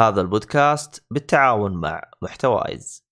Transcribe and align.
هذا 0.00 0.20
البودكاست 0.20 1.06
بالتعاون 1.10 1.80
مع 1.80 2.02
محتوايز. 2.22 3.04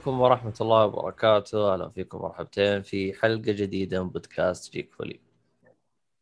عليكم 0.00 0.20
ورحمة 0.20 0.54
الله 0.60 0.86
وبركاته، 0.86 1.72
أهلا 1.74 1.88
فيكم 1.88 2.18
مرحبتين 2.18 2.82
في 2.82 3.12
حلقة 3.12 3.52
جديدة 3.52 4.02
من 4.02 4.10
بودكاست 4.10 4.72
جيك 4.72 4.94
فولي. 4.94 5.20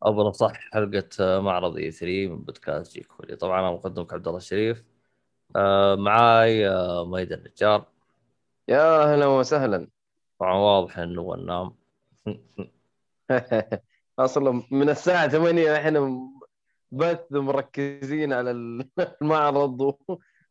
أو 0.06 0.32
صح 0.32 0.52
حلقة 0.73 1.41
معرض 1.41 1.77
E3 1.77 2.27
من 2.28 2.45
بودكاست 2.45 2.95
جيك 2.95 3.12
فولي، 3.12 3.36
طبعا 3.36 3.60
أنا 3.60 3.70
مقدمك 3.70 4.12
عبد 4.12 4.27
الله 4.27 4.38
الشريف. 4.38 4.84
آه 5.56 5.95
معاي 5.95 6.69
أحمد 6.68 7.32
النجار. 7.33 7.84
يا 8.69 9.12
أهلا 9.12 9.27
وسهلا 9.27 9.88
طبعا 10.41 10.55
واضح 10.55 10.98
إنه 10.98 11.22
هو 11.22 11.34
النام. 11.34 11.74
أصلا 14.19 14.62
من 14.70 14.89
الساعة 14.89 15.28
8 15.28 15.77
إحنا 15.77 16.30
بث 16.92 17.33
مركزين 17.33 18.33
على 18.33 18.50
المعرض 19.22 19.98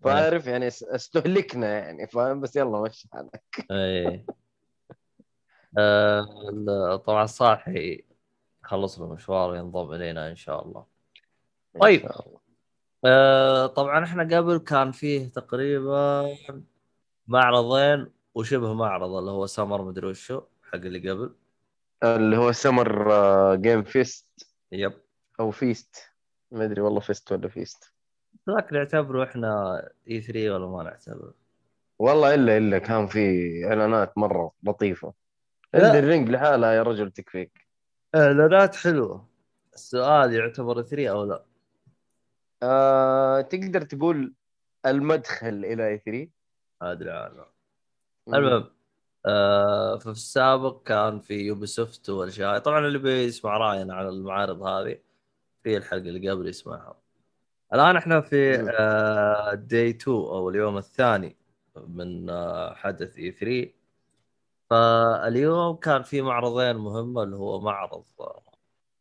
فعارف 0.03 0.48
يعني 0.48 0.67
اس- 0.67 0.84
استهلكنا 0.84 1.80
يعني 1.80 2.08
فاهم 2.08 2.42
بس 2.42 2.56
يلا 2.56 2.81
مشي 2.81 3.08
حالك 3.14 3.44
إيه. 3.72 4.26
آه 5.78 6.95
طبعا 6.95 7.26
صاحي 7.26 8.04
خلص 8.64 9.00
له 9.00 9.14
مشوار 9.14 9.50
وينضم 9.52 9.94
إلينا 9.94 10.30
إن 10.30 10.36
شاء 10.36 10.66
الله. 10.66 10.86
طيب. 11.80 12.02
إن 12.02 12.09
شاء 12.09 12.28
الله. 12.28 12.39
آه 13.06 13.67
طبعا 13.67 14.04
إحنا 14.04 14.38
قبل 14.38 14.58
كان 14.58 14.92
فيه 14.92 15.28
تقريبا 15.28 16.36
معرضين 17.28 18.08
وشبه 18.36 18.73
معرض 18.73 19.11
اللي 19.16 19.32
هو 19.32 19.45
سمر 19.45 19.82
مدري 19.82 20.08
وشو 20.08 20.42
حق 20.64 20.76
اللي 20.76 21.09
قبل 21.11 21.36
اللي 22.04 22.38
هو 22.38 22.52
Summer 22.52 23.12
Game 23.56 23.84
Fest 23.84 24.48
yep 24.72 24.94
أو 25.39 25.52
fest 25.52 25.96
ما 26.52 26.66
أدري 26.66 26.82
والله 26.82 27.00
fest 27.00 27.32
ولا 27.32 27.48
fest 27.48 27.94
ذاك 28.48 28.73
نعتبره 28.73 29.23
إحنا 29.23 29.81
E 30.10 30.22
3 30.22 30.53
ولا 30.53 30.67
ما 30.67 30.84
نعتبره؟ 30.84 31.34
والله 32.00 32.34
إلا 32.34 32.58
إلا 32.58 32.78
كان 32.78 33.08
في 33.08 33.20
إعلانات 33.66 34.17
مرة 34.17 34.52
لطيفة. 34.64 35.14
لا. 35.73 36.00
الرينج 36.00 36.30
لحالها 36.30 36.72
يا 36.72 36.84
رجل 36.84 37.12
تكفيك. 37.12 37.67
إعلانات 38.16 38.76
حلوة. 38.76 39.28
السؤال 39.73 40.34
يعتبر 40.34 40.73
E 40.73 40.82
3 40.81 41.09
أو 41.09 41.23
لا؟ 41.23 41.44
آه، 42.64 43.42
تقدر 43.42 43.81
تقول 43.81 44.34
المدخل 44.86 45.66
إلى 45.66 45.88
E 45.88 45.98
3 45.98 46.30
أدري 46.82 47.11
عنه 47.11 47.45
المهم 48.28 48.70
آه 49.26 49.98
ففي 49.98 50.11
السابق 50.11 50.84
كان 50.84 51.20
في 51.20 51.34
Ubisoft 51.34 52.10
والأشياء. 52.09 52.59
طبعا 52.59 52.88
اللي 52.88 53.00
بيسمع 53.00 53.58
رأينا 53.58 53.95
على 53.95 54.09
المعارض 54.09 54.64
هذه 54.64 54.98
في 55.64 55.78
الحلقة 55.78 56.02
اللي 56.02 56.30
قبل 56.30 56.48
يسمعها. 56.48 57.07
الآن 57.73 57.98
إحنا 57.98 58.22
في 58.22 58.58
مم. 58.58 58.70
آه 58.80 59.54
day 59.54 59.89
2 59.89 60.17
أو 60.17 60.50
اليوم 60.50 60.78
الثاني 60.78 61.38
من 61.76 62.30
آه 62.30 62.73
حدث 62.76 63.17
E 63.17 63.32
3 63.32 63.73
فاليوم 64.70 65.76
كان 65.76 66.04
في 66.04 66.22
معرضين 66.22 66.76
مهمة 66.76 67.23
اللي 67.23 67.36
هو 67.36 67.60
معرض 67.61 68.04
آه 68.20 68.44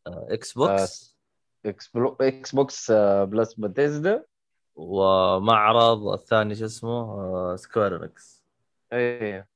Xbox 0.07 1.17
إكس. 1.65 1.91
Xbox 2.21 2.91
آه، 2.91 3.23
plus 3.23 3.53
Bethesda 3.53 4.25
ومعرض 4.75 6.07
الثاني 6.07 6.55
شو 6.55 6.65
اسمه 6.65 6.89
آه 6.89 7.55
Square 7.55 8.03
Enix 8.03 8.43
إيه. 8.93 9.47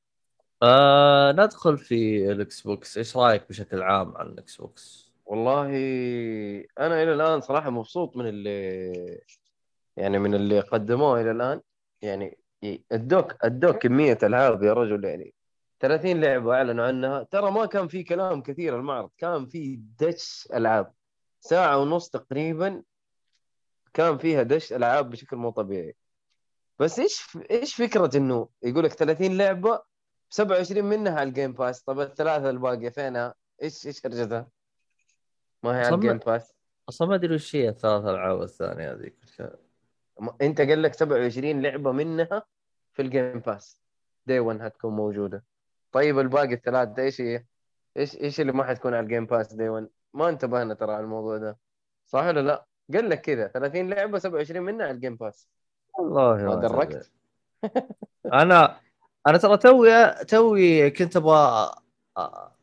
آه 0.63 1.31
ندخل 1.31 1.77
في 1.77 2.31
ال 2.31 2.61
Xbox 2.61 2.97
إيش 2.97 3.17
رأيك 3.17 3.49
بشكل 3.49 3.81
عام 3.81 4.17
عن 4.17 4.27
ال 4.27 4.57
Xbox 4.57 5.10
والله 5.31 5.65
أنا 6.79 7.03
إلى 7.03 7.13
الآن 7.13 7.41
صراحة 7.41 7.69
مبسوط 7.69 8.17
من 8.17 8.27
اللي 8.27 9.21
يعني 9.97 10.19
من 10.19 10.35
اللي 10.35 10.59
قدموه 10.59 11.21
إلى 11.21 11.31
الآن. 11.31 11.61
يعني 12.01 12.37
ادوك 12.91 13.45
ادوك 13.45 13.77
كمية 13.77 14.17
ألعاب 14.23 14.63
يا 14.63 14.73
رجل 14.73 15.05
يعني 15.05 15.33
30 15.79 16.21
لعبة 16.21 16.53
اعلنوا 16.53 16.85
عنها. 16.85 17.23
ترى 17.23 17.51
ما 17.51 17.65
كان 17.65 17.87
في 17.87 18.03
كلام 18.03 18.41
كثير 18.41 18.79
المعرض 18.79 19.09
كان 19.17 19.45
في 19.47 19.79
دش 19.99 20.47
ألعاب. 20.53 20.93
ساعة 21.39 21.77
ونص 21.77 22.09
تقريبا 22.09 22.83
كان 23.93 24.17
فيها 24.17 24.43
دش 24.43 24.73
ألعاب 24.73 25.09
بشكل 25.09 25.37
مو 25.37 25.49
طبيعي. 25.49 25.95
بس 26.79 26.99
إيش 26.99 27.37
إيش 27.51 27.75
فكرة 27.75 28.17
إنه 28.17 28.49
يقول 28.63 28.83
لك 28.83 28.93
30 28.93 29.37
لعبة 29.37 29.81
27 30.29 30.85
منها 30.85 31.19
على 31.19 31.29
ال 31.29 31.34
Game 31.34 31.53
Pass 31.53 31.81
طب 31.81 31.99
الثلاثة 31.99 32.49
الباقية 32.49 32.89
فينها؟ 32.89 33.33
إيش 33.63 33.87
إيش 33.87 34.05
هرجتها؟ 34.05 34.60
ما 35.63 35.71
هي 35.79 35.85
على. 35.85 35.95
ال 35.95 36.00
Game 36.00 36.17
Pass 36.17 36.53
أصلا 36.89 37.07
ما 37.07 37.15
أدري 37.15 37.35
وش 37.35 37.55
هي 37.55 37.69
الثلاث 37.69 38.05
ألعاب 38.05 38.41
الثانية 38.41 38.91
هذيك 38.93 39.15
أنت 40.41 40.61
قال 40.61 40.81
لك 40.81 40.93
27 40.93 41.61
لعبة 41.61 41.91
منها 41.91 42.43
في 42.93 43.01
ال 43.01 43.09
Game 43.09 43.39
Pass 43.39 43.81
day 44.25 44.39
1 44.39 44.61
هتكون 44.61 44.93
موجودة 44.95 45.43
طيب 45.91 46.19
الباقي 46.19 46.53
الثلاثه 46.53 47.03
إيش 47.03 47.21
هي؟ 47.21 47.45
إيش 47.97 48.15
إيش 48.17 48.41
اللي 48.41 48.51
ما 48.51 48.63
حتكون 48.63 48.93
على 48.93 49.03
ال 49.03 49.08
Game 49.08 49.25
Pass 49.25 49.53
day 49.53 49.69
1 49.69 49.87
ما 50.13 50.29
انتبهنا 50.29 50.73
ترى 50.73 50.93
على 50.93 51.03
الموضوع 51.03 51.37
ده 51.37 51.57
صح 52.07 52.23
ولا 52.25 52.39
لا؟ 52.39 52.65
قال 52.93 53.09
لك 53.09 53.21
كذا 53.21 53.47
30 53.47 53.89
لعبة 53.89 54.19
27 54.19 54.65
منها 54.65 54.85
على 54.85 54.95
ال 54.95 54.99
Game 54.99 55.15
Pass 55.15 55.47
والله 55.99 56.35
ما. 56.35 56.55
دركت 56.55 57.11
أنا 58.33 58.79
أنا 59.27 59.37
ترى 59.37 59.57
توي 59.57 60.13
توي 60.13 60.91
كنت 60.91 61.15
أبغى 61.17 61.71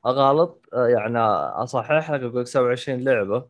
أ- 0.05 0.07
اغالط 0.07 0.69
يعني 0.73 1.19
اصحح 1.19 2.11
لك 2.11 2.21
أقول 2.21 2.41
لك 2.41 2.47
27 2.47 3.05
لعبة. 3.05 3.45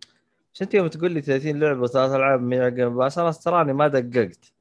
بس 0.55 0.63
انت 0.63 0.75
يوم 0.75 0.87
تقول 0.89 1.13
لي 1.13 1.21
30 1.21 1.61
لعبة 1.61 1.81
وثلاث 1.81 2.11
ألعاب 2.13 2.41
من 2.43 2.75
Game 2.75 2.97
Pass؟ 2.97 3.19
أنا 3.19 3.31
تراني 3.33 3.73
ما 3.73 3.89
دققت. 3.89 4.53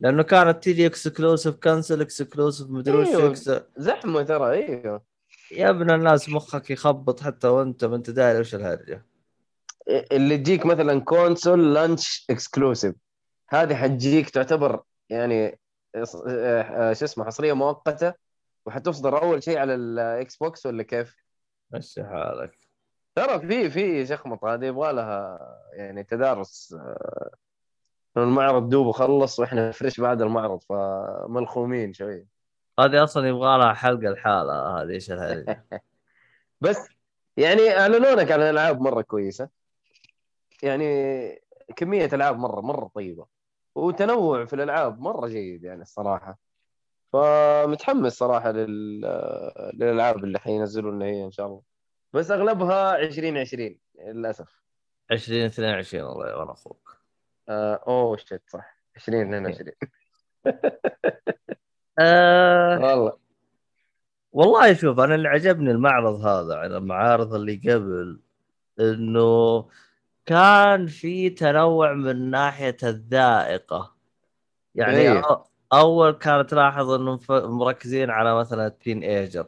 لأنه 0.00 0.22
كانت 0.22 0.62
تيجي 0.62 0.86
exclusive 0.86 1.54
console 1.56 2.00
exclusive 2.00 2.70
مدري 2.70 2.96
وش. 2.96 3.38
إكس- 3.48 3.60
زحمة 3.76 4.22
ترى 4.22 4.50
أيوه. 4.50 5.02
يا 5.50 5.70
ابن 5.70 5.90
الناس 5.90 6.28
مخك 6.28 6.70
يخبط 6.70 7.20
حتى 7.20 7.48
وأنت 7.48 7.84
ما 7.84 7.96
أنت 7.96 8.10
داري 8.10 8.40
وش 8.40 8.54
الهرجة. 8.54 9.04
اللي 10.12 10.36
تجيك 10.38 10.66
مثلا 10.66 11.00
console 11.00 11.74
launch 11.74 12.26
exclusive 12.30 12.94
هذه 13.48 13.74
حتجيك 13.74 14.30
تعتبر 14.30 14.82
يعني 15.10 15.58
آه، 15.94 16.04
آه، 16.28 16.92
شو 16.92 17.04
اسمه 17.04 17.24
حصرية 17.24 17.52
مؤقتة 17.52 18.14
وحتصدر 18.66 19.22
أول 19.22 19.42
شيء 19.42 19.58
على 19.58 19.74
ال 19.74 20.36
Xbox 20.36 20.66
ولا 20.66 20.82
كيف؟ 20.82 21.16
مشي 21.70 22.04
حالك. 22.04 22.58
ترى 23.14 23.40
في 23.40 23.70
في 23.70 24.06
شخمطه 24.06 24.54
هذه 24.54 24.64
يبغى 24.64 24.92
لها 24.92 25.38
يعني 25.72 26.04
تدارس 26.04 26.72
آه، 26.72 27.30
المعرض 28.16 28.68
دوب 28.68 28.90
خلص 28.90 29.40
وإحنا 29.40 29.70
فريش 29.70 30.00
بعد 30.00 30.22
المعرض 30.22 30.62
فملخومين 30.62 31.92
شوي. 31.92 32.26
هذه 32.80 33.04
أصلا 33.04 33.28
يبغى 33.28 33.58
لها 33.58 33.72
حلقة 33.72 34.10
لحالها 34.10 34.82
هذه 34.82 34.90
إيش 34.90 35.12
بس 36.60 36.88
يعني 37.36 37.78
اعلنوا 37.78 38.14
لك 38.14 38.32
عن 38.32 38.40
العاب 38.40 38.80
مرة 38.80 39.02
كويسة. 39.02 39.48
يعني 40.62 41.42
كمية 41.76 42.08
ألعاب 42.12 42.38
مرة 42.38 42.60
مرة 42.60 42.90
طيبة. 42.94 43.26
وتنوع 43.74 44.44
في 44.44 44.52
الألعاب 44.52 45.00
مرة 45.00 45.26
جيد 45.26 45.64
يعني 45.64 45.82
الصراحة. 45.82 46.47
فمتحمس 47.12 48.12
صراحة 48.12 48.52
لل... 48.52 49.00
للألعاب 49.74 50.24
اللي 50.24 50.38
حينزلوا 50.38 50.92
لنا 50.92 51.04
هي 51.04 51.24
إن 51.24 51.30
شاء 51.30 51.46
الله. 51.46 51.62
بس 52.12 52.30
أغلبها 52.30 52.98
2020 52.98 53.78
للأسف. 54.04 54.62
2022 55.10 56.04
والله 56.04 56.38
وأنا 56.38 56.52
أخوك. 56.52 56.96
آه 57.48 57.80
أوه 57.86 58.16
شت 58.16 58.42
صح. 58.48 58.78
2022 58.96 59.72
آه 61.98 62.78
والله. 62.80 63.18
والله 64.32 64.74
شوف 64.74 65.00
أنا 65.00 65.14
اللي 65.14 65.28
عجبني 65.28 65.70
المعرض 65.70 66.26
هذا 66.26 66.56
عن 66.56 66.72
المعارض 66.72 67.34
اللي 67.34 67.56
قبل 67.56 68.20
إنه 68.80 69.68
كان 70.26 70.86
في 70.86 71.30
تنوع 71.30 71.92
من 71.92 72.30
ناحية 72.30 72.76
الذائقة. 72.82 73.96
يعني 74.74 74.96
إيه. 74.96 75.22
أول 75.72 76.10
كانت 76.10 76.50
تلاحظ 76.50 76.90
انهم 76.90 77.18
مركزين 77.30 78.10
على 78.10 78.34
مثلا 78.34 78.66
التين 78.66 79.02
إيجر 79.02 79.46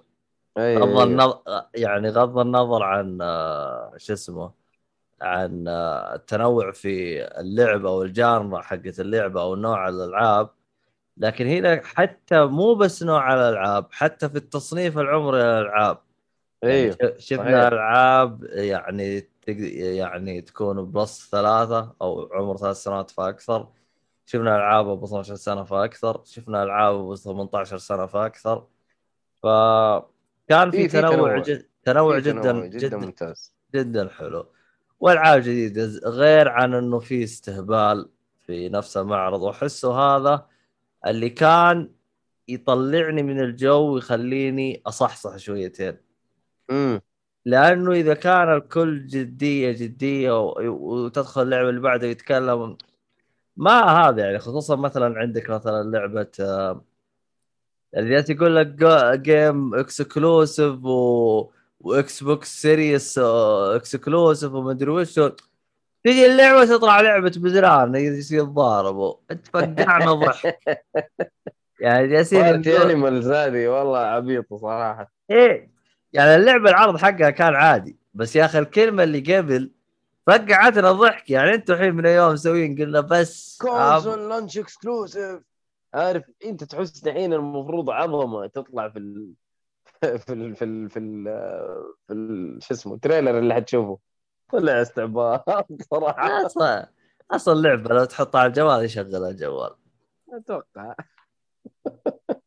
أي 0.58 0.78
غض. 0.78 0.99
النظر 0.99 1.40
يعني 1.75 2.08
غض 2.08 2.38
النظر 2.38 2.82
عن 2.82 3.19
شو 3.96 4.12
اسمه 4.12 4.52
عن 5.22 5.64
التنوع 6.14 6.72
في 6.72 7.22
اللعبة 7.40 7.88
أو 7.88 8.02
الجانرا 8.02 8.61
حقت 8.61 9.00
اللعبة 9.00 9.43
أو 9.43 9.55
نوع 9.55 9.88
الألعاب 9.88 10.50
لكن 11.17 11.46
هنا 11.46 11.81
حتى 11.84 12.44
مو 12.44 12.75
بس 12.75 13.02
نوع 13.02 13.34
الألعاب 13.34 13.87
حتى 13.90 14.28
في 14.28 14.37
التصنيف 14.37 14.99
العمري 14.99 15.38
للألعاب 15.38 15.99
يعني 16.62 16.75
أيوه 16.75 16.96
شفنا 17.19 17.44
صحيح. 17.44 17.66
ألعاب 17.66 18.44
يعني 18.44 19.28
يعني 19.96 20.40
تكون 20.40 20.84
بلس 20.84 21.28
ثلاثة 21.32 21.94
أو 22.02 22.31
عمر 22.32 22.56
ثلاث 22.56 22.76
سنوات 22.76 23.11
فأكثر 23.11 23.69
شفنا 24.30 24.56
ألعاب 24.56 24.88
أبو 24.88 25.04
12 25.06 25.34
سنة 25.34 25.64
فأكثر 25.64 26.20
شفنا 26.24 26.62
ألعاب 26.62 26.94
أبو 26.94 27.14
18 27.14 27.78
سنة 27.78 28.06
فأكثر. 28.06 28.66
فكان 29.42 30.70
في 30.70 30.76
في- 30.76 30.88
في 30.88 31.00
تنوع 31.00 31.12
تنوع. 31.14 31.38
جد 31.38 31.66
تنوع 31.84 32.20
في 32.20 32.30
جدا 32.30 32.52
جدا 32.66 32.78
جدا 32.78 32.96
ممتاز. 32.96 33.52
جدا 33.74 34.08
حلو. 34.08 34.46
وألعاب 35.00 35.40
جديدة 35.40 35.84
غير 36.04 36.48
عن 36.48 36.74
إنه 36.74 36.98
في 36.98 37.24
استهبال 37.24 38.08
في 38.46 38.68
نفس 38.68 38.96
المعرض. 38.96 39.40
واحسه 39.42 39.92
هذا 39.92 40.46
اللي 41.06 41.30
كان 41.30 41.90
يطلعني 42.48 43.22
من 43.22 43.40
الجو 43.40 43.94
ويخليني 43.94 44.82
أصحصح 44.86 45.36
شويتين. 45.36 45.96
امم 46.70 47.00
لأنه 47.44 47.92
إذا 47.92 48.14
كان 48.14 48.52
الكل 48.56 49.06
جدية 49.06 49.72
جدية 49.72 50.40
وتدخل 50.68 51.42
اللعبة 51.42 51.68
اللي 51.68 51.80
بعده 51.80 52.06
يتكلم 52.06 52.76
ما 53.56 53.82
هذا 53.82 54.25
يعني 54.25 54.38
خصوصا 54.38 54.76
مثلا 54.76 55.19
عندك 55.19 55.50
مثلا 55.50 55.91
لعبة 55.91 56.29
آه، 56.41 56.85
اللي 57.97 58.25
يقول 58.29 58.56
لك 58.56 58.67
game 59.20 59.75
exclusive 59.75 60.84
و... 60.85 61.50
و 61.81 62.22
Xbox 62.22 62.62
Series 62.62 63.19
exclusive 63.19 64.52
ومدري 64.52 64.91
وش. 64.91 65.20
تجي 66.05 66.26
اللعبة 66.26 66.64
تطلع 66.64 67.00
لعبة 67.00 67.32
بزران 67.37 67.94
يتضاربوا 67.94 69.14
أنت 69.31 69.47
فقعنا 69.47 70.12
ضحك 70.12 70.58
يعني 71.81 72.08
جالسين 72.08 72.44
Animals 72.69 73.28
هذه 73.29 73.69
والله 73.69 73.99
عبيطة 73.99 74.56
صراحة. 74.56 75.12
إيه 75.31 75.70
يعني 76.12 76.37
اللعبة 76.37 76.70
العرض 76.70 76.97
حقها 76.97 77.31
كان 77.31 77.55
عادي. 77.55 77.97
بس 78.14 78.37
يا 78.37 78.44
أخي 78.44 78.58
الكلمة 78.58 79.02
اللي 79.02 79.37
قبل 79.37 79.70
فقعتنا 80.30 80.92
ضحك. 80.92 81.30
يعني 81.30 81.54
أنتم 81.54 81.74
الحين 81.74 81.94
من 81.94 82.06
يوم 82.06 82.32
مسويين 82.32 82.78
قلنا 82.78 83.00
بس 83.00 83.58
كونسول 83.60 84.30
launch 84.31 84.58
exclusive 84.58 85.40
عارف 85.94 86.24
انت 86.44 86.64
تحس 86.64 87.00
دحين 87.00 87.32
المفروض 87.32 87.90
عظمة 87.90 88.46
تطلع 88.46 88.88
في 88.88 88.98
ال... 88.98 89.32
في 90.26 90.32
ال... 90.32 90.56
في 90.56 90.64
ال... 90.64 90.90
في 90.90 90.98
ال... 90.98 91.24
في 92.06 92.12
ال... 92.12 92.58
شو 92.62 92.74
اسمه 92.74 92.94
ال 92.94 93.00
trailer 93.00 93.38
اللي 93.38 93.54
حتشوفه. 93.54 93.98
طلع 94.52 94.82
استعباط 94.82 95.44
صراحة. 95.90 96.46
أصلا 96.46 96.88
أصلا 97.30 97.54
اللعبه 97.54 97.94
لو 97.94 98.04
تحطها 98.04 98.40
على 98.40 98.48
الجوال 98.48 98.84
يشغل 98.84 99.24
الجوال. 99.24 99.74
أتوقع. 100.32 100.94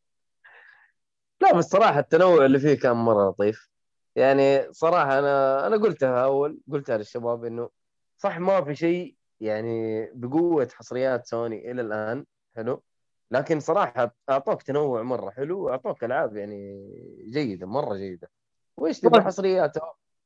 لا 1.40 1.54
بس 1.54 1.64
صراحة 1.64 1.98
التنوع 1.98 2.44
اللي 2.44 2.58
فيه 2.58 2.74
كان 2.74 2.96
مرة 2.96 3.30
لطيف. 3.30 3.73
يعني 4.16 4.72
صراحة 4.72 5.18
أنا 5.18 5.66
أنا 5.66 5.76
قلتها 5.76 6.24
أول 6.24 6.60
قلتها 6.72 6.96
للشباب 6.98 7.44
إنه 7.44 7.70
صح 8.18 8.38
ما 8.38 8.64
في 8.64 8.74
شيء 8.74 9.14
يعني 9.40 10.06
بقوة 10.14 10.68
حصريات 10.74 11.26
سوني 11.26 11.70
إلى 11.70 11.82
الآن 11.82 12.24
حلو 12.56 12.82
لكن 13.30 13.60
صراحة 13.60 14.14
أعطوك 14.30 14.62
تنوع 14.62 15.02
مرة 15.02 15.30
حلو 15.30 15.60
وأعطوك 15.60 16.04
ألعاب 16.04 16.36
يعني 16.36 16.90
جيدة 17.30 17.66
مرة 17.66 17.94
جيدة 17.96 18.30
وإيش 18.76 19.00
تبغى. 19.00 19.22
حصريات. 19.22 19.76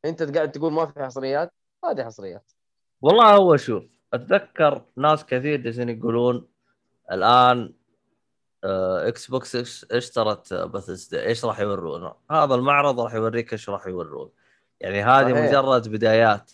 أنت 0.04 0.36
قاعد 0.36 0.52
تقول 0.52 0.72
ما 0.72 0.86
في 0.86 1.04
حصريات 1.04 1.52
هذه 1.84 2.04
حصريات 2.04 2.52
والله 3.02 3.36
هو 3.36 3.56
شوف 3.56 3.84
أتذكر 4.14 4.84
ناس 4.96 5.24
كثير 5.24 5.60
جالسين 5.60 5.88
يقولون 5.88 6.48
الآن 7.12 7.74
Xbox 8.64 9.84
اشترت 9.90 10.54
بثسدا 10.54 11.26
إيش 11.26 11.44
راح 11.44 11.60
يورونا؟ 11.60 12.14
هذا 12.30 12.54
المعرض 12.54 13.00
راح 13.00 13.14
يوريك 13.14 13.52
إيش 13.52 13.70
راح 13.70 13.86
يورون 13.86 14.30
يعني 14.80 15.02
هذه 15.02 15.32
صحيح. 15.32 15.48
مجرد 15.48 15.88
بدايات 15.88 16.50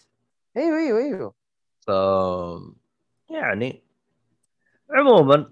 أيوه 0.57 0.79
أيوه 0.79 0.99
أيوه 0.99 1.35
ف 1.81 1.89
يعني 3.31 3.83
عموما 4.91 5.51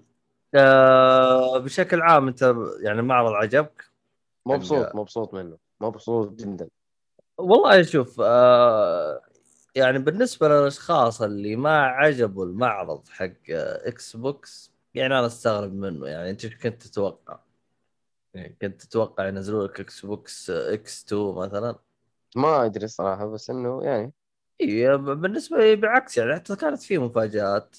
آه، 0.55 1.57
بشكل 1.57 2.01
عام 2.01 2.27
أنت 2.27 2.55
يعني 2.81 2.99
المعرض 2.99 3.31
عجبك؟ 3.31 3.85
مبسوط 4.45 4.95
مبسوط 4.95 5.33
منه 5.33 5.57
مبسوط 5.81 6.33
جدا 6.33 6.69
والله 7.37 7.83
شوف 7.83 8.21
آه 8.23 9.21
يعني 9.75 9.99
بالنسبة 9.99 10.47
للأشخاص 10.47 11.21
اللي 11.21 11.55
ما 11.55 11.81
عجبوا 11.81 12.45
المعرض 12.45 13.07
حق 13.09 13.25
آه، 13.49 13.87
Xbox 13.87 14.72
يعني 14.95 15.19
أنا 15.19 15.25
أستغرب 15.25 15.73
منه 15.73 16.07
يعني 16.07 16.29
أنت 16.29 16.45
كنت 16.45 16.83
تتوقع؟ 16.83 17.39
يعني 18.33 18.57
كنت 18.61 18.81
تتوقع 18.81 19.27
ينزلوا 19.27 19.67
لك 19.67 19.79
Xbox 19.79 20.49
X 20.49 21.03
2 21.05 21.35
مثلا؟ 21.35 21.75
ما 22.35 22.65
أدري 22.65 22.85
الصراحه 22.85 23.25
بس 23.27 23.49
إنه 23.49 23.83
يعني 23.83 24.13
اي 24.61 24.97
بالنسبة 24.97 25.57
لي 25.57 25.75
بالعكس 25.75 26.17
يعني 26.17 26.35
حتى 26.35 26.55
كانت 26.55 26.81
في 26.83 26.97
مفاجآت 26.97 27.77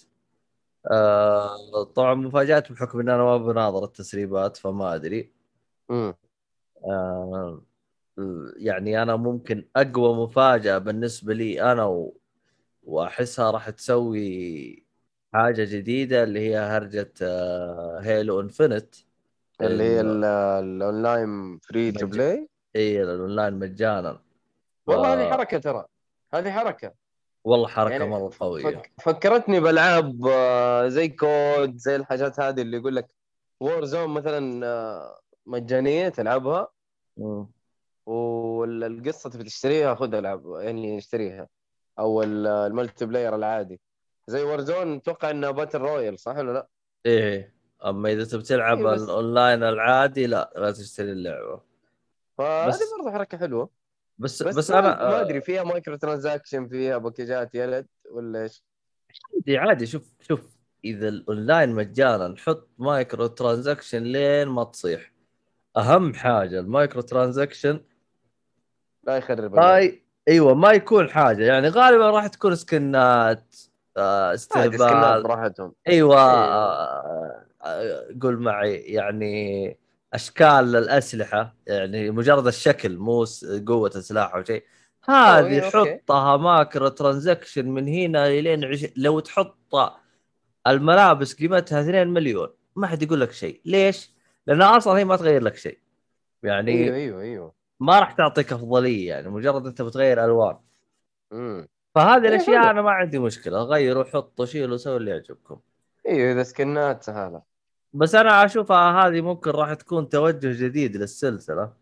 آه 0.90 1.84
طبعا 1.84 2.14
مفاجآت 2.14 2.72
بحكم 2.72 3.00
إن 3.00 3.08
أنا 3.08 3.24
ما 3.24 3.38
بناظر 3.38 3.84
التسريبات 3.84 4.56
فما 4.56 4.94
أدري 4.94 5.32
امم 5.90 6.14
آه 6.84 7.62
يعني 8.56 9.02
أنا 9.02 9.16
ممكن 9.16 9.68
أقوى 9.76 10.16
مفاجأة 10.26 10.78
بالنسبة 10.78 11.34
لي 11.34 11.72
أنا 11.72 11.84
و... 11.86 12.16
وأحسها 12.84 13.50
راح 13.50 13.70
تسوي 13.70 14.83
حاجة 15.34 15.64
جديدة 15.64 16.22
اللي 16.22 16.40
هي 16.50 16.56
هرجة 16.58 17.12
آه 17.22 18.00
Halo 18.02 18.40
Infinite 18.40 18.94
اللي 19.60 19.84
هي 19.84 20.00
ال 20.00 20.23
online 20.23 21.58
free 21.58 21.92
to 21.92 22.06
play 22.06 22.48
اي 22.76 23.02
الأونلاين 23.02 23.54
مجانا. 23.54 24.20
والله 24.86 25.12
آه. 25.12 25.14
هذه 25.16 25.30
حركة 25.30 25.58
ترى. 25.58 25.84
هذه 26.34 26.50
حركة. 26.50 26.92
والله 27.44 27.68
حركة 27.68 27.92
يعني 27.92 28.06
مرة 28.08 28.30
قوية. 28.40 28.62
فك... 28.62 28.90
فكرتني 29.02 29.60
بألعاب 29.60 30.26
آه، 30.26 30.88
زي 30.88 31.08
COD 31.08 31.76
زي 31.76 31.96
الحاجات 31.96 32.40
هذه 32.40 32.60
اللي 32.62 32.76
يقول 32.76 32.96
لك 32.96 33.08
Warzone 33.60 34.10
مثلا 34.10 34.66
آه، 34.66 35.20
مجانية 35.46 36.08
تلعبها. 36.08 36.68
والقصة 38.06 39.30
تبي 39.30 39.44
تشتريها 39.44 39.94
خذها 39.94 40.18
العب 40.18 40.42
يعني 40.46 40.98
اشتريها. 40.98 41.48
أو 41.98 42.22
ال- 42.22 42.46
ال 42.46 43.06
multiplayer 43.06 43.34
العادي. 43.34 43.80
زي 44.26 44.42
Warzone 44.42 44.96
أتوقع 44.96 45.30
إنها 45.30 45.50
battle 45.50 45.78
royale 45.78 46.18
صح 46.18 46.36
ولا 46.36 46.52
لا؟ 46.52 46.68
إيه. 47.06 47.54
أما 47.84 48.12
إذا 48.12 48.24
تبي 48.24 48.42
تلعب 48.42 48.86
إيه 48.86 48.94
الاونلاين 48.94 49.62
العادي 49.62 50.26
لا 50.26 50.52
لا 50.56 50.70
تشتري 50.70 51.12
اللعبة. 51.12 51.60
فهذه 52.38 52.78
برضه 52.98 53.12
حركة 53.12 53.38
حلوة. 53.38 53.70
بس 54.18 54.42
بس, 54.42 54.56
بس, 54.56 54.70
ما, 54.70 54.78
أنا 54.78 54.88
ما 54.88 55.18
آه، 55.18 55.20
أدري 55.20 55.40
فيها 55.40 55.64
micro 55.64 55.96
transaction 55.96 56.68
فيها 56.68 56.98
packages 56.98 57.54
يلد 57.54 57.86
ولا 58.10 58.42
إيش؟ 58.42 58.64
عادي 59.34 59.58
عادي. 59.58 59.86
شوف 59.86 60.12
شوف 60.20 60.40
إذا 60.84 61.08
الاونلاين 61.08 61.70
مجانا 61.70 62.34
حط 62.38 62.68
micro 62.78 63.26
transaction 63.26 64.02
لين 64.02 64.48
ما 64.48 64.64
تصيح. 64.64 65.12
أهم 65.76 66.14
حاجة 66.14 66.60
ال 66.60 66.67
micro 66.67 67.00
transaction 67.00 67.80
لا 69.04 69.16
يخرب 69.16 69.54
ما 69.54 69.78
اللعبة. 69.78 69.78
ي... 69.80 70.02
إيوه 70.28 70.54
ما 70.54 70.72
يكون 70.72 71.10
حاجة. 71.10 71.44
يعني 71.44 71.68
غالبا 71.68 72.10
راح 72.10 72.26
تكون 72.26 72.54
skinات. 72.54 73.54
استهبال 73.96 75.22
براحتهم. 75.22 75.74
أيوه 75.88 76.16
إيه. 76.16 76.22
آه، 76.22 77.44
آه، 77.64 78.06
قول 78.22 78.40
معي 78.40 78.74
يعني 78.74 79.78
أشكال 80.14 80.72
للاسلحه 80.72 81.54
يعني 81.66 82.10
مجرد 82.10 82.46
الشكل 82.46 82.96
مو 82.96 83.24
قوة 83.66 83.90
السلاح 83.96 84.34
أو 84.34 84.44
شيء. 84.44 84.64
هذه. 85.04 85.60
حطها 85.60 86.36
micro 86.36 86.88
transaction 86.88 87.68
من 87.68 87.88
هنا 87.88 88.28
لين 88.28 88.64
عش... 88.64 88.86
لو 88.96 89.20
تحط 89.20 89.56
الملابس 90.66 91.34
قيمتها 91.34 91.80
2 91.80 92.08
مليون 92.08 92.48
ما 92.76 92.86
حد 92.86 93.02
يقول 93.02 93.20
لك 93.20 93.32
شيء. 93.32 93.60
ليش؟ 93.64 94.10
لانها 94.46 94.76
أصلا 94.76 94.98
هي 94.98 95.04
ما 95.04 95.16
تغير 95.16 95.42
لك 95.42 95.56
شيء. 95.56 95.78
يعني 96.42 96.72
أيوه 96.72 96.96
أيوه 96.96 97.22
أيوه. 97.22 97.52
ما 97.80 98.00
راح 98.00 98.12
تعطيك 98.12 98.52
أفضلية 98.52 99.08
يعني 99.08 99.28
مجرد 99.28 99.66
أنت 99.66 99.82
بتغير 99.82 100.24
ألوان. 100.24 100.56
امم 101.32 101.68
فهذه 101.94 102.22
إيه، 102.22 102.28
الأشياء. 102.28 102.70
أنا 102.70 102.82
ما 102.82 102.90
عندي 102.90 103.18
مشكلة 103.18 103.62
غيروا 103.62 104.04
حطوا 104.04 104.44
شيلوا 104.44 104.76
سووا 104.76 104.96
اللي 104.96 105.10
يعجبكم. 105.10 105.60
أيوه 106.08 106.32
إذا 106.32 106.42
skinات 106.42 107.02
سهاله 107.02 107.42
بس 107.92 108.14
أنا 108.14 108.44
أشوفها 108.44 109.06
هذه 109.06 109.20
ممكن 109.20 109.50
راح 109.50 109.74
تكون 109.74 110.08
توجه 110.08 110.64
جديد 110.66 110.96
للسلسلة. 110.96 111.72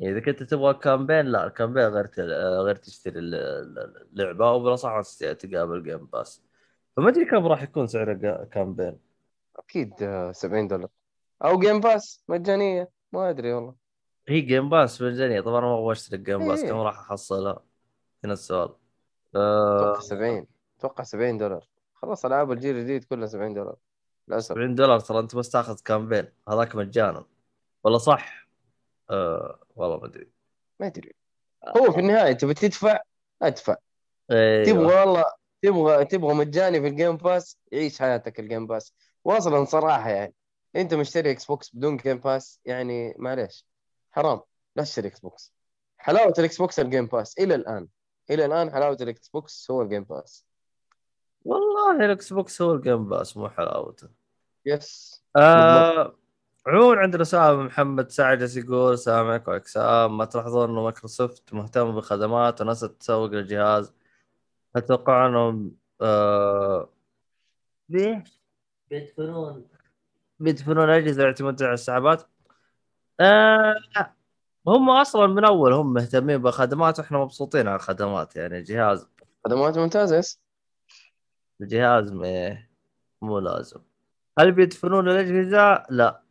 إذا 0.00 0.20
كنت 0.20 0.42
تبغى 0.42 0.74
campaign 0.74 1.26
لا 1.26 1.46
ال 1.46 1.50
campaign 1.50 1.84
غير 1.84 2.06
تل... 2.06 2.32
غير 2.64 2.74
تشتري 2.74 3.18
ال- 3.18 3.34
ال- 3.34 4.06
اللعبة 4.12 4.52
وبالاصح 4.52 5.00
تقابل 5.32 5.82
Game 5.82 6.06
Pass 6.06 6.42
فما 6.96 7.08
أدري 7.08 7.24
كم 7.24 7.46
راح 7.46 7.62
يكون 7.62 7.86
سعر 7.86 8.14
campaign. 8.52 8.98
أكيد 9.56 9.92
آه، 10.02 10.32
70 10.32 10.68
دولار. 10.68 10.88
أو 11.44 11.58
Game 11.58 11.80
Pass 11.80 12.24
مجانية. 12.28 12.90
ما 13.12 13.30
أدري 13.30 13.52
والله. 13.52 13.74
هي 14.28 14.40
Game 14.40 14.68
Pass 14.70 15.02
مجانية. 15.02 15.40
طبعا 15.40 15.60
ما 15.60 15.78
أبغى 15.78 15.92
اشترك 15.92 16.20
Game 16.20 16.48
Pass 16.48 16.62
إيه. 16.62 16.70
كم 16.70 16.76
راح 16.76 16.98
أحصلها؟ 16.98 17.62
هنا 18.24 18.32
السؤال. 18.32 18.79
آه، 19.36 19.80
أتوقع 19.80 20.00
70 20.00 20.46
أتوقع 20.78 21.04
70 21.04 21.38
دولار. 21.38 21.68
خلاص 21.94 22.24
ألعاب 22.24 22.52
الجيل 22.52 22.76
الجديد 22.76 23.04
كلها 23.04 23.26
70 23.26 23.54
دولار. 23.54 23.76
للأسف. 24.28 24.54
70 24.54 24.74
دولار 24.74 25.00
ترى 25.00 25.18
أنت 25.18 25.36
بس 25.36 25.50
تاخذ 25.50 25.80
campaign. 25.84 26.28
هذاك 26.48 26.76
مجانا. 26.76 27.24
ولا 27.84 27.98
صح؟ 27.98 28.48
آه 29.10 29.60
والله 29.76 29.98
ما 29.98 30.06
أدري. 30.06 30.30
ما 30.80 30.86
أدري. 30.86 31.14
هو 31.76 31.92
في 31.92 32.00
النهاية 32.00 32.32
تبي 32.32 32.54
تدفع؟ 32.54 32.98
أدفع. 33.42 33.76
أيوه 34.30 34.64
تبغى 34.64 35.00
والله 35.00 35.24
تبغى 35.62 36.04
تبغى 36.04 36.34
مجاني 36.34 36.80
في 36.80 36.86
ال 36.86 36.92
Game 36.92 37.16
Pass 37.16 37.58
عيش 37.72 37.98
حياتك 37.98 38.40
ال 38.40 38.45
Game 38.45 38.66
Pass 38.66 38.94
واصلا 39.24 39.64
صراحة 39.64 40.10
يعني. 40.10 40.34
أنت 40.76 40.94
مشتري 40.94 41.30
Xbox 41.30 41.74
بدون 41.74 41.96
Game 41.96 42.18
Pass 42.18 42.60
يعني 42.64 43.14
معليش. 43.18 43.66
حرام. 44.10 44.40
لا 44.76 44.82
تشتري 44.82 45.08
Xbox 45.08 45.52
حلاوة 45.98 46.34
ال 46.38 46.58
Xbox 46.58 46.80
ال 46.80 46.85
Game 46.85 47.06
Pass 47.06 47.38
إلى 47.38 47.54
الآن. 47.54 47.88
إلى 48.30 48.46
الآن 48.46 48.70
حلاوة 48.70 48.96
ال 49.00 49.28
Xbox 49.28 49.70
هو 49.70 49.82
ال 49.82 49.86
Game 49.86 50.04
Pass 50.04 50.46
والله 51.44 52.04
ال 52.04 52.32
Xbox 52.32 52.62
هو 52.62 52.72
ال 52.72 52.79
Game 52.79 53.08
Pass 53.08 53.36
مو 53.36 53.48
حلاوته. 53.48 54.08
yes 54.66 55.24
آه 55.36 56.16
عموما 56.66 57.00
عندنا 57.00 57.24
سؤال 57.24 57.56
من 57.56 57.64
محمد 57.64 58.10
سعد 58.10 58.42
يقول 58.56 58.92
السلام 58.92 59.26
عليكم 59.26 59.52
اكسام 59.52 60.16
ما 60.18 60.24
تلاحظون 60.24 60.70
إنه 60.70 60.82
مايكروسوفت 60.82 61.54
مهتم 61.54 61.94
بالخدمات 61.94 62.60
وناس 62.60 62.80
تسوق 62.80 63.30
للجهاز؟ 63.30 63.92
تتوقعون 64.74 65.26
إنهم 65.26 65.76
آه 66.00 66.88
ليش 67.88 68.40
بيدفنون 68.90 69.68
بيدفنون 70.38 70.84
الاجهزه 70.84 71.22
ويعتمدون 71.22 71.66
على 71.66 71.74
السحابات؟ 71.74 72.22
آه 73.20 73.74
هم 74.70 74.90
أصلا 74.90 75.26
من 75.26 75.44
اول 75.44 75.72
هم 75.72 75.92
مهتمين 75.92 76.38
بالخدمات 76.38 76.98
وإحنا 76.98 77.18
مبسوطين 77.18 77.68
على 77.68 77.76
الخدمات 77.76 78.36
يعني 78.36 78.58
الجهاز 78.58 79.06
خدمات 79.44 79.78
ممتازة 79.78 80.16
yes. 80.16 80.40
الجهاز 81.60 82.12
مو 83.22 83.38
لازم. 83.38 83.80
هل 84.38 84.52
بيدفنون 84.52 85.08
الأجهزة؟ 85.08 85.82
لا. 85.90 86.22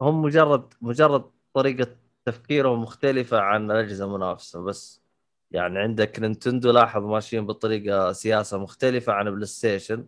هم 0.00 0.22
مجرد 0.22 0.74
مجرد 0.80 1.24
طريقة 1.54 1.96
تفكيرهم 2.24 2.82
مختلفة 2.82 3.40
عن 3.40 3.70
الأجهزة 3.70 4.04
المنافسة 4.04 4.60
بس 4.60 5.02
يعني 5.50 5.78
عندك 5.78 6.20
Nintendo 6.20 6.70
لاحظ 6.70 7.02
ماشيين 7.02 7.46
بطريقة 7.46 8.12
سياسة 8.12 8.58
مختلفة 8.58 9.12
عن 9.12 9.30
PlayStation 9.30 10.06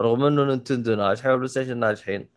رغم 0.00 0.24
إنه 0.24 0.44
Nintendo 0.44 0.94
ناجحة 0.94 1.34
و 1.34 1.48
PlayStation 1.48 1.76
ناجحين. 1.78 2.28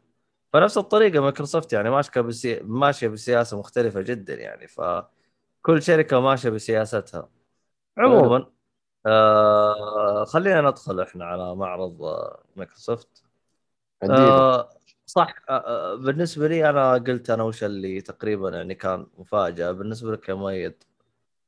فنفس 0.53 0.77
الطريقة 0.77 1.19
مايكروسوفت 1.21 1.73
يعني 1.73 1.89
ماشية 1.89 2.21
بسي... 2.21 2.59
ماشية 2.63 3.07
بسياسة 3.07 3.59
مختلفة 3.59 4.01
جدا 4.01 4.35
يعني 4.35 4.67
فكل 4.67 5.27
شركة 5.83 6.19
ماشية 6.21 6.49
بسياستها. 6.49 7.29
عموما 7.97 8.51
آه 9.05 10.25
خلينا 10.25 10.61
ندخل 10.61 11.01
إحنا 11.01 11.25
على 11.25 11.55
معرض 11.55 12.03
آه، 12.03 12.43
مايكروسوفت. 12.55 13.23
آه 14.09 14.69
صح 15.05 15.35
آه 15.49 15.53
آه، 15.93 15.95
بالنسبة 15.95 16.47
لي 16.47 16.69
أنا 16.69 16.93
قلت 16.93 17.29
أنا 17.29 17.43
وش 17.43 17.63
اللي 17.63 18.01
تقريبا 18.01 18.49
يعني 18.49 18.75
كان 18.75 19.07
مفاجأة. 19.17 19.71
بالنسبة 19.71 20.11
لك 20.11 20.29
يا 20.29 20.33
مؤيد؟ 20.33 20.83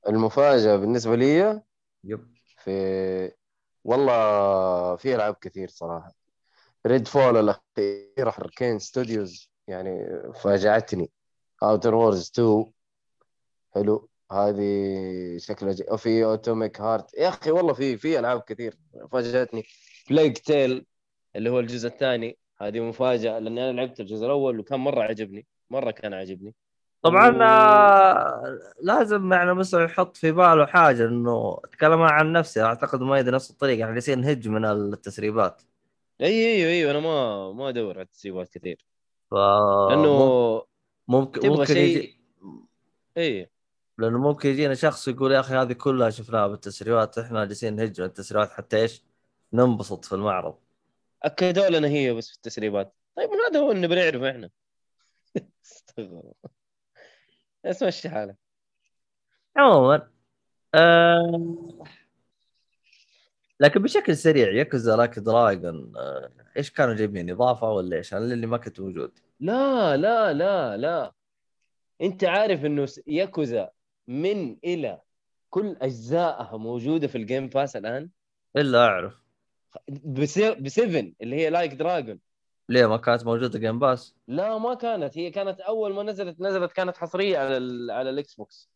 المفاجأة 0.07 0.75
بالنسبة 0.77 1.15
لي 1.15 1.61
yep. 2.03 2.29
في 2.57 2.71
والله 3.83 4.95
في 4.95 5.15
ألعاب 5.15 5.35
كثير 5.35 5.69
صراحة. 5.69 6.15
Redfall 6.89 7.37
الاخيره 7.37 8.33
Arkane 8.39 8.79
Studios 8.79 9.49
يعني 9.67 10.21
فاجأتني 10.43 11.09
Outer 11.63 11.95
Worlds 11.95 12.31
2 12.35 12.65
حلو. 13.75 14.09
هذه 14.31 15.37
شكلها 15.37 15.73
جي... 15.73 15.83
وفي 15.91 16.25
Atomic 16.25 16.81
Heart 16.81 17.13
يا 17.13 17.29
أخي 17.29 17.51
والله 17.51 17.73
في 17.73 17.97
في 17.97 18.19
ألعاب 18.19 18.41
كثير 18.41 18.77
فاجأتني. 19.11 19.63
Plague 20.09 20.37
Tale 20.37 20.85
اللي 21.35 21.49
هو 21.49 21.59
الجزء 21.59 21.87
الثاني. 21.87 22.37
هذه 22.61 22.79
مفاجأة 22.79 23.39
لاني 23.39 23.69
أنا 23.69 23.75
لعبت 23.77 23.99
الجزء 23.99 24.25
الأول 24.25 24.59
وكان 24.59 24.79
مرة 24.79 25.01
عجبني. 25.03 25.45
مرة 25.69 25.91
كان 25.91 26.13
عجبني. 26.13 26.55
طبعا 27.01 27.29
و- 27.29 27.41
آه، 27.41 28.59
لازم 28.81 29.33
يعني 29.33 29.53
مثلا 29.53 29.83
يحط 29.83 30.17
في 30.17 30.31
باله 30.31 30.65
حاجة 30.65 31.05
إنه 31.05 31.59
أتكلم 31.65 32.01
عن 32.01 32.31
نفسي. 32.33 32.61
أعتقد 32.61 33.01
مؤيد 33.01 33.29
نفس 33.29 33.51
الطريقة 33.51 33.83
إحنا 33.83 33.93
جالسين 33.93 34.21
نهج 34.21 34.47
من 34.47 34.65
التسريبات. 34.65 35.61
اي 36.21 36.55
أيوه 36.55 36.69
أيوه 36.69 36.91
أنا 36.91 36.99
ما 36.99 37.51
ما 37.51 37.69
أدور 37.69 37.97
على 37.97 38.05
تسريبات 38.05 38.49
كثير. 38.49 38.85
ف 39.31 39.33
لأنه 39.89 40.63
ممكن 41.07 41.49
ممكن 41.49 41.65
شيء 41.65 41.97
يجي 41.97 42.19
اي 43.17 43.51
لأنه 43.97 44.17
ممكن 44.19 44.49
يجينا 44.49 44.73
شخص 44.73 45.07
يقول 45.07 45.31
يا 45.31 45.39
أخي 45.39 45.53
هذه 45.53 45.73
كلها 45.73 46.09
شفناها 46.09 46.47
بالتسريبات 46.47 47.17
إحنا 47.17 47.45
جالسين 47.45 47.75
نهج 47.75 48.01
من 48.01 48.07
التسريبات 48.07 48.51
حتى 48.51 48.77
إيش؟ 48.77 49.03
ننبسط 49.53 50.05
في 50.05 50.15
المعرض. 50.15 50.57
أكدوا 51.23 51.69
لنا 51.69 51.87
هي 51.87 52.13
بس 52.13 52.29
في 52.29 52.35
التسريبات. 52.35 52.95
طيب 53.15 53.29
هذا 53.29 53.59
هو 53.59 53.71
اللي 53.71 53.87
بنعرفه 53.87 54.29
إحنا. 54.29 54.49
استغفر 55.65 56.01
الله. 56.01 57.87
مشي 57.87 58.09
حالك. 58.09 58.35
عموما 59.55 60.09
آه... 60.75 61.85
لكن 63.59 63.81
بشكل 63.81 64.17
سريع 64.17 64.51
Yakuza 64.51 64.95
Like 64.95 65.19
a 65.19 65.30
Dragon 65.30 65.93
آه... 65.97 66.31
إيش 66.57 66.71
كانوا 66.71 66.93
جايبين 66.93 67.29
إضافة 67.29 67.71
ولا 67.71 67.97
إيش؟ 67.97 68.13
أنا 68.13 68.33
اللي 68.33 68.47
ما 68.47 68.57
كنت 68.57 68.79
موجود. 68.79 69.19
لا 69.39 69.97
لا 69.97 70.33
لا 70.33 70.77
لا. 70.77 71.13
أنت 72.01 72.23
عارف 72.23 72.65
إنه 72.65 72.87
ياكوزا 73.07 73.69
من 74.07 74.57
إلى 74.63 75.01
كل 75.49 75.75
أجزائها 75.81 76.57
موجودة 76.57 77.07
في 77.07 77.17
ال 77.17 77.23
Game 77.23 77.47
Pass 77.47 77.75
الآن؟ 77.75 78.09
إلا 78.57 78.85
أعرف. 78.85 79.13
ب 79.87 80.25
7 80.67 81.11
اللي 81.21 81.35
هي 81.35 81.49
Like 81.49 81.73
a 81.73 81.80
Dragon 81.80 82.19
ليه؟ 82.69 82.85
ما 82.85 82.97
كانت 82.97 83.25
موجودة 83.25 83.59
Game 83.59 83.79
Pass؟ 83.79 84.15
لا 84.27 84.57
ما 84.57 84.73
كانت. 84.73 85.17
هي 85.17 85.31
كانت 85.31 85.59
أول 85.59 85.93
ما 85.93 86.03
نزلت 86.03 86.41
نزلت 86.41 86.71
كانت 86.71 86.97
حصرية 86.97 87.37
على 87.37 87.57
ال 87.57 87.91
على 87.91 88.09
ال 88.09 88.35
Xbox 88.35 88.69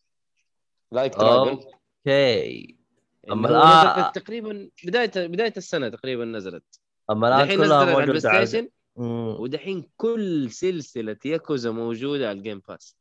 Like 0.91 1.15
a 1.15 1.21
Dragon 1.21 1.59
okay 2.07 2.82
أما 3.31 3.49
الان 3.49 4.11
تقريبا 4.11 4.69
بدايه 4.83 5.11
بداية 5.15 5.53
السنة 5.57 5.89
تقريبا 5.89 6.25
نزلت. 6.25 6.79
أما 7.09 7.27
الآن 7.27 7.57
كلها 7.57 7.85
موجودة 7.85 8.29
على 8.29 8.45
Station. 8.45 8.69
ودحين 8.95 9.89
كل 9.97 10.51
سلسلة 10.51 11.17
ياكوزا 11.25 11.71
موجودة 11.71 12.29
على 12.29 12.37
ال 12.37 12.42
Game 12.42 12.61
Pass 12.67 12.95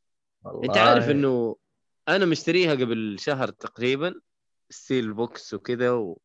أنت. 0.63 0.77
عارف 0.77 1.09
إنه 1.09 1.55
أنا 2.07 2.25
مشتريها 2.25 2.71
قبل 2.71 3.15
شهر 3.19 3.49
تقريبا 3.49 4.15
steelbook 4.69 5.53
وكذا 5.53 5.91
و... 5.91 6.19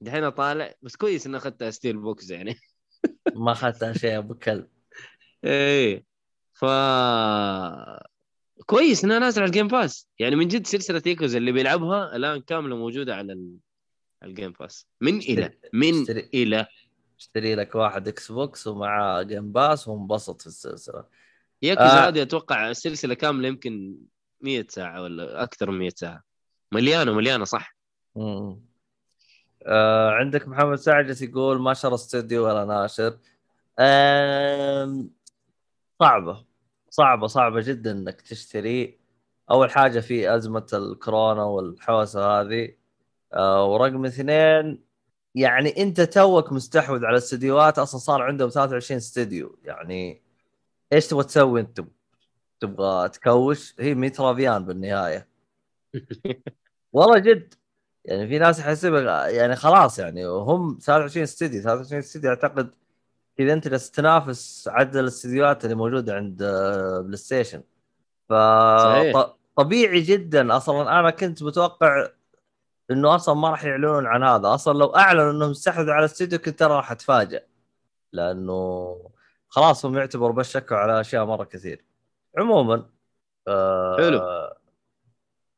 دحين 0.00 0.28
طالع 0.28 0.74
بس 0.82 0.96
كويس 0.96 1.26
إني 1.26 1.36
أخذتها 1.36 1.70
steelbook 1.70 2.30
يعني. 2.30 2.56
ما 3.34 3.52
أخذتها 3.52 3.92
شيء 3.92 4.18
أبو 4.18 4.34
كلب. 4.34 4.68
إيه. 5.44 6.04
ف 6.52 6.64
كويس 8.66 9.04
إنها 9.04 9.18
نازلة 9.18 9.42
على 9.42 9.48
ال 9.48 9.52
Game 9.52 9.68
Pass 9.68 10.08
يعني 10.18 10.36
من 10.36 10.48
جد 10.48 10.66
سلسلة 10.66 11.02
ياكوزا 11.06 11.38
اللي 11.38 11.52
بيلعبها 11.52 12.16
الآن 12.16 12.40
كاملة 12.40 12.76
موجودة 12.76 13.16
على 13.16 13.32
ال... 13.32 13.56
ال 14.22 14.28
Game 14.28 14.52
Pass 14.60 14.86
من 15.00 15.18
إلى 15.18 15.50
من 15.72 16.00
اشتري. 16.00 16.30
إلى 16.34 16.66
اشتري 17.18 17.54
لك 17.54 17.74
واحد 17.74 18.08
Xbox 18.08 18.66
ومعاه 18.66 19.22
Game 19.22 19.52
Pass 19.52 19.88
وانبسط 19.88 20.40
في 20.40 20.46
السلسلة 20.46 21.04
ياكوزا 21.62 22.04
آه. 22.04 22.08
هذه 22.08 22.22
أتوقع 22.22 22.70
السلسله 22.70 23.14
كاملة 23.14 23.48
يمكن 23.48 23.96
100 24.40 24.66
ساعة 24.68 25.02
ولا 25.02 25.42
أكثر 25.42 25.70
من 25.70 25.78
100 25.78 25.90
ساعة 25.96 26.22
مليانة 26.72 27.12
مليانة 27.12 27.44
صح 27.44 27.76
مم. 28.16 28.60
آه 29.66 30.10
عندك 30.10 30.48
محمد 30.48 30.74
سعد 30.74 31.22
يقول 31.22 31.60
ما 31.60 31.74
شرى 31.74 31.94
استوديو 31.94 32.46
ولا 32.46 32.64
ناشر 32.64 33.18
آم... 33.78 35.10
صعبة 35.98 36.44
صعبة 36.94 37.26
صعبة 37.26 37.60
جدا 37.60 37.92
إنك 37.92 38.20
تشتري. 38.20 38.98
أول 39.50 39.70
حاجة 39.70 40.00
في 40.00 40.36
أزمة 40.36 40.66
الكورونا 40.74 41.44
والحوسة 41.44 42.40
هذه. 42.40 42.76
آه 43.34 43.66
ورقم 43.66 44.06
اثنين 44.06 44.84
يعني 45.34 45.82
أنت 45.82 46.00
توك 46.00 46.52
مستحوذ 46.52 47.04
على 47.04 47.12
الاستديوهات 47.12 47.78
أصلا 47.78 48.00
صار 48.00 48.22
عندهم 48.22 48.48
23 48.50 48.98
استديو. 48.98 49.58
يعني 49.64 50.22
إيش 50.92 51.06
تبغى 51.08 51.24
تسوي 51.24 51.60
أنت؟ 51.60 51.80
تبغى 52.60 53.08
تكوش؟ 53.08 53.74
هي 53.80 53.94
100 53.94 54.12
رافيان 54.20 54.64
بالنهاية. 54.66 55.28
والله 56.92 57.18
جد. 57.18 57.54
يعني 58.04 58.28
في 58.28 58.38
ناس 58.38 58.60
يحسبها 58.60 59.28
يعني 59.28 59.56
خلاص 59.56 59.98
يعني 59.98 60.26
هم 60.26 60.78
23 60.82 61.24
استديو 61.24 61.62
23 61.62 62.00
استديو 62.00 62.30
أعتقد 62.30 62.74
اذا 63.38 63.52
أنت 63.52 63.68
جالس 63.68 63.90
تنافس 63.90 64.68
عدد 64.68 64.96
الاستديوهات 64.96 65.64
اللي 65.64 65.74
موجودة 65.74 66.14
عند 66.14 66.42
آه، 66.42 67.00
PlayStation. 67.00 67.62
ف 68.28 68.32
صحيح. 68.82 69.34
طبيعي 69.56 70.00
جدا 70.00 70.56
أصلا. 70.56 71.00
أنا 71.00 71.10
كنت 71.10 71.42
متوقع 71.42 72.08
إنه 72.90 73.14
أصلا 73.14 73.34
ما 73.34 73.50
راح 73.50 73.64
يعلنون 73.64 74.06
عن 74.06 74.22
هذا. 74.22 74.54
أصلا 74.54 74.78
لو 74.78 74.86
أعلنوا 74.86 75.30
إنهم 75.30 75.50
استحوذوا 75.50 75.94
على 75.94 76.04
الاستديو 76.04 76.38
كنت 76.38 76.58
ترى 76.58 76.74
راح 76.74 76.92
اتفاجئ 76.92 77.42
لأنه 78.12 79.10
خلاص 79.48 79.86
هم 79.86 79.98
يعتبروا 79.98 80.34
بس 80.34 80.50
شكوا 80.50 80.76
على 80.76 81.00
أشياء 81.00 81.24
مرة 81.24 81.44
كثير. 81.44 81.84
عموما 82.38 82.86
آه 83.48 83.96
حلو. 83.96 84.20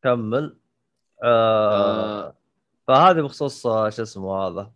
كمل. 0.03 0.57
آه 1.23 2.27
آه. 2.27 2.37
فهذه 2.89 3.21
بخصوص 3.21 3.67
آه، 3.67 3.91
شو 3.91 4.03
اسمه 4.03 4.35
هذا؟ 4.35 4.73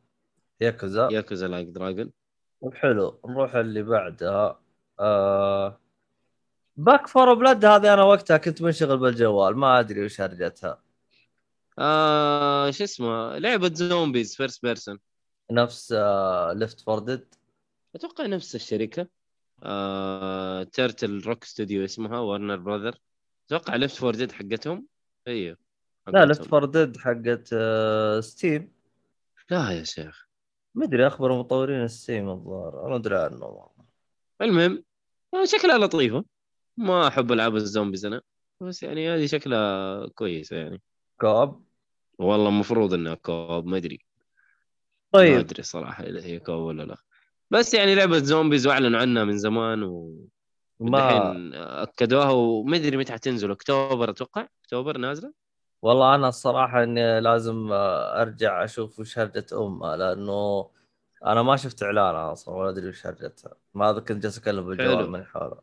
ياكوزا. 0.60 1.08
ياكوزا 1.12 1.48
Like 1.48 1.68
a 1.68 1.74
Dragon. 1.74 2.12
طيب 2.62 2.74
حلو. 2.74 3.20
نروح 3.26 3.54
اللي 3.54 3.82
بعدها. 3.82 4.60
آه 5.00 5.80
Back 6.76 7.06
4 7.06 7.34
Blood 7.34 7.64
هذه 7.64 7.94
أنا 7.94 8.02
وقتها 8.02 8.36
كنت 8.36 8.62
منشغل 8.62 8.98
بالجوال 8.98 9.56
ما 9.56 9.80
أدري 9.80 10.04
وش 10.04 10.20
هرجتها. 10.20 10.82
آه 11.78 12.70
شو 12.70 12.84
اسمه؟ 12.84 13.38
لعبة 13.38 13.74
zombies 13.74 14.36
first 14.36 14.62
person 14.62 14.98
نفس 15.50 15.92
آه 15.92 16.52
Left 16.52 16.80
4 16.80 16.98
Dead 16.98 17.34
أتوقع 17.94 18.26
نفس 18.26 18.54
الشركة. 18.54 19.06
آه 19.62 20.62
Turtle 20.62 21.22
Rock 21.26 21.44
Studio 21.44 21.84
اسمها 21.84 22.18
Warner 22.18 22.56
Brother 22.56 22.98
أتوقع 23.46 23.76
Left 23.76 23.96
4 23.96 24.14
Dead 24.14 24.32
حقتهم. 24.32 24.86
أيوه 25.28 25.56
لا 26.08 26.24
Left. 26.24 26.44
4 26.44 26.64
Dead 26.64 26.96
حقت 26.96 27.50
آه 27.52 28.20
Steam 28.20 28.72
لا 29.50 29.70
يا 29.70 29.84
شيخ. 29.84 30.29
مدري 30.74 31.06
أخبر 31.06 31.38
مطورين 31.38 31.88
Steam 31.88 32.28
الظاهر. 32.28 32.86
أنا 32.86 32.96
أدري 32.96 33.16
عنه 33.16 33.68
المهم 34.42 34.84
آه 35.34 35.44
شكلها 35.44 35.78
لطيفة. 35.78 36.24
ما 36.76 37.08
أحب 37.08 37.32
ألعاب 37.32 37.56
ال 37.56 37.63
zombies 37.63 38.06
أنا 38.06 38.20
بس 38.60 38.82
يعني 38.82 39.10
هذه 39.10 39.26
شكلها 39.26 40.06
كويسة 40.06 40.56
يعني. 40.56 40.82
Co-op؟ 41.20 41.64
والله 42.18 42.48
المفروض 42.48 42.94
إنها 42.94 43.14
co-op 43.14 43.66
ما 43.66 43.76
أدري. 43.76 44.04
ما 45.14 45.20
طيب. 45.20 45.38
أدري 45.38 45.62
صراحة 45.62 46.04
إذا 46.04 46.24
هي 46.24 46.38
co-op 46.38 46.60
ولا 46.60 46.82
لا. 46.82 46.96
بس 47.50 47.74
يعني 47.74 47.94
لعبة 47.94 48.18
zombies 48.18 48.66
وأعلنوا 48.66 49.00
عنها 49.00 49.24
من 49.24 49.38
زمان 49.38 49.82
و 49.82 50.14
ما 50.80 51.34
أكدوها 51.82 52.30
وما 52.30 52.76
أدري 52.76 52.96
متى 52.96 53.12
حتنزل 53.12 53.50
أكتوبر 53.50 54.10
أتوقع؟ 54.10 54.46
أكتوبر 54.64 54.98
نازلة؟ 54.98 55.32
والله 55.82 56.14
أنا 56.14 56.28
الصراحة 56.28 56.82
إني 56.82 57.20
لازم 57.20 57.72
آه، 57.72 58.22
أرجع 58.22 58.64
أشوف 58.64 59.00
وش 59.00 59.18
هرجتها 59.18 59.96
لأنه 59.96 60.70
أنا 61.26 61.42
ما 61.42 61.56
شفت 61.56 61.82
اعلانها 61.82 62.32
أصلا 62.32 62.54
ولا 62.54 62.70
أدري 62.70 62.88
وش 62.88 63.06
هرجتها. 63.06 63.52
ما 63.74 63.92
كنت 63.92 64.12
جالس 64.22 64.38
أكلم 64.38 64.66
بالجوال. 64.66 65.10
من 65.10 65.24
حولها 65.24 65.62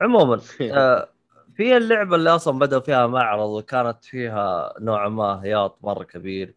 عموما 0.00 0.40
آه، 0.72 1.08
في 1.56 1.76
اللعبة 1.76 2.16
اللي 2.16 2.30
أصلا 2.30 2.58
بدأوا 2.58 2.80
فيها 2.80 3.06
معرض 3.06 3.48
وكانت 3.48 4.04
فيها 4.04 4.74
نوعا 4.78 5.08
ما 5.08 5.40
هياط 5.44 5.78
مرة 5.82 6.04
كبير. 6.04 6.54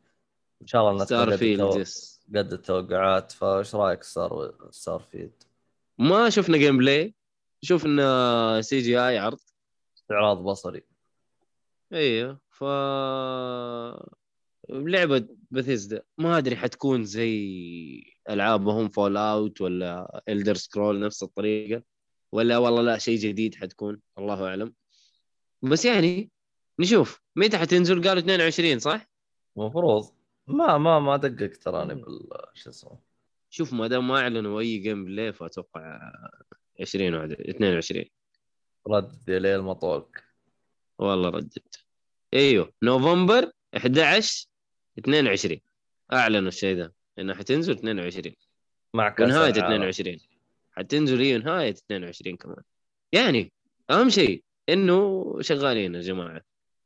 إن 0.62 0.68
شاء 0.68 0.92
الله 0.92 1.06
Starfield 1.06 1.86
قد 2.36 2.54
التوقعات. 2.54 3.32
فايش 3.32 3.76
رأيك 3.76 4.04
Star 4.04 4.54
Starfield 4.72 5.44
ما 5.98 6.30
شفنا 6.30 6.58
gameplay 6.58 7.16
شفنا 7.62 8.62
CGI 8.62 9.18
عرض. 9.18 9.40
استعراض 9.98 10.38
بصري. 10.44 10.84
أيوه 11.94 12.40
ف 12.58 12.64
لعبة 14.70 15.28
بثيزدا 15.52 16.04
ما 16.18 16.38
أدري 16.38 16.56
حتكون 16.56 17.04
زي 17.04 18.18
ألعابهم 18.30 18.90
Fallout 18.90 19.62
ولا 19.62 20.22
Elder 20.30 20.56
Scrolls 20.56 21.00
نفس 21.00 21.24
الطريقة 21.24 21.84
ولا 22.32 22.58
والله 22.58 22.82
لا 22.82 22.98
شيء 22.98 23.18
جديد 23.18 23.56
حتكون 23.56 24.00
الله 24.18 24.48
أعلم. 24.48 24.74
بس 25.62 25.86
يعني 25.86 26.32
نشوف 26.80 27.22
متى 27.36 27.58
حتنزل؟ 27.58 28.08
قالوا 28.08 28.22
22 28.22 28.80
صح؟ 28.80 29.10
المفروض 29.58 30.10
ما 30.48 30.78
ما 30.78 31.00
ما 31.00 31.18
دققت 31.18 31.56
تراني 31.56 31.96
بال 31.96 32.30
شو 32.54 32.70
اسمه. 32.70 33.00
شوف 33.50 33.74
ما 33.74 33.88
دام 33.88 34.08
ما 34.08 34.20
أعلنوا 34.20 34.60
أي 34.60 34.78
جيم 34.78 35.06
بلاي 35.06 35.34
فأتوقع 35.34 36.12
20 36.82 37.14
وعد 37.14 37.32
22 37.32 38.06
رد 38.88 39.30
لي 39.30 39.56
المطوق 39.56 40.10
والله 41.00 41.30
ردت. 41.30 41.87
إيوه 42.34 42.74
نوفمبر 42.84 43.52
11 43.78 44.48
22 45.00 45.60
أعلنوا 46.14 46.48
الشيء 46.48 46.76
ذا 46.78 46.92
انها 47.20 47.36
حتنزل 47.36 47.74
22 47.74 48.36
مع 48.94 49.10
كأس 49.10 49.32
العالم. 49.32 49.58
22 49.58 50.18
حتنزل 50.72 51.22
هي 51.22 51.38
نهاية 51.38 51.70
22 51.70 52.38
كمان. 52.38 52.64
يعني 53.12 53.52
أهم 53.90 54.10
شيء 54.10 54.44
إنه 54.70 55.26
شغالين 55.42 55.96
يا 55.96 56.02
جماعة. 56.02 56.42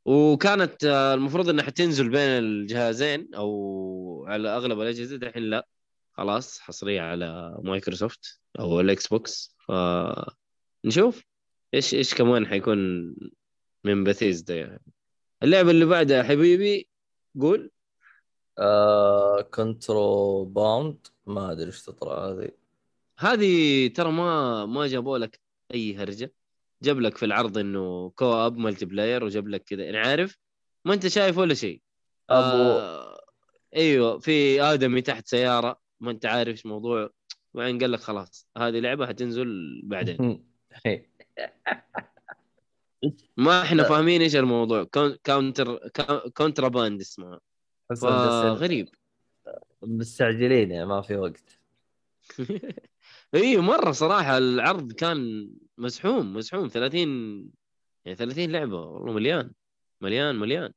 وكانت 0.05 0.83
آه، 0.83 1.13
المفروض 1.13 1.49
إنها 1.49 1.63
حتنزل 1.65 2.09
بين 2.09 2.29
الجهازين 2.29 3.35
أو 3.35 4.25
على 4.27 4.49
أغلب 4.49 4.81
الأجهزة. 4.81 5.17
دحين 5.17 5.43
لا. 5.43 5.67
خلاص 6.13 6.59
حصرية 6.59 7.01
على 7.01 7.57
مايكروسوفت 7.63 8.39
أو 8.59 8.79
ال 8.79 9.07
Xbox 9.07 9.55
ف 9.67 9.71
نشوف 10.85 11.23
إيش 11.73 11.93
إيش 11.93 12.13
كمان 12.13 12.47
حيكون 12.47 12.77
من 13.83 14.03
بثيزدا 14.03 14.55
يعني. 14.55 14.81
اللعبة 15.43 15.71
اللي 15.71 15.85
بعدها 15.85 16.17
يا 16.17 16.23
حبيبي 16.23 16.89
قول. 17.41 17.71
آه 18.59 19.41
Contraband 19.41 21.07
ما 21.25 21.51
أدري 21.51 21.65
إيش 21.65 21.81
تطلع 21.81 22.29
هذه. 22.29 22.51
هذه 23.19 23.87
ترى 23.87 24.11
ما 24.11 24.65
ما 24.65 24.87
جابوا 24.87 25.17
لك 25.17 25.39
أي 25.73 25.95
هرجة. 25.95 26.33
جاب 26.83 26.99
لك 26.99 27.17
في 27.17 27.25
العرض 27.25 27.57
إنه 27.57 28.09
co-op 28.09 28.57
multiplayer 28.57 29.23
وجاب 29.23 29.47
لك 29.47 29.63
كذا. 29.63 29.83
يعني 29.83 29.97
عارف؟ 29.97 30.37
ما 30.85 30.93
أنت 30.93 31.07
شايف 31.07 31.37
ولا 31.37 31.53
شيء. 31.53 31.81
أبو- 32.31 32.35
آه 32.35 33.21
أيوه 33.75 34.19
في 34.19 34.61
آدمي 34.61 35.01
تحت 35.01 35.27
سيارة. 35.27 35.79
ما 35.99 36.11
أنت 36.11 36.25
عارف 36.25 36.49
إيش 36.49 36.65
موضوع. 36.65 37.09
وبعدين 37.53 37.79
قال 37.79 37.91
لك 37.91 37.99
خلاص 37.99 38.47
هذه 38.57 38.79
لعبة 38.79 39.07
حتنزل 39.07 39.81
بعدين. 39.83 40.45
ما 43.37 43.61
إحنا. 43.61 43.83
فاهمين 43.83 44.21
إيش 44.21 44.35
الموضوع. 44.35 44.83
Counter 45.23 45.87
كا- 45.87 46.29
Contraband 46.29 47.01
اسمها. 47.01 47.39
فغريب. 48.01 48.89
مستعجلين 49.81 50.71
يعني 50.71 50.85
ما 50.85 51.01
في 51.01 51.15
وقت. 51.15 51.59
اي 53.35 53.57
مرة 53.57 53.91
صراحة 53.91 54.37
العرض 54.37 54.91
كان 54.91 55.49
مزحوم 55.77 56.33
مزحوم. 56.33 56.67
30 56.67 57.09
يعني 58.05 58.15
30 58.17 58.51
لعبة. 58.51 58.81
والله 58.81 59.13
مليان. 59.13 59.51
مليان 60.01 60.35
مليان. 60.35 60.73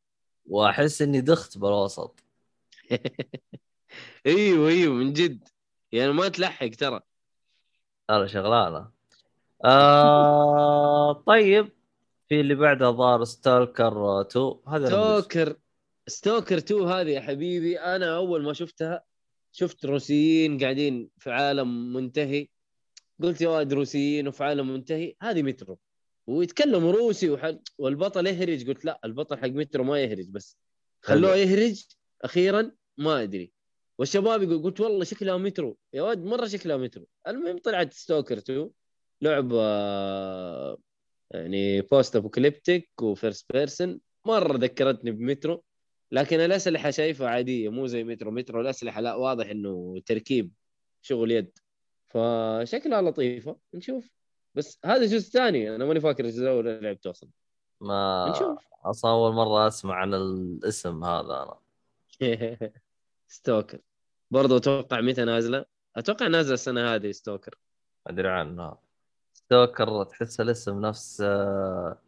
وأحس 0.46 1.02
إني 1.02 1.20
دخت 1.20 1.58
بالوسط. 1.58 2.24
إيوه 4.26 4.68
إيوه 4.68 4.94
من 4.94 5.12
جد. 5.12 5.48
يعني 5.92 6.12
ما 6.12 6.28
تلحق 6.28 6.68
ترى. 6.68 7.00
أنا 8.10 8.26
شغلانة. 8.26 8.90
آه 9.64 11.12
طيب. 11.12 11.72
في 12.28 12.40
اللي 12.40 12.54
بعدها 12.54 12.90
ظهر 12.90 13.24
Stalker 13.24 14.20
2 14.20 14.54
هذا. 14.68 14.86
ستوكر 14.86 15.56
ستوكر 16.06 16.58
2 16.58 16.82
هذه 16.82 17.10
يا 17.10 17.20
حبيبي. 17.20 17.78
أنا 17.78 18.16
أول 18.16 18.42
ما 18.42 18.52
شفتها 18.52 19.04
شفت 19.52 19.84
روسيين 19.84 20.58
قاعدين 20.58 21.10
في 21.18 21.30
عالم 21.30 21.92
منتهي. 21.92 22.48
قلت 23.22 23.40
يا 23.40 23.48
واد 23.48 23.72
روسيين 23.72 24.28
وفي 24.28 24.44
عالم 24.44 24.74
منتهي. 24.74 25.14
هذه 25.22 25.42
مترو. 25.42 25.78
ويتكلموا 26.26 26.92
روسي 26.92 27.30
وحل... 27.30 27.60
والبطل 27.78 28.26
يهرج. 28.26 28.68
قلت 28.68 28.84
لا 28.84 29.00
البطل 29.04 29.38
حق 29.38 29.48
مترو 29.48 29.84
ما 29.84 30.00
يهرج 30.00 30.28
بس. 30.28 30.56
خلوه. 31.02 31.36
يهرج. 31.36 31.84
أخيرا 32.22 32.72
ما 32.98 33.22
أدري. 33.22 33.52
والشباب 33.98 34.42
يقول 34.42 34.62
قلت 34.62 34.80
والله 34.80 35.04
شكلها 35.04 35.36
مترو. 35.36 35.76
يا 35.92 36.02
ولد 36.02 36.18
مرة 36.18 36.46
شكلها 36.46 36.76
مترو. 36.76 37.06
المهم 37.28 37.58
طلعت 37.58 37.92
Stalker 37.92 38.38
2 38.38 38.70
لعبة 39.22 39.58
يعني 41.34 41.80
post-apocalyptic 41.80 42.16
و 42.16 42.90
first 43.02 43.52
person 43.52 44.00
مرة 44.24 44.56
ذكرتني 44.56 45.10
بمترو 45.10 45.64
لكن 46.12 46.40
الأسلحة 46.40 46.90
شايفها 46.90 47.28
عادية 47.28 47.68
مو 47.68 47.86
زي 47.86 48.04
مترو. 48.04 48.30
مترو 48.30 48.60
الأسلحة 48.60 49.00
لا 49.00 49.14
واضح 49.14 49.50
إنه 49.50 50.02
تركيب 50.06 50.52
شغل 51.02 51.30
يد. 51.30 51.58
فشكلها 52.08 53.02
لطيفة 53.02 53.56
نشوف. 53.74 54.10
بس 54.54 54.78
هذا 54.84 55.02
الجزء 55.02 55.16
الثاني 55.16 55.74
أنا 55.74 55.84
ماني 55.84 56.00
فاكر 56.00 56.24
الجزء 56.24 56.42
الأول 56.42 56.82
لعبته 56.82 57.10
أصلا. 57.10 57.30
ما 57.80 58.30
نشوف. 58.30 58.58
أصلا 58.84 59.10
أول 59.10 59.34
مرة 59.34 59.68
أسمع 59.68 59.94
عن 59.94 60.14
الاسم 60.14 61.04
هذا 61.04 61.42
أنا. 61.42 61.58
Stalker 63.28 63.78
برضه 64.30 64.56
أتوقع 64.56 65.00
متى 65.00 65.24
نازلة؟ 65.24 65.64
أتوقع 65.96 66.26
نازلة 66.26 66.54
السنة 66.54 66.94
هذه 66.94 67.10
Stalker 67.10 67.54
أدري 68.06 68.28
عنها. 68.28 68.83
ستوكر 69.34 70.04
تحس 70.04 70.40
الاسم 70.40 70.80
نفس 70.80 71.22
آه، 71.26 71.98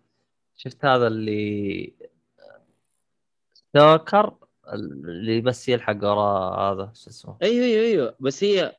شفت 0.56 0.84
هذا 0.84 1.06
اللي 1.06 1.92
Stalker 3.54 4.34
اللي 4.72 5.40
بس 5.40 5.68
يلحق 5.68 5.96
وراه 5.96 6.72
هذا 6.72 6.92
شو 6.94 7.10
اسمه؟ 7.10 7.36
أيوه 7.42 7.64
أيوه 7.64 7.84
أيوه. 7.84 8.16
بس 8.20 8.44
هي 8.44 8.76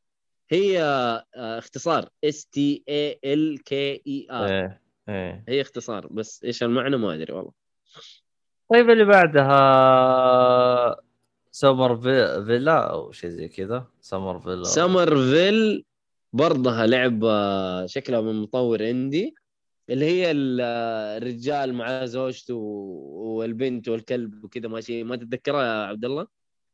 هي 0.49 0.83
آه، 0.83 1.25
اختصار. 1.35 2.09
S 2.23 2.45
T 2.45 2.83
A 2.89 3.19
L 3.25 3.63
K 3.63 4.01
E 4.07 4.27
R 4.31 4.77
إيه 5.09 5.43
هي 5.47 5.61
اختصار. 5.61 6.07
بس 6.07 6.43
إيش 6.43 6.63
المعنى 6.63 6.97
ما 6.97 7.13
أدري 7.13 7.33
والله. 7.33 7.51
طيب 8.69 8.89
اللي 8.89 9.05
بعدها 9.05 11.01
Somerv... 11.51 12.45
ville 12.45 12.91
أو 12.91 13.11
شيء 13.11 13.29
زي 13.29 13.47
كذا. 13.47 13.87
Somerville 14.01 14.63
Somerville 14.63 15.85
برضها 16.33 16.87
لعبه 16.87 17.85
شكلها 17.85 18.21
من 18.21 18.35
مطور 18.41 18.89
indie 18.89 19.35
اللي 19.89 20.05
هي 20.05 20.31
ال- 20.31 20.61
الرجال 21.17 21.73
مع 21.73 22.05
زوجته 22.05 22.55
والبنت 22.55 23.89
والكلب 23.89 24.43
وكذا 24.43 24.67
ماشي 24.67 25.03
ما 25.03 25.15
تتذكرها 25.15 25.63
يا 25.65 25.85
عبد 25.87 26.05
الله؟ 26.05 26.27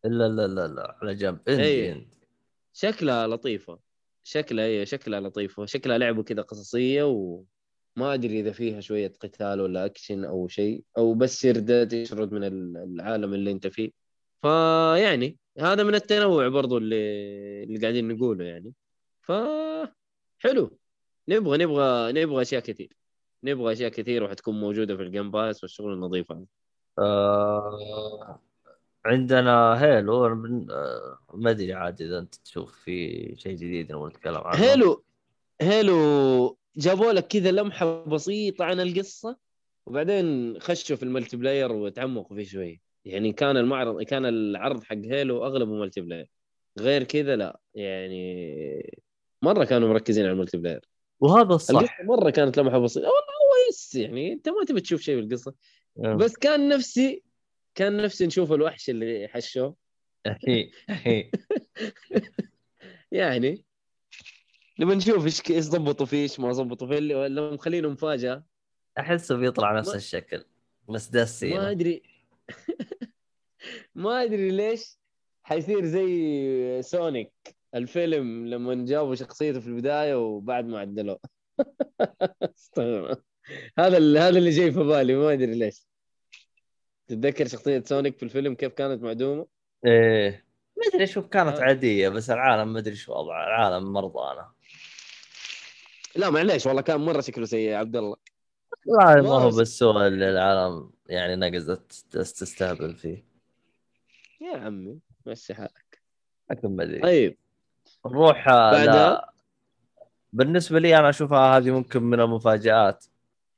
الا 0.06 0.28
لا 0.28 0.48
لا 0.48 0.68
لا 0.68 0.98
على 1.02 1.16
جنب 1.16 1.40
indie 1.50 1.64
إيه. 1.64 1.92
indie 1.94 2.08
شكلها 2.74 3.28
لطيفة 3.28 3.80
شكلها 4.24 4.66
هي 4.66 4.86
شكلها 4.86 5.20
لطيفة 5.20 5.66
شكلها 5.66 5.98
لعبة 5.98 6.24
كذا 6.24 6.42
قصصية 6.42 7.04
وما 7.04 8.14
أدري 8.14 8.40
إذا 8.40 8.52
فيها 8.52 8.80
شوية 8.82 9.14
قتال 9.20 9.62
ولا 9.62 9.86
أكشن 9.86 10.24
أو 10.26 10.48
شيء 10.48 10.84
أو 10.98 11.14
بس 11.14 11.42
سردة 11.42 11.84
تسرد 11.84 12.32
من 12.34 12.44
ال- 12.44 12.78
العالم 12.78 13.34
اللي 13.34 13.52
أنت 13.52 13.68
فيه. 13.68 13.92
فيعني 14.42 15.38
هذا 15.60 15.84
من 15.84 15.96
التنوع 15.96 16.48
برضو 16.48 16.78
اللي 16.78 16.96
اللي 17.64 17.80
قاعدين 17.80 18.08
نقوله 18.08 18.46
يعني. 18.46 18.74
ف 19.24 19.32
حلو 20.40 20.78
نبغى 21.28 21.58
نبغى 21.58 22.12
نبغى 22.12 22.42
أشياء 22.42 22.62
كثير. 22.62 22.98
نبغى 23.44 23.74
أشياء 23.74 23.90
كثير 23.90 24.24
وحتكون 24.24 24.60
موجودة 24.60 24.96
في 24.96 25.04
ال 25.04 25.09
Game 25.09 25.32
Pass 25.32 25.64
والشغل 25.64 25.94
النظيف 25.94 26.32
هذا. 26.32 26.46
آه 27.00 28.40
عندنا 29.06 29.84
Halo 29.84 30.26
آه 30.26 31.20
ما 31.34 31.52
أدري 31.52 31.74
عاد 31.74 32.02
إذا 32.02 32.20
أنت 32.20 32.36
تشوف 32.36 32.76
في 32.76 33.36
شيء 33.38 33.56
جديد 33.56 33.92
نبغى 33.92 34.10
نتكلم 34.10 34.38
عنه. 34.38 34.64
Halo 34.64 35.04
Halo 35.62 36.58
جابوا 36.78 37.12
لك 37.12 37.28
كذا 37.28 37.52
لمحة 37.52 38.04
بسيطة 38.06 38.66
عن 38.66 38.80
القصة 38.80 39.38
وبعدين 39.86 40.60
خشوا 40.60 40.96
في 40.96 41.04
ال 41.04 41.38
multiplayer 41.38 41.72
وتعمقوا 41.72 42.38
فيه 42.38 42.46
شوي. 42.46 42.82
يعني 43.06 43.34
كان 43.34 43.58
المعرض 43.58 44.02
كان 44.02 44.26
العرض 44.26 44.84
حق 44.84 44.96
Halo 44.96 45.46
أغلبه 45.46 45.72
multiplayer. 45.72 46.28
غير 46.80 47.04
كذا 47.04 47.36
لا. 47.36 47.60
يعني 47.76 49.03
مرة 49.44 49.64
كانوا 49.66 49.90
مركزين 49.90 50.24
على 50.26 50.34
ال 50.34 50.58
multiplayer. 50.58 50.86
وهذا 51.20 51.56
الصح. 51.56 52.02
مرة 52.02 52.30
كانت 52.30 52.58
لمحة 52.58 52.80
بسيطة. 52.80 53.06
والله 53.06 53.20
هو 53.22 53.70
yes 53.70 53.96
يعني 53.96 54.34
انت 54.34 54.50
ما 54.50 54.66
تبي 54.68 54.82
تشوف 54.82 55.02
شيء 55.02 55.16
في 55.16 55.22
القصة 55.26 55.54
آه. 56.06 56.14
بس 56.16 56.36
كان 56.38 56.70
نفسي 56.70 57.24
كان 57.76 57.98
نفسي 57.98 58.28
نشوف 58.28 58.52
الوحش 58.52 58.90
اللي 58.90 59.28
حشوه. 59.28 59.76
يعني. 63.12 63.66
نبي 64.80 64.96
نشوف 64.96 65.26
إيش 65.26 65.42
إيش 65.52 65.68
ضبطوا 65.70 66.06
فيه 66.06 66.22
إيش 66.24 66.40
ما 66.40 66.52
ضبطوا 66.52 66.88
فيه 66.88 66.98
اللي- 66.98 67.16
ولا 67.16 67.52
مخلينه 67.52 67.90
مفاجأة. 67.90 68.44
أحسه 69.00 69.36
بيطلع 69.36 69.80
نفس 69.80 69.90
ما- 69.90 69.96
الشكل. 69.96 70.46
بس 70.90 71.08
ده 71.08 71.20
ما 71.20 71.24
السينة 71.24 71.72
أدري. 71.72 72.04
ما 73.96 74.24
أدري 74.24 74.52
ليش 74.52 74.98
حيصير 75.44 75.86
زي 75.86 76.82
سونيك. 76.82 77.34
الفيلم 77.76 78.48
لما 78.48 78.86
جابوا 78.86 79.16
شخصيته 79.16 79.60
في 79.60 79.68
البداية 79.68 80.16
وبعد 80.16 80.66
ما 80.66 80.80
عدلوه. 80.80 81.20
استغرب. 82.58 83.18
هذا 83.80 83.98
ال- 83.98 84.18
هذا 84.18 84.38
اللي 84.38 84.50
جاي 84.50 84.72
في 84.72 84.80
بالي 84.80 85.16
ما 85.16 85.34
أدري 85.34 85.56
ليش. 85.56 85.88
تتذكر 87.08 87.48
شخصية 87.48 87.84
سونيك 87.86 88.18
في 88.18 88.24
الفيلم 88.24 88.56
كيف 88.56 88.74
كانت 88.74 89.04
معدومة؟ 89.04 89.48
إيه. 89.86 90.46
ما 90.78 90.84
أدري 90.94 91.08
شوف 91.08 91.28
كانت 91.28 91.58
آه. 91.60 91.64
عادية 91.64 92.10
بس 92.10 92.30
العالم 92.30 92.74
ما 92.74 92.80
أدري 92.80 92.96
شو 92.96 93.14
وضعه. 93.14 93.48
العالم 93.48 93.94
مرضانه 93.94 94.46
لا 96.16 96.30
معليش 96.30 96.66
والله 96.66 96.82
كان 96.82 97.00
مرة 97.00 97.22
شكله 97.22 97.46
سيء 97.46 97.70
يا 97.70 97.78
عبد 97.78 97.96
الله. 97.96 98.16
لا 98.86 99.22
ما 99.22 99.30
هو 99.30 99.50
بالسوء 99.50 100.08
اللي 100.08 100.30
العالم 100.30 100.92
يعني 101.10 101.36
نقزت 101.36 102.06
تستهبل 102.12 102.96
فيه. 102.96 103.26
يا 104.42 104.58
عمي 104.58 105.00
مشي 105.26 105.54
حالك. 105.54 106.02
لكن 106.52 106.76
ما 106.76 106.84
ادري 106.84 107.00
طيب. 107.02 107.38
نروح 108.06 108.48
آه، 108.48 108.72
بعدها؟ 108.72 108.94
لا 108.94 109.34
بالنسبة 110.34 110.80
لي 110.80 110.98
أنا 110.98 111.10
أشوفها 111.10 111.58
هذه 111.58 111.72
ممكن 111.72 112.04
من 112.04 112.20
المفاجآت 112.20 113.06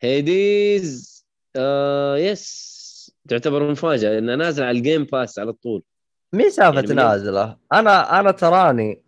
Hades 0.02 1.16
آه 1.56 2.18
yes 2.18 2.76
تعتبر 3.30 3.72
مفاجأة 3.72 4.20
انها 4.20 4.36
نازله 4.36 4.66
على 4.66 4.78
ال 4.78 4.83
Game 4.83 5.04
Pass 5.04 5.40
على 5.40 5.54
طول 5.54 5.84
مين 6.34 6.50
سالفة 6.50 6.80
يعني 6.82 6.94
نازله؟ 6.94 7.58
أنا 7.74 8.20
أنا 8.20 8.32
تراني 8.32 9.02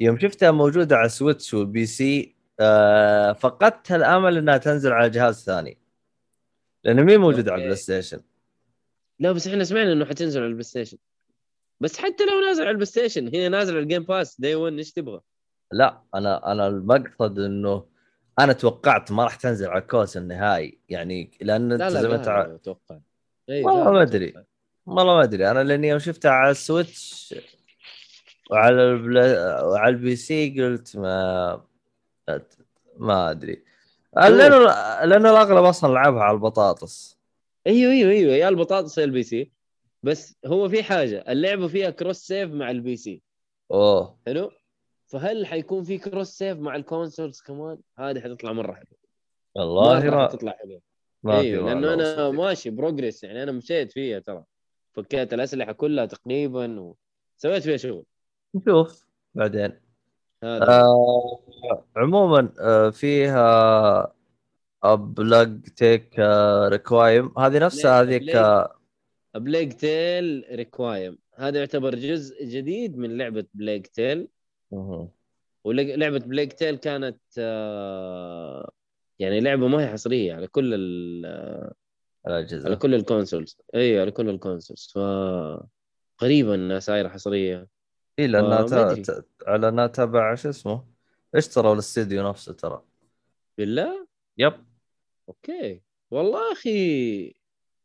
يوم 0.00 0.18
شفتها 0.18 0.50
موجودة 0.50 0.96
على 0.96 1.06
ال 1.06 1.13
Switch 1.13 1.54
وال 1.54 1.86
PC 1.86 2.34
آه 2.60 3.32
فقدت 3.32 3.92
الأمل 3.92 4.36
إنها 4.38 4.56
تنزل 4.56 4.92
على 4.92 5.10
جهاز 5.10 5.44
ثاني 5.44 5.78
لأنه 6.84 7.02
مين 7.02 7.20
موجود 7.20 7.48
على 7.48 7.50
okay. 7.50 7.62
ال 7.62 7.76
PlayStation؟ 7.76 8.20
لا 9.18 9.32
بس 9.32 9.48
إحنا 9.48 9.64
سمعنا 9.64 9.92
إنه 9.92 10.04
حتنزل 10.04 10.40
على 10.40 10.48
ال 10.48 10.62
PlayStation 10.62 10.96
بس 11.84 11.98
حتى 11.98 12.24
لو 12.24 12.40
نازل 12.40 12.62
على 12.62 12.70
ال 12.70 12.86
PlayStation 12.86 13.28
هي 13.28 13.48
نازله 13.48 13.74
على 13.76 13.82
ال 13.82 13.86
Game 13.86 14.02
Pass 14.02 14.40
day 14.40 14.54
1 14.54 14.72
إيش 14.76 14.92
تبغى؟ 14.92 15.20
لا 15.72 16.02
أنا 16.14 16.52
أنا 16.52 16.66
المقصد 16.66 17.38
إنه 17.38 17.84
أنا 18.38 18.52
توقعت 18.52 19.12
ما 19.12 19.24
راح 19.24 19.34
تنزل 19.36 19.68
على 19.68 19.82
ال 19.82 19.86
consoles 19.86 20.16
النهائي 20.16 20.78
يعني 20.88 21.30
لأن 21.40 21.68
لا 21.72 21.90
لا 21.90 22.02
زي 22.02 22.08
ما 22.08 22.14
انت 22.14 22.28
ع- 22.28 22.46
لا 22.46 22.54
أتوقع 22.54 22.98
إيه، 23.48 23.64
والله 23.64 23.90
ما. 23.92 24.02
أدري. 24.02 24.34
والله 24.86 25.14
ما 25.16 25.22
أدري 25.22 25.50
أنا 25.50 25.64
لأني 25.64 25.88
يوم 25.88 25.98
شفتها 25.98 26.30
على 26.30 26.50
ال 26.50 26.62
Switch 26.62 27.34
وعلى 28.50 28.82
البلا... 28.82 29.62
وعلى 29.64 29.88
ال 29.94 30.16
PC 30.16 30.62
قلت 30.62 30.96
ما 30.96 31.64
ما 32.96 33.30
أدري 33.30 33.64
لأنه 34.16 34.58
لأنه 35.04 35.30
الأغلب 35.30 35.64
أصلا 35.64 35.94
لعبها 35.94 36.22
على 36.22 36.34
البطاطس 36.34 37.18
أيوه 37.66 37.92
أيوه 37.92 38.10
أيوه 38.10 38.34
يا 38.34 38.48
البطاطس 38.48 38.98
يا 38.98 39.04
ال 39.04 39.22
PC 39.22 39.50
بس 40.04 40.36
هو 40.46 40.68
في 40.68 40.82
حاجة 40.82 41.24
اللعبة 41.28 41.68
فيها 41.68 41.90
cross 41.90 42.16
save 42.16 42.50
مع 42.50 42.70
ال 42.70 42.96
PC 42.96 43.22
أوه. 43.70 44.18
حلو؟ 44.26 44.50
فهل 45.06 45.46
حيكون 45.46 45.84
في 45.84 45.98
cross 45.98 46.28
save 46.28 46.58
مع 46.58 46.76
ال 46.76 46.83
consoles 46.83 47.40
كمان؟ 47.40 47.78
هذه 47.98 48.20
حتطلع 48.20 48.52
مرة 48.52 48.72
حلوة. 48.72 48.98
والله 49.54 50.10
ما 50.10 50.26
حتطلع 50.26 50.52
حلوة. 50.52 50.80
ما 51.22 51.38
أيوه 51.38 51.66
لأنه 51.66 51.94
أنا 51.94 52.04
صدق. 52.04 52.28
ماشي 52.28 52.70
progress 52.70 53.24
يعني 53.24 53.42
أنا 53.42 53.52
مشيت 53.52 53.92
فيها 53.92 54.18
ترى. 54.18 54.44
فكيت 54.92 55.34
الأسلحة 55.34 55.72
كلها 55.72 56.06
تقريبا 56.06 56.94
وسويت 57.38 57.62
فيها 57.62 57.76
شغل. 57.76 58.04
نشوف 58.54 59.06
بعدين. 59.34 59.80
هذا. 60.42 60.80
آه 60.80 61.40
عموما 61.96 62.52
آه 62.60 62.90
فيها 62.90 64.14
Plague 64.84 65.62
Tale 65.62 66.18
Requiem 66.68 67.38
هذه 67.38 67.58
نفسها 67.58 68.00
هذيك 68.00 68.36
آه، 68.36 68.73
Plague 69.34 69.72
Tale 69.72 70.44
Requiem 70.52 71.18
هذا 71.34 71.58
يعتبر 71.58 71.94
جزء 71.94 72.44
جديد 72.44 72.96
من 72.98 73.18
لعبة 73.18 73.44
Plague 73.54 73.86
Tale. 73.86 74.28
ولعبه 75.64 76.18
Plague 76.18 76.52
Tale 76.52 76.76
كانت 76.76 77.20
آه، 77.38 78.70
يعني 79.18 79.40
لعبة 79.40 79.68
ما 79.68 79.82
هي 79.82 79.88
حصرية 79.88 80.34
على 80.34 80.46
كل 80.46 80.74
ال- 80.74 81.72
على 82.26 82.38
الاجهزه 82.38 82.74
كل 82.74 82.94
ال 82.94 83.01
consoles 83.01 83.58
إي 83.74 84.00
على 84.00 84.10
كل 84.10 84.28
ال 84.28 84.35
consoles 84.35 84.92
ف 84.94 84.98
غريبه 86.22 86.54
إنها 86.54 86.78
صايرة 86.78 87.08
حصرية. 87.08 87.68
إي 88.18 88.26
لانها 88.26 88.60
آه، 88.60 88.66
ت- 88.66 88.72
أدري. 88.72 89.02
ت- 89.02 89.26
على 89.46 89.68
أنها 89.68 89.86
تبع 89.86 90.34
شو 90.34 90.48
اسمه؟ 90.48 90.84
اشتروا 91.34 91.72
الاستديو 91.74 92.28
نفسه 92.28 92.52
ترى؟ 92.52 92.82
بالله؟ 93.58 94.06
yep. 94.38 94.52
okay. 95.28 95.82
والله 96.10 96.52
أخي 96.52 97.34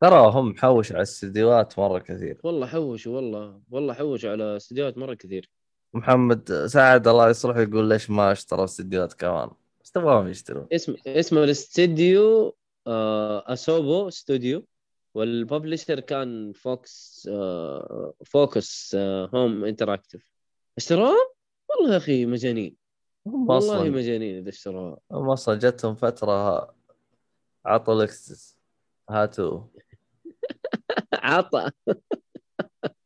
ترى 0.02 0.32
هم 0.32 0.50
محوش 0.50 0.92
على 0.92 0.98
الاستديوهات 0.98 1.80
مرة 1.80 2.00
كثير. 2.00 2.40
والله 2.44 2.68
حوشوا 2.68 3.16
والله 3.16 3.62
والله 3.72 3.94
حوشوا 3.94 4.32
على 4.32 4.58
استديوهات 4.58 4.98
مرة 4.98 5.14
كثير. 5.14 5.50
محمد 5.94 6.66
سعد 6.66 7.08
الله 7.08 7.30
يصلح 7.30 7.58
يقول 7.58 7.90
ليش 7.90 8.10
ما 8.10 8.32
اشتروا 8.32 8.64
استديوهات 8.64 9.14
كمان؟ 9.14 9.50
إيش 9.82 9.90
تبغاهم 9.92 10.28
يشتروا؟ 10.28 10.66
اسم 10.72 10.96
اسمه 11.08 11.44
الاستديو 11.44 12.56
آه 12.88 13.54
Asobo 13.54 14.08
Studio 14.08 14.66
وال 15.14 15.29
publisher 15.29 16.00
كان 16.00 16.54
Focus 16.54 17.30
آه 17.32 18.14
Focus 18.26 18.96
آه 18.96 19.30
Home 19.34 19.66
Interactive 19.66 20.32
اشتروها؟ 20.78 21.16
والله 21.70 21.92
يا 21.94 21.98
أخي 21.98 22.26
مجانين. 22.26 22.76
هم 23.28 23.50
والله 23.50 23.90
مجانين 23.90 24.38
إذا 24.38 24.50
اشتروها. 24.50 24.98
هم 25.12 25.30
أصلا 25.30 25.56
جتهم 25.56 25.96
فترة 25.96 26.68
عطوا 27.66 27.94
ال 27.94 28.03
access 28.03 28.58
هاتوا 29.10 29.62
عطى 31.24 31.72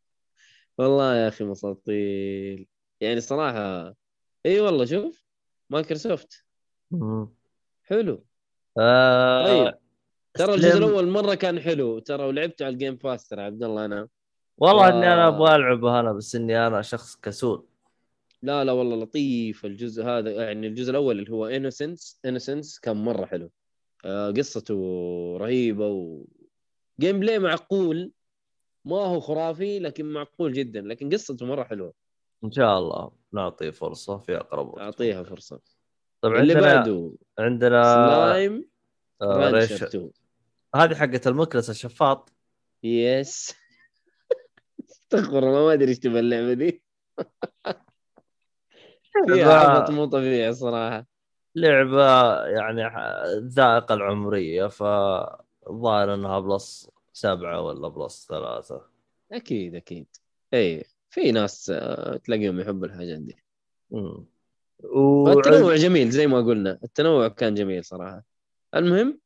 والله 0.78 1.16
يا 1.16 1.28
أخي 1.28 1.44
مساطيل 1.44 2.68
يعني 3.02 3.22
صراحة 3.22 3.96
إي 4.46 4.60
والله 4.60 4.86
شوف 4.86 5.24
مايكروسوفت. 5.70 6.46
حلو. 7.84 8.26
آه 8.80 9.46
طيب. 9.66 9.74
ترى 10.34 10.54
الجزء. 10.54 10.78
الأول 10.78 11.08
مرة 11.08 11.36
كان 11.36 11.60
حلو. 11.60 12.00
ترى 12.00 12.24
ولعبته 12.24 12.66
على 12.66 12.74
ال 12.74 12.78
Game 12.78 12.96
Pass 12.96 13.28
ترى 13.28 13.42
عبد 13.42 13.64
الله 13.64 13.86
أنا. 13.86 14.08
والله 14.58 14.88
آه. 14.88 14.90
إني 14.90 15.14
أنا 15.14 15.28
أبغى 15.28 15.56
العبه 15.56 16.00
أنا 16.00 16.14
بس 16.14 16.36
إني 16.36 16.68
أنا 16.68 16.82
شخص 16.82 17.16
كسول. 17.16 17.66
لا 18.42 18.64
لا 18.64 18.72
والله 18.72 18.96
لطيف 18.96 19.66
الجزء 19.66 20.04
هذا. 20.04 20.32
يعني 20.32 20.68
الجزء 20.68 20.92
الأول 20.92 21.20
اللي 21.20 21.32
هو 21.32 21.46
Innocence 21.46 22.20
Innocence 22.26 22.80
كان 22.80 22.98
مرة 22.98 23.26
حلو. 23.26 23.52
آه 24.06 24.32
قصته 24.32 24.74
رهيبة 25.40 26.26
gameplay 27.00 27.40
معقول؟ 27.40 28.12
ما 28.86 28.96
هو 28.96 29.20
خرافي 29.20 29.80
لكن 29.80 30.06
معقول 30.14 30.54
جدا. 30.54 30.82
لكن 30.82 31.10
قصته 31.10 31.46
مرة 31.46 31.64
حلوة. 31.64 31.94
إن 32.44 32.52
شاء 32.52 32.78
الله 32.80 33.12
نعطيه 33.34 33.70
فرصة 33.70 34.18
في 34.18 34.38
أقرب 34.38 34.68
وقت. 34.68 34.80
أعطيها 34.80 35.24
فرصة. 35.24 35.60
طبعا 36.22 36.40
اللي 36.42 36.54
عندنا 36.54 36.76
بعده 36.76 37.12
عندنا 37.40 37.84
سلايم 37.84 38.70
آه، 39.22 39.26
Rancher. 39.38 39.84
2 39.84 40.12
هذه 40.76 40.96
حقة 40.96 41.22
المكنسة 41.28 41.72
الشفاط. 41.72 42.34
yes. 42.84 43.56
استغفر 44.90 45.40
الله 45.40 45.66
ما 45.66 45.74
أدري 45.74 45.90
إيش 45.90 46.00
تبى 46.00 46.20
اللعبة 46.20 46.54
دي. 46.54 46.84
فيها 49.28 49.54
عبط 49.54 49.90
مو 49.90 50.06
طبيعي 50.06 50.50
الصراحه 50.50 51.06
لعبة 51.56 52.36
يعني 52.46 52.90
ح- 52.90 52.98
الذائقة 53.38 53.96
العمرية 53.96 54.68
فالظاهر 55.66 56.14
إنها 56.14 56.40
plus 56.40 56.90
سبعة 57.14 57.62
ولا 57.62 57.88
plus 57.88 58.26
ثلاثة. 58.30 58.82
أكيد 59.32 59.76
أكيد. 59.76 60.06
اي 60.54 60.84
في 61.10 61.32
ناس 61.32 61.72
آه، 61.76 62.18
تلاقيهم 62.18 62.60
يحبوا 62.60 62.88
الحاجات 62.88 63.20
دي. 63.20 63.36
مم. 63.92 64.26
وعند- 64.84 65.36
والتنوع 65.38 65.76
جميل 65.76 66.10
زي 66.10 66.28
ما 66.28 66.38
قلنا. 66.42 66.80
التنوع 66.84 67.28
كان 67.28 67.56
جميل 67.56 67.86
صراحة. 67.86 68.24
المهم؟ 68.76 69.20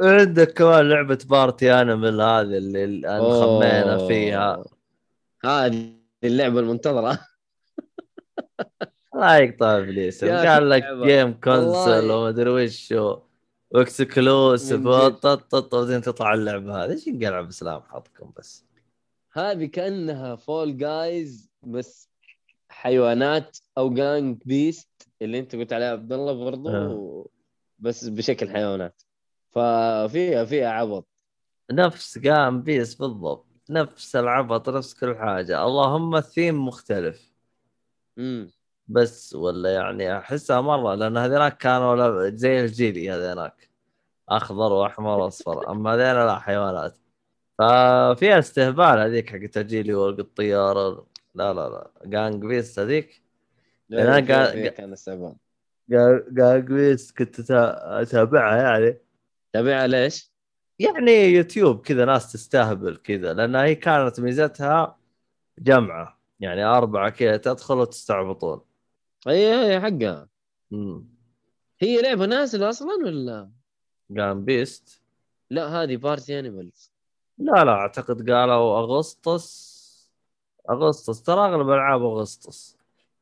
عندك 0.00 0.52
كمان 0.52 0.88
لعبة 0.88 1.18
Party 1.30 1.72
Animals 1.72 2.20
هذه 2.20 2.42
اللي 2.42 2.84
الآن 2.84 3.20
خمينا. 3.20 4.06
فيها. 4.08 4.64
هذه 5.44 5.92
اللعبة 6.24 6.60
المنتظرة. 6.60 7.18
لا 9.14 9.38
يقطع 9.38 9.78
إبليس. 9.78 10.24
قال 10.24 10.70
لك. 10.70 10.84
game 11.04 11.32
console. 11.32 12.10
وما 12.10 12.28
أدري 12.28 12.50
وش 12.50 12.92
و- 12.92 13.18
و 13.74 13.85
exclusive 13.85 14.86
وبعدين 14.86 16.02
تطلع 16.02 16.34
اللعبة 16.34 16.84
هذه. 16.84 16.90
إيش 16.90 17.06
ينقلع 17.06 17.40
بسلام 17.40 17.82
حظكم 17.82 18.32
بس؟ 18.36 18.64
هذه 19.32 19.64
كأنها 19.64 20.36
Fall 20.36 20.76
Guys 20.76 21.50
بس 21.62 22.08
حيوانات 22.68 23.58
أو 23.78 23.94
Gang 23.94 24.42
Beasts 24.44 25.08
اللي 25.22 25.38
أنت 25.38 25.56
قلت 25.56 25.72
عليها 25.72 25.90
عبد 25.90 26.12
الله 26.12 26.44
برضو 26.44 26.68
آه. 26.68 27.26
بس 27.78 28.04
بشكل 28.04 28.50
حيوانات. 28.50 29.02
ففيها 29.50 30.44
فيها 30.44 30.68
عبط. 30.68 31.06
نفس 31.70 32.18
Gang 32.18 32.62
Beasts 32.62 32.94
بالضبط. 32.94 33.46
نفس 33.70 34.16
العبط 34.16 34.68
نفس 34.68 34.94
كل 34.94 35.16
حاجة. 35.16 35.64
اللهم 35.64 36.16
الثيم 36.16 36.66
مختلف. 36.66 37.32
امم 38.18 38.50
بس 38.88 39.34
ولا 39.34 39.74
يعني 39.74 40.18
أحسها 40.18 40.60
مرة 40.60 40.94
لأن 40.94 41.16
هذيناك 41.16 41.56
كانوا 41.58 42.28
زي 42.28 42.60
الجيلي 42.60 43.10
هذيناك 43.10 43.70
أخضر 44.28 44.72
وأحمر 44.72 45.18
وأصفر 45.18 45.70
أما 45.70 45.94
هذين 45.94 46.26
لا 46.26 46.38
حيوانات. 46.38 46.98
ففيها 47.58 48.38
استهبال 48.38 48.98
هذيك 48.98 49.30
حقت 49.30 49.56
الجيلي 49.56 49.94
والطياره 49.94 51.06
لا 51.34 51.52
لا 51.52 51.68
لا 51.68 51.90
Gang 52.04 52.44
Beasts 52.44 52.78
هذيك. 52.78 53.22
قا- 54.26 54.68
كان 54.68 54.92
استعباط 54.92 55.36
Gang 55.88 56.72
Beasts 56.72 57.18
كنت 57.18 57.50
أتابعها 57.50 58.56
يعني. 58.56 58.98
تابعها 59.52 59.86
ليش؟ 59.86 60.32
يعني 60.78 61.12
يوتيوب 61.12 61.80
كذا 61.80 62.04
ناس 62.04 62.32
تستهبل 62.32 62.96
كذا 62.96 63.32
لأن 63.32 63.56
هي 63.56 63.74
كانت 63.74 64.20
ميزتها 64.20 64.98
جمعة. 65.58 66.20
يعني 66.40 66.64
أربعة 66.64 67.10
كذا 67.10 67.36
تدخل 67.36 67.74
وتستعبطون. 67.78 68.60
اي 69.28 69.54
هي 69.54 69.80
حقها. 69.80 70.28
امم 70.72 71.04
هي 71.80 72.02
لعبة 72.02 72.26
نازلة 72.26 72.68
أصلا 72.68 72.88
ولا؟ 73.04 73.50
Gang 74.10 74.44
Beasts 74.44 75.02
لا 75.50 75.66
هذه 75.66 75.96
Party 75.96 76.38
Animals 76.38 76.92
لا 77.38 77.64
لا 77.64 77.72
أعتقد 77.72 78.30
قالوا 78.30 78.78
أغسطس. 78.78 79.74
أغسطس 80.70 81.22
ترى 81.22 81.40
أغلب 81.40 81.70
ألعاب 81.70 82.02
أغسطس. 82.04 82.76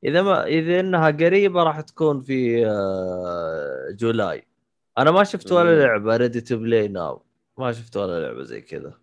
إذا 0.04 0.22
ما 0.22 0.44
إذا 0.44 0.80
إنها 0.80 1.10
قريبة 1.10 1.62
راح 1.62 1.80
تكون 1.80 2.20
في 2.20 2.66
آه، 2.66 3.88
July. 3.90 4.46
أنا 4.98 5.10
ما 5.10 5.24
شفت 5.24 5.52
ولا. 5.52 5.82
لعبة. 5.86 6.16
ready 6.16 6.40
to 6.40 6.57
play 6.57 6.88
now 6.88 7.22
ما 7.58 7.72
شفت 7.72 7.96
ولا 7.96 8.20
لعبة 8.26 8.42
زي 8.42 8.60
كذا. 8.60 8.94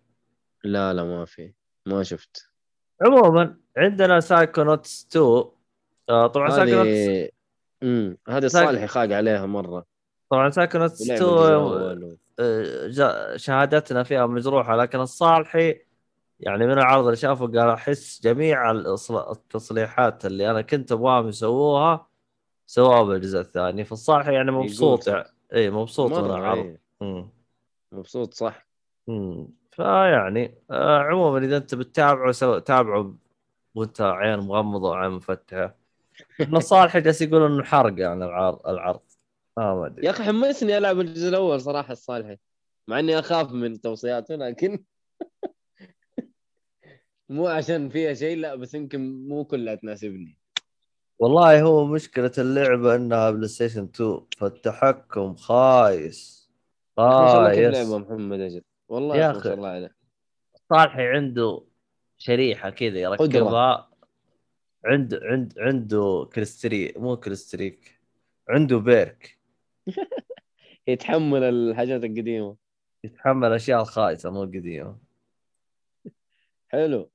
لا 0.64 0.92
لا 0.94 1.04
ما 1.04 1.24
في. 1.24 1.52
ما 1.86 2.02
شفت. 2.02 2.50
عموما 3.02 3.56
عندنا 3.76 4.20
Psychonauts 4.20 5.06
2 5.10 5.24
آه، 5.24 5.52
طبعا 6.26 6.50
Psychonauts 6.50 6.88
هذه 6.88 7.28
امم 7.82 8.16
هذه 8.28 8.46
صالح 8.46 8.84
خاق 8.84 9.12
عليها 9.12 9.46
مرة. 9.46 9.84
طبعا 10.30 10.48
2 10.48 12.18
الجزء 12.40 13.04
آه،. 13.04 13.32
آه، 13.32 13.36
شهادتنا 13.36 14.02
فيها 14.02 14.26
مجروحه 14.26 14.76
لكن 14.76 15.00
الصالحي 15.00 15.80
يعني 16.40 16.66
من 16.66 16.72
العرض 16.72 17.04
اللي 17.04 17.16
شافه 17.16 17.46
قال 17.46 17.68
أحس 17.68 18.20
جميع 18.24 18.70
التصليحات 19.30 20.26
اللي 20.26 20.50
أنا 20.50 20.62
كنت 20.62 20.92
أبغاهم 20.92 21.28
يسووها 21.28 22.06
سووها 22.66 23.02
بالجزء 23.02 23.40
الثاني. 23.40 23.84
فالصالحي 23.84 24.34
يعني 24.34 24.50
مبسوط 24.50 25.08
يعني 25.08 25.24
اي 25.54 25.70
مبسوط 25.70 26.12
من 26.12 26.30
العرض. 26.30 26.76
مبسوط 27.92 28.34
صح. 28.34 28.66
مم. 29.08 29.48
فيعني 29.70 30.54
آه 30.70 30.98
عموما 30.98 31.38
إذا 31.38 31.56
أنت 31.56 31.74
بتتابعه 31.74 32.32
سو... 32.32 32.58
تابعه 32.58 33.14
وانت 33.74 34.00
عين 34.00 34.38
مغمضه 34.38 34.88
وعين 34.88 35.10
مفتحة. 35.10 35.79
ان 36.40 36.56
الصالحي 36.56 37.00
جالس 37.00 37.22
يقول 37.22 37.42
إنه 37.52 37.62
حرق 37.64 38.00
يعني 38.00 38.24
العرض 38.24 38.66
العرض. 38.66 39.00
آه 39.58 39.74
ما 39.80 39.86
أدري. 39.86 40.06
يا 40.06 40.10
أخي 40.10 40.22
حمسني 40.24 40.78
ألعب 40.78 41.00
الجزء 41.00 41.28
الأول 41.28 41.60
صراحة 41.60 41.92
الصالحي 41.92 42.36
مع 42.88 42.98
إني 42.98 43.18
أخاف 43.18 43.52
من 43.52 43.80
توصياته 43.80 44.34
لكن 44.34 44.84
مو 47.28 47.46
عشان 47.46 47.88
فيها 47.88 48.14
شيء 48.14 48.36
لا 48.36 48.54
بس 48.54 48.74
يمكن 48.74 49.28
مو 49.28 49.44
كلها 49.44 49.74
تناسبني. 49.74 50.36
والله 51.18 51.62
هو 51.62 51.84
مشكلة 51.86 52.32
اللعبة 52.38 52.94
إنها 52.94 53.30
بلاي 53.30 53.48
ستيشن 53.48 53.84
2 53.94 54.20
فالتحكم 54.38 55.34
خايس. 55.34 56.50
خايس. 56.96 57.58
لعبة 57.58 57.98
محمد 57.98 58.40
أجل 58.40 58.62
والله 58.88 59.16
يا. 59.16 59.40
شاء 59.44 59.54
الله 59.54 59.68
عليه 59.68 59.94
صالحي 60.70 61.02
عنده 61.06 61.64
شريحة 62.18 62.70
كذا 62.70 62.98
يركبها 62.98 63.89
عنده 64.84 65.20
عند 65.22 65.54
عنده 65.58 66.28
كريستري 66.34 66.94
مو 66.96 67.16
كريستريك 67.16 68.00
عنده 68.48 68.78
perk. 68.78 69.38
يتحمل 70.88 71.42
الحاجات 71.42 72.04
القديمة. 72.04 72.56
يتحمل 73.04 73.52
اشياء 73.52 73.84
خايسة 73.84 74.30
مو 74.30 74.40
قديمة 74.40 74.96
حلو. 76.72 77.10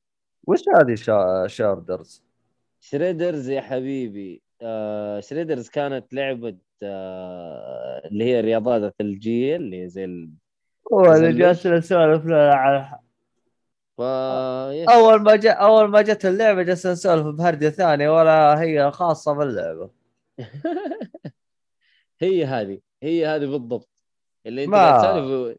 وش 0.47 0.60
هذه 0.75 0.95
Sh... 0.95 1.47
Shredders؟ 1.47 2.23
Shredders 2.79 3.49
يا 3.49 3.62
حبيبي. 3.62 4.41
آه 4.62 5.19
Shredders 5.19 5.69
كانت 5.69 6.13
لعبة 6.13 6.58
آه 6.84 8.01
اللي 8.06 8.23
هي 8.23 8.41
رياضات 8.41 8.84
الثلجيه 8.84 9.56
اللي 9.56 9.89
زي 9.89 10.06
ال... 10.06 10.30
هو 10.93 11.13
اللي؟ 11.13 11.34
جالس 11.34 11.67
نسولف 11.67 12.25
له 12.25 12.38
على 12.38 12.99
ف... 13.97 14.01
yes. 14.71 14.89
أول 14.89 15.21
ما 15.21 15.36
جاء 15.36 15.62
أول 15.63 15.89
ما 15.89 16.01
جت 16.01 16.25
اللعبة 16.25 16.63
جالس 16.63 16.88
نسولف 16.88 17.27
بهردة 17.27 17.69
ثانية 17.69 18.10
ولا 18.10 18.62
هي 18.62 18.91
خاصة 18.91 19.34
باللعبة. 19.34 19.89
هي 22.21 22.45
هذه 22.45 22.79
هي 23.03 23.25
هذه 23.27 23.45
بالضبط. 23.45 23.89
اللي 24.45 24.63
أنت 24.63 24.71
ما- 24.71 24.97
تسولف 24.97 25.58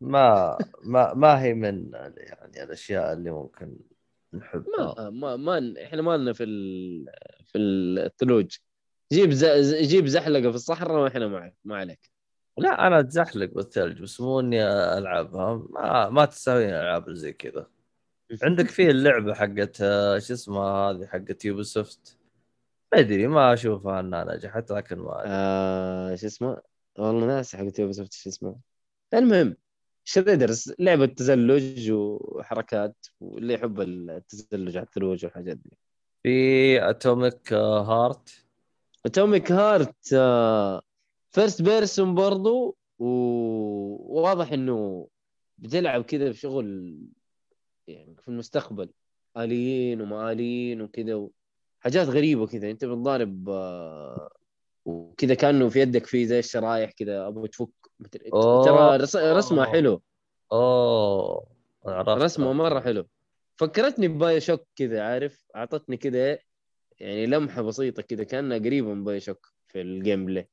ما 0.00 0.58
ما 0.84 1.14
ما 1.14 1.42
هي 1.42 1.54
من 1.54 1.90
يعني 2.16 2.62
الأشياء 2.62 3.12
اللي 3.12 3.30
ممكن 3.30 3.76
نحبها. 4.34 5.10
ما 5.10 5.10
ما 5.10 5.36
ما 5.36 5.74
إحنا 5.84 6.02
ما 6.02 6.16
لنا 6.16 6.32
في 6.32 6.44
ال... 6.44 7.06
في 7.44 7.58
الثلوج. 7.58 8.56
جيب 9.12 9.30
ز... 9.30 9.74
جيب 9.74 10.06
زحلقة 10.06 10.50
في 10.50 10.56
الصحراء 10.56 11.02
وإحنا 11.02 11.26
معك 11.28 11.54
ما 11.64 11.76
عليك. 11.76 12.10
لا 12.58 12.86
أنا 12.86 13.00
اتزحلق 13.00 13.50
بالثلج 13.54 14.02
بس 14.02 14.20
مو 14.20 14.40
إني 14.40 14.64
ألعبها. 14.98 15.66
ما 15.70 16.08
ما 16.08 16.24
تساويني 16.24 16.70
الالعاب 16.76 17.06
اللي 17.08 17.18
زي 17.18 17.32
كذا. 17.32 17.66
عندك 18.42 18.68
في 18.68 18.90
اللعبة 18.90 19.34
حقت 19.34 19.80
آه، 19.80 20.18
شو 20.18 20.34
اسمها 20.34 20.90
هذه 20.90 21.06
حقت 21.06 21.44
Ubisoft 21.44 22.18
ما 22.92 23.00
أدري 23.00 23.26
ما 23.26 23.52
أشوفها 23.52 24.00
إنها 24.00 24.24
نجحت 24.24 24.72
لكن 24.72 24.98
ما. 24.98 25.22
آه 25.26 26.14
شو 26.14 26.26
اسمه؟ 26.26 26.60
والله 26.98 27.26
ناس 27.26 27.56
حق 27.56 27.64
Ubisoft 27.78 28.12
شو 28.12 28.30
اسمه. 28.30 28.56
المهم 29.14 29.56
Shredders 30.04 30.74
لعبة 30.78 31.06
تزلج 31.06 31.90
وحركات 31.90 33.06
واللي 33.20 33.54
يحب 33.54 33.80
التزلج 33.80 34.76
على 34.76 34.86
الثلوج 34.86 35.24
والحاجات 35.24 35.56
دي. 35.56 35.70
في 36.22 36.90
Atomic 36.90 37.52
Heart؟ 37.52 38.44
Atomic 39.06 39.52
Heart 39.52 40.06
first 41.30 41.62
person 41.62 42.14
برضو 42.14 42.76
وواضح 42.98 44.52
إنه 44.52 45.08
بتلعب 45.58 46.02
كذا 46.02 46.28
بشغل 46.28 46.98
يعني 47.88 48.16
في 48.22 48.28
المستقبل. 48.28 48.90
آليين 49.36 50.00
وما 50.00 50.32
آليين 50.32 50.82
وكذا 50.82 51.14
و... 51.14 51.32
حاجات 51.80 52.08
غريبة 52.08 52.46
كذا. 52.46 52.70
أنت 52.70 52.84
بتضارب 52.84 53.48
آه، 53.48 54.30
وكذا 54.84 55.34
كأنه 55.34 55.68
في 55.68 55.80
يدك 55.80 56.06
في 56.06 56.26
زي 56.26 56.38
الشرايح 56.38 56.90
كذا 56.90 57.26
أبغى 57.26 57.48
تفك. 57.48 57.68
ترى 58.32 58.96
رس... 58.96 59.16
رسمة 59.16 59.64
حلو. 59.64 60.02
أوه. 60.52 61.46
عرفت 61.86 62.22
رسمة. 62.22 62.52
مرة 62.52 62.80
حلو. 62.80 63.06
فكرتني 63.56 64.08
ب 64.08 64.40
BioShock 64.40 64.66
كذا 64.76 65.02
عارف؟ 65.02 65.44
أعطتني 65.56 65.96
كذا 65.96 66.38
يعني 66.98 67.26
لمحة 67.26 67.62
بسيطة 67.62 68.02
كذا 68.02 68.24
كأنها 68.24 68.58
قريبة 68.58 68.94
من 68.94 69.04
BioShock 69.04 69.52
في 69.66 69.80
ال 69.80 70.26
gameplay. 70.26 70.48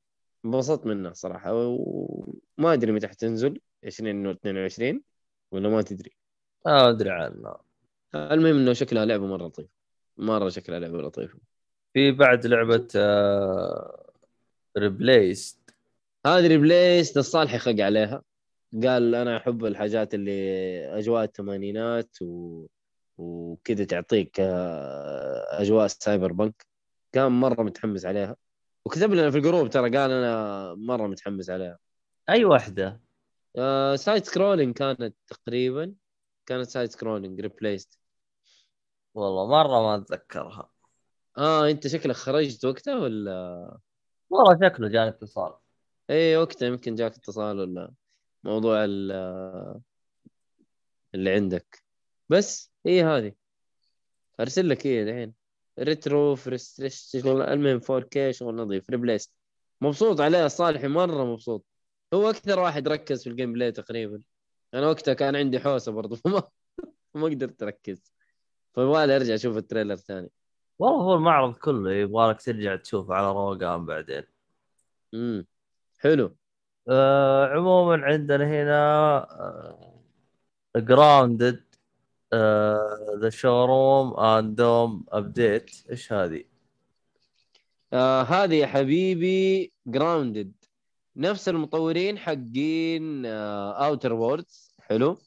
انبسطت 0.46 0.86
منها 0.86 1.14
صراحة 1.14 1.54
وما 1.56 2.74
أدري 2.74 2.92
متى 2.92 3.08
حتنزل 3.08 3.60
2022 3.84 5.02
ولا 5.52 5.70
ما 5.70 5.82
تدري. 5.82 6.12
ما 6.66 6.90
أدري 6.90 7.10
عنه. 7.10 7.56
المهم 8.16 8.56
إنه 8.58 8.74
شكلها 8.74 9.06
لعبة 9.06 9.28
مرة 9.28 9.48
لطيفة. 9.48 9.70
مرة 10.18 10.50
شكلها 10.50 10.80
لعبة 10.80 11.02
لطيفة. 11.02 11.40
في 11.94 12.12
بعد 12.12 12.46
لعبة 12.48 12.88
Replaced 14.78 15.76
هذه 16.26 16.48
Replaced 16.48 17.18
الصالح 17.18 17.54
يخق 17.54 17.80
عليها. 17.80 18.22
قال 18.84 19.16
أنا 19.16 19.38
أحب 19.38 19.66
الحاجات 19.66 20.14
اللي 20.14 21.00
أجواء 21.00 21.24
الثمانينات 21.24 22.22
و... 22.22 22.66
وكذا 23.18 23.86
تعطيك 23.86 24.40
آه، 24.40 25.62
أجواء 25.62 25.88
cyberpunk 25.88 26.66
كان 27.12 27.32
مرة 27.32 27.64
متحمس 27.64 28.06
عليها. 28.06 28.36
وكتب 28.86 29.14
لنا 29.14 29.32
في 29.32 29.38
ال 29.38 29.43
group 29.43 29.70
ترى 29.70 29.98
قال 29.98 30.12
أنا 30.12 30.74
مرة 30.74 31.08
متحمس 31.08 31.50
عليها. 31.50 31.78
أي 32.30 32.46
واحدة؟ 32.46 33.02
آه 33.58 33.96
side 33.96 34.26
scrolling 34.26 34.74
كانت 34.74 35.16
تقريبا. 35.28 35.94
كانت 36.46 36.70
side 36.70 36.90
scrolling 36.92 37.42
Replaced 37.42 38.00
والله 39.14 39.48
مرة 39.48 39.82
ما 39.82 39.96
أتذكرها. 39.96 40.70
آه 41.38 41.70
أنت 41.70 41.88
شكلك 41.88 42.16
خرجت 42.16 42.66
وقتها 42.66 42.96
ولا؟ 42.96 43.78
والله 44.30 44.70
شكله 44.70 44.88
جاني 44.88 45.10
اتصال. 45.10 45.54
اي 46.10 46.38
وقتها 46.38 46.68
يمكن 46.68 46.96
جاك 46.96 47.16
اتصال 47.16 47.60
ولا 47.60 47.94
موضوع 48.44 48.84
اللي 48.84 49.82
عندك. 51.16 51.84
بس 52.30 52.72
هي 52.86 53.04
هذه. 53.04 53.34
أرسل 54.40 54.70
لك 54.70 54.88
هي 54.88 55.04
الحين. 55.04 55.34
retro 55.80 56.36
futuristic 56.36 56.96
شغل 56.96 57.42
المهم 57.42 57.80
4K 57.80 58.32
شغل 58.32 58.56
نظيف 58.56 58.90
Replaced 58.90 59.34
مبسوط 59.82 60.22
عليه 60.22 60.48
صالحي 60.48 60.88
مرة 60.88 61.24
مبسوط. 61.26 61.66
هو 62.14 62.30
أكثر 62.30 62.60
واحد 62.60 62.88
ركز 62.88 63.24
في 63.24 63.30
ال 63.30 63.54
gameplay 63.54 63.72
تقريبا. 63.72 64.22
أنا 64.76 64.88
وقتها 64.88 65.14
كان 65.14 65.36
عندي 65.36 65.60
حوسة 65.60 65.92
برضه 65.92 66.16
فما 66.16 66.44
ما 67.16 67.26
قدرت 67.26 67.64
أركز. 67.64 68.14
فيبغالي 68.74 69.16
أرجع 69.16 69.34
أشوف 69.34 69.58
ال 69.58 69.62
trailer 69.62 69.96
ثاني. 69.96 70.30
والله 70.80 71.02
هو 71.02 71.16
المعرض 71.16 71.58
كله 71.58 71.94
يبغالك 71.94 72.42
ترجع 72.42 72.76
تشوفه 72.76 73.14
على 73.14 73.32
روقان 73.32 73.86
بعدين. 73.86 74.24
امم 75.14 75.46
حلو. 76.00 76.36
آه 76.90 77.48
عموما 77.48 78.06
عندنا 78.06 78.46
هنا 78.46 79.96
Grounded 80.76 81.64
The 83.22 83.30
Shroom 83.30 84.20
and 84.20 84.56
Doom 84.56 85.06
Update 85.10 85.72
إيش 85.90 86.14
هذه؟ 86.14 86.44
آه 87.94 88.22
هذه 88.22 88.56
يا 88.56 88.68
حبيبي 88.68 89.74
Grounded 89.88 90.54
نفس 91.16 91.50
المطورين 91.50 92.18
حقين 92.18 93.26
Outer 93.26 94.12
آه 94.12 94.16
Worlds 94.16 94.65
حلو. 94.90 95.18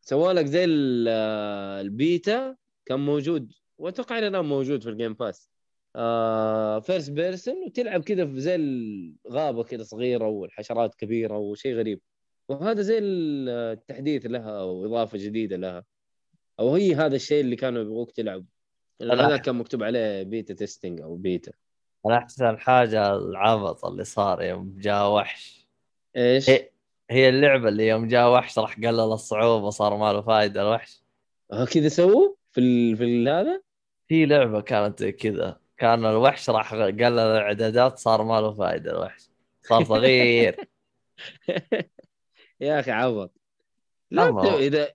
سووا 0.00 0.32
لك 0.32 0.46
زي 0.46 0.64
البيتا 0.64 2.56
كان 2.86 3.00
موجود 3.00 3.52
وأتوقع 3.78 4.18
الآن 4.18 4.44
موجود 4.44 4.82
في 4.82 4.88
ال 4.88 4.93
Game 4.93 5.14
Pass 5.14 5.50
آه 5.96 6.80
first 6.80 7.10
person 7.10 7.64
وتلعب 7.64 8.02
كذا 8.02 8.26
في 8.26 8.40
زي 8.40 8.54
الغابة 8.54 9.62
كذا 9.62 9.82
صغيرة 9.82 10.26
والحشرات 10.26 10.94
كبيرة 10.94 11.38
وشيء 11.38 11.74
غريب. 11.74 12.00
وهذا 12.48 12.82
زي 12.82 12.98
التحديث 12.98 14.26
لها 14.26 14.60
أو 14.60 14.86
إضافة 14.86 15.18
جديدة 15.18 15.56
لها. 15.56 15.84
أو 16.60 16.74
هي 16.74 16.94
هذا 16.94 17.16
الشيء 17.16 17.40
اللي 17.40 17.56
كانوا 17.56 17.82
يبغوك 17.82 18.10
تلعب. 18.10 18.44
هذا 19.02 19.36
كان 19.36 19.54
مكتوب 19.54 19.82
عليه 19.82 20.22
beta 20.22 20.54
testing 20.54 21.00
أو 21.00 21.16
بيتا. 21.16 21.52
أنا 22.06 22.18
احسن 22.18 22.58
حاجة 22.58 23.16
العبط 23.16 23.84
اللي 23.84 24.04
صار 24.04 24.42
يوم 24.42 24.76
جاء 24.78 25.10
وحش. 25.10 25.68
إيش؟ 26.16 26.50
هي, 26.50 26.71
هي 27.12 27.28
اللعبة 27.28 27.68
اللي 27.68 27.88
يوم 27.88 28.08
جاء 28.08 28.32
وحش 28.32 28.58
راح 28.58 28.76
قلل 28.76 29.00
الصعوبة 29.00 29.70
صار 29.70 29.96
ما 29.96 30.12
له 30.12 30.22
فائده 30.22 30.62
الوحش. 30.62 31.02
آه 31.52 31.64
كذا 31.64 31.88
سووا 31.88 32.34
في 32.52 32.60
ال... 32.60 32.96
في 32.96 33.28
هذا؟ 33.28 33.62
في 34.08 34.26
لعبة 34.26 34.60
كانت 34.60 34.98
زي 34.98 35.12
كذا. 35.12 35.60
كان 35.78 36.06
الوحش 36.06 36.50
راح 36.50 36.74
قلل 36.74 37.18
الإعدادات 37.18 37.98
صار 37.98 38.24
ما 38.24 38.40
له 38.40 38.52
فائده 38.52 38.90
الوحش. 38.90 39.30
صار 39.62 39.84
صغير. 39.84 40.56
يا 42.60 42.80
أخي 42.80 42.90
عبط. 42.90 43.32
لا 44.10 44.56
إذا 44.58 44.88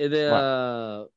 إذا 0.00 0.30
ما. 0.30 1.08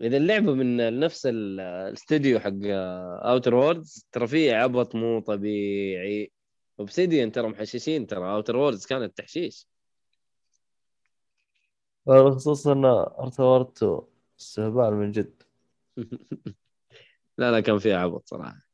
إذا 0.00 0.16
اللعبة 0.16 0.54
من 0.54 1.00
نفس 1.00 1.26
الاستوديو 1.30 2.40
حق 2.40 2.52
Outer 2.62 3.54
Worlds 3.54 4.06
ترى 4.12 4.26
في 4.26 4.54
عبط 4.54 4.94
مو 4.94 5.20
طبيعي. 5.20 6.32
Obsidian 6.80 7.32
ترى 7.32 7.48
محششين 7.48 8.06
ترى 8.06 8.32
Outer 8.32 8.56
Worlds 8.56 8.86
كانت 8.86 9.18
تحشيش. 9.18 9.66
خصوصا 12.06 12.72
إن 12.72 12.84
Worlds 13.38 14.00
استهبال 14.40 14.94
من 14.94 15.12
جد. 15.12 15.42
لا 17.38 17.50
لا 17.50 17.60
كان 17.60 17.78
فيها 17.78 17.98
عبط 17.98 18.28
صراحة. 18.28 18.66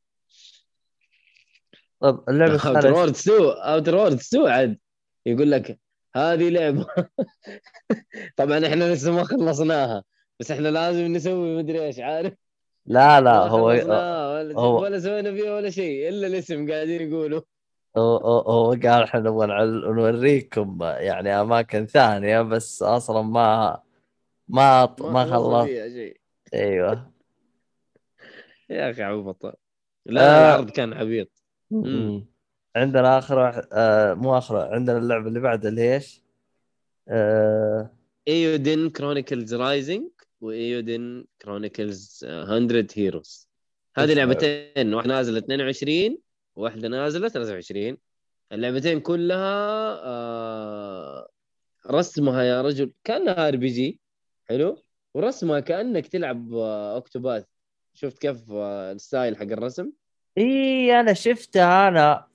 طب 1.99 2.29
اللعبة 2.29 2.53
Outer 2.53 2.93
Worlds 2.93 3.15
2 3.15 3.41
Outer 3.41 3.95
Worlds 3.95 4.13
2 4.13 4.47
عاد. 4.47 4.79
يقول 5.25 5.51
لك 5.51 5.79
هذه 6.15 6.49
لعبة. 6.49 6.85
طبعا 8.37 8.67
إحنا 8.67 8.93
لسه 8.93 9.11
ما 9.11 9.23
خلصناها 9.23 10.03
بس 10.39 10.51
إحنا 10.51 10.67
لازم 10.67 11.01
نسوي 11.01 11.57
مدري 11.57 11.85
إيش 11.85 11.99
عارف؟ 11.99 12.33
لا 12.85 13.21
لا 13.21 13.47
هو 13.47 13.67
ولا, 13.67 14.53
هو 14.55 14.81
ولا 14.81 14.99
سوينا 14.99 15.31
فيها 15.31 15.55
ولا 15.55 15.69
شيء 15.69 16.09
إلا 16.09 16.27
الاسم 16.27 16.71
قاعدين 16.71 17.11
يقولوا. 17.11 17.41
هو 17.97 18.17
هو 18.39 18.69
قال 18.71 18.87
إحنا 19.03 19.19
نبغى 19.19 19.47
نوريكم 19.93 20.77
يعني 20.81 21.29
أماكن 21.41 21.85
ثانية 21.85 22.41
بس 22.41 22.83
أصلا 22.83 23.21
ما 23.21 23.79
ما 24.47 24.95
ما 24.99 25.25
خلص. 25.25 25.69
أيوه. 26.53 27.11
يا 28.69 28.91
أخي 28.91 29.03
عبط 29.03 29.45
لا 30.05 30.21
آه. 30.21 30.55
العرض 30.55 30.69
كان 30.69 30.93
عبيط. 30.93 31.43
عندنا 32.75 33.17
آخر 33.17 33.39
واحد 33.39 33.63
آه 33.73 34.13
مو 34.13 34.37
آخر 34.37 34.57
عندنا 34.57 34.97
اللعبة 34.97 35.27
اللي 35.27 35.39
بعدها 35.39 35.69
اللي 35.69 35.93
إيش؟ 35.95 36.23
آه... 37.07 37.89
Eiyuden 38.27 38.89
Chronicles 38.89 39.53
Rising 39.53 40.09
و 40.41 40.51
Eiyuden 40.51 41.25
Chronicles 41.41 42.25
100 42.25 42.87
Heroes. 42.95 43.49
هذه 43.97 44.13
لعبتين 44.13 44.93
واحدة 44.93 45.13
نازله 45.13 45.37
22 45.37 46.17
وواحده 46.55 46.87
نازلة 46.87 47.29
23 47.29 47.97
اللعبتين 48.51 48.99
كلها 48.99 49.99
آه 50.03 51.29
رسمها 51.87 52.43
يا 52.43 52.61
رجل 52.61 52.93
كأنها 53.03 53.47
RPG 53.47 53.99
حلو؟ 54.45 54.77
ورسمها 55.13 55.59
كأنك 55.59 56.07
تلعب 56.07 56.53
آه 56.53 56.97
Octopath. 56.97 57.45
شفت 57.93 58.17
كيف 58.17 58.51
آه 58.51 58.91
ال 58.91 58.99
style 58.99 59.37
حق 59.37 59.43
الرسم؟ 59.43 59.91
إي 60.37 60.99
أنا 60.99 61.13
شفتها 61.13 61.87
أنا 61.87 62.27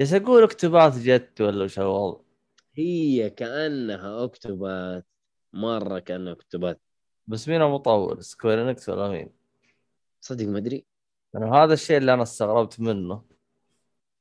بس 0.00 0.12
أقول 0.12 0.42
Octopath 0.42 0.98
جت 1.02 1.40
ولا 1.40 1.66
شو 1.66 2.20
هي 2.74 3.30
كأنها 3.30 4.24
Octopath. 4.24 5.04
مرة 5.52 5.98
كأنها 5.98 6.32
Octopath. 6.32 6.76
بس 7.26 7.48
مين 7.48 7.62
المطور 7.62 8.20
Square 8.20 8.62
Enix 8.62 8.88
ولا 8.88 9.08
مين؟ 9.08 9.30
صدق 10.20 10.46
ما 10.46 10.58
أدري. 10.58 10.84
يعني 11.34 11.50
هذا 11.50 11.74
الشيء 11.74 11.96
اللي 11.96 12.14
أنا 12.14 12.22
استغربت 12.22 12.80
منه. 12.80 13.22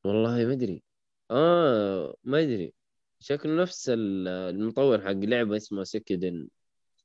والله 0.05 0.45
ما 0.45 0.53
أدري. 0.53 0.83
آه 1.31 2.15
ما 2.23 2.41
أدري. 2.41 2.73
شكله 3.19 3.61
نفس 3.61 3.91
المطور 3.95 5.01
حق 5.01 5.11
لعبة 5.11 5.57
اسمها 5.57 5.83
Suikoden 5.83 6.47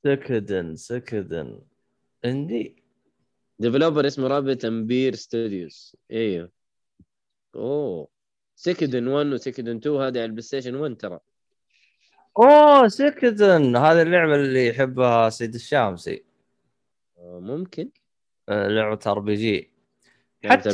Suikoden 0.05 0.77
Suikoden 0.77 1.61
عندي 2.25 2.77
developer 3.59 4.07
اسمه 4.07 4.27
Rabbit 4.29 4.65
and 4.65 4.86
Bear 4.86 5.15
Studios 5.15 5.97
إيوه. 6.11 6.51
أوه. 7.55 8.09
Suikoden 8.57 9.07
1 9.09 9.27
و 9.27 9.32
Suikoden 9.32 9.77
2 9.77 9.97
هذه 9.97 10.07
على 10.07 10.25
ال 10.25 10.43
PlayStation 10.43 10.75
1 10.75 10.97
ترى. 10.97 11.21
أوه 12.39 12.89
Suikoden 12.89 13.77
هذه 13.77 14.03
اللعبة 14.03 14.35
اللي 14.35 14.67
يحبها 14.67 15.31
سيد 15.31 15.55
الشامسي. 15.55 16.25
آه، 17.19 17.41
ممكن. 17.43 17.91
آه، 18.49 18.69
لعبة 18.69 18.99
RPG 19.07 19.71
حتى 20.45 20.71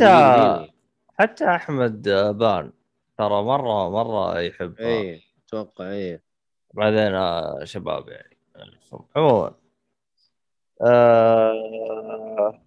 حتى 1.19 1.45
أحمد 1.45 2.03
بان 2.39 2.73
ترى 3.19 3.43
مرة 3.43 3.91
مرة 3.91 4.41
يحبها 4.41 4.87
اي 4.87 5.23
أتوقع 5.47 5.93
اي 5.93 6.23
بعدين 6.75 7.14
آه، 7.14 7.64
شباب 7.64 8.09
يعني 8.09 8.37
عموما. 9.17 9.55
آه... 10.83 12.62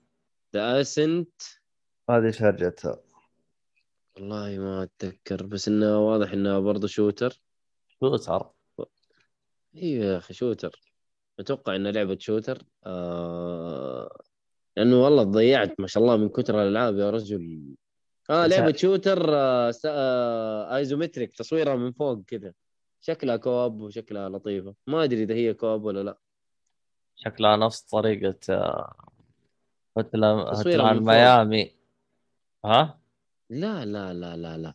The 0.53 0.81
Ascent 0.81 1.41
هذه 2.09 2.31
شرجتها 2.31 2.99
والله 4.15 4.57
ما 4.57 4.83
أتذكر 4.83 5.43
بس 5.43 5.67
إنه 5.67 5.99
واضح 6.09 6.31
انها 6.31 6.59
برضه 6.59 6.87
shooter. 6.87 7.41
shooter. 7.99 8.49
أيوه 9.75 10.05
يا 10.05 10.17
أخي 10.17 10.33
shooter. 10.33 10.81
أتوقع 11.39 11.75
انها 11.75 11.91
لعبة 11.91 12.17
shooter. 12.19 12.63
آه... 12.85 14.21
لأنه 14.77 15.03
والله 15.03 15.23
ضيعت 15.23 15.79
ما 15.79 15.87
شاء 15.87 16.03
الله 16.03 16.17
من 16.17 16.29
كثر 16.29 16.61
الألعاب 16.61 16.97
يا 16.97 17.09
رجل. 17.09 17.75
آه 18.29 18.47
لعبة 18.47 18.73
shooter 18.73 19.35
آه 19.35 19.73
آه 19.85 20.75
isometric 20.75 21.33
تصويرها 21.37 21.75
من 21.75 21.91
فوق 21.91 22.23
كذا. 22.27 22.53
شكلها 23.01 23.35
co-op 23.35 23.81
وشكلها 23.81 24.29
لطيفة. 24.29 24.75
ما 24.87 25.03
أدري 25.03 25.23
إذا 25.23 25.33
هي 25.33 25.53
co-op 25.53 25.83
ولا 25.83 26.03
لا. 26.03 26.17
شكلها 27.15 27.55
نفس 27.57 27.81
طريقة 27.81 28.39
آه، 28.49 28.93
فوق. 29.95 30.91
Miami. 30.93 31.71
ها؟ 32.65 32.99
لا 33.49 33.85
لا 33.85 34.13
لا 34.13 34.37
لا 34.37 34.57
لا. 34.57 34.73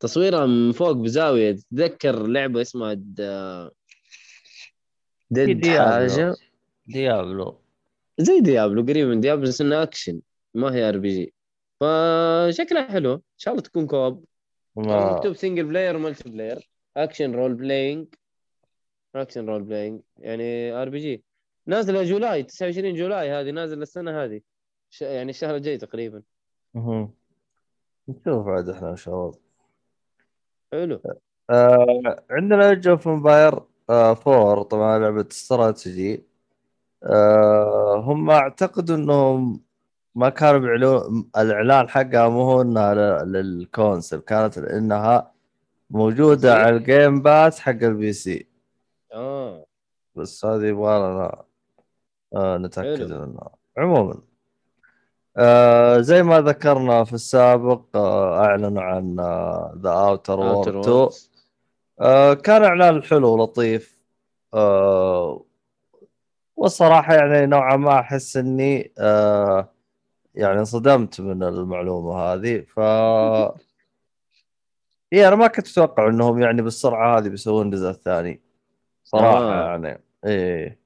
تصويرها 0.00 0.46
من 0.46 0.72
فوق 0.72 0.92
بزاوية. 0.92 1.52
تتذكر 1.52 2.26
لعبة 2.26 2.60
اسمها 2.60 2.94
د... 2.94 3.20
ديد 5.30 5.60
Diablo. 5.60 5.90
حاجة. 5.92 6.34
Diablo. 6.86 7.60
زي 8.18 8.40
Diablo 8.40 8.82
قريب 8.82 9.08
من 9.08 9.20
Diablo 9.20 9.42
بس 9.46 9.60
انها 9.60 9.82
أكشن. 9.82 10.20
ما 10.54 10.74
هي 10.74 10.88
RPG 10.88 11.32
فشكلها 11.80 12.90
حلو. 12.90 13.14
إن 13.14 13.20
شاء 13.36 13.54
الله 13.54 13.62
تكون 13.62 13.86
co-op. 13.86 14.24
مكتوب 14.76 15.32
single 15.32 15.64
player 15.64 15.96
و 15.96 16.30
multiplayer 16.30 16.70
action 16.96 17.34
role 17.34 17.54
playing 17.54 18.06
action 19.14 19.46
role 19.48 19.62
playing 19.62 20.00
يعني 20.18 20.72
RPG 20.72 21.24
نازله 21.66 22.04
July 22.04 22.42
29 22.42 22.94
July 22.94 23.30
هذه 23.30 23.50
نازله 23.50 23.82
السنة 23.82 24.24
هذه. 24.24 24.40
ش... 24.90 25.02
يعني 25.02 25.30
الشهر 25.30 25.56
الجاي 25.56 25.78
تقريبا. 25.78 26.22
مهم. 26.74 27.10
نشوف 28.08 28.46
عاد 28.46 28.68
إحنا 28.68 28.90
إن 28.90 28.96
شاء 28.96 29.14
الله. 29.14 29.34
حلو. 30.72 31.02
آه 31.50 32.16
عندنا 32.30 32.70
Age 32.70 32.88
of 32.88 33.08
Empire 33.08 33.60
آه 33.90 34.14
Four 34.14 34.62
طبعا 34.62 34.98
لعبة 34.98 35.26
استراتيجي. 35.30 36.22
آه 37.02 38.02
هم 38.04 38.30
اعتقدوا 38.30 38.96
إنهم 38.96 39.65
ما 40.16 40.28
كانوا 40.28 40.60
بيعلنون 40.60 41.30
الإعلان 41.38 41.88
حقها 41.88 42.28
مو 42.28 42.42
هو 42.42 42.62
إنها 42.62 43.24
لل 43.24 43.45
console 43.45 44.20
كانت 44.20 44.58
إنها 44.58 45.32
سي؟ 46.50 46.50
على 46.50 46.76
ال 46.76 46.85
Game 46.85 47.22
Pass 47.22 47.60
حق 47.60 47.70
ال 47.70 48.12
PC 48.12 48.46
آه 49.12 49.66
بس 50.14 50.44
هذه 50.44 50.64
يبغى 50.66 50.98
لنا 50.98 51.42
آه 52.34 52.58
نتأكد. 52.58 53.12
منها 53.12 53.50
عموما 53.78 54.18
آه 55.36 56.00
زي 56.00 56.22
ما 56.22 56.40
ذكرنا 56.40 57.04
في 57.04 57.12
السابق 57.12 57.82
آه 57.96 58.38
أعلنوا 58.44 58.82
عن 58.82 59.16
The 59.82 60.64
Outer 60.64 60.68
Wor- 60.68 61.08
Outer 61.08 61.16
Worlds 61.16 61.25
2. 61.25 61.28
آه 62.00 62.34
كان 62.34 62.64
إعلان 62.64 63.02
حلو 63.02 63.28
ولطيف 63.34 63.98
آه 64.54 65.42
والصراحة 66.56 67.14
يعني 67.14 67.46
نوعا 67.46 67.76
ما 67.76 68.00
أحس 68.00 68.36
إني 68.36 68.92
آه 68.98 69.68
يعني 70.36 70.58
انصدمت 70.58 71.20
من 71.20 71.42
المعلومة 71.42 72.14
هذه 72.18 72.60
ف 72.60 72.80
اي 75.12 75.28
أنا 75.28 75.36
ما 75.36 75.46
كنت 75.46 75.68
أتوقع 75.68 76.08
إنهم 76.08 76.42
يعني 76.42 76.62
بالسرعة 76.62 77.18
هذه 77.18 77.28
بيسوون 77.28 77.66
الجزء 77.66 77.90
الثاني. 77.90 78.40
صراحة 79.04 79.38
آه. 79.38 79.70
يعني 79.70 80.02
إيه. 80.24 80.78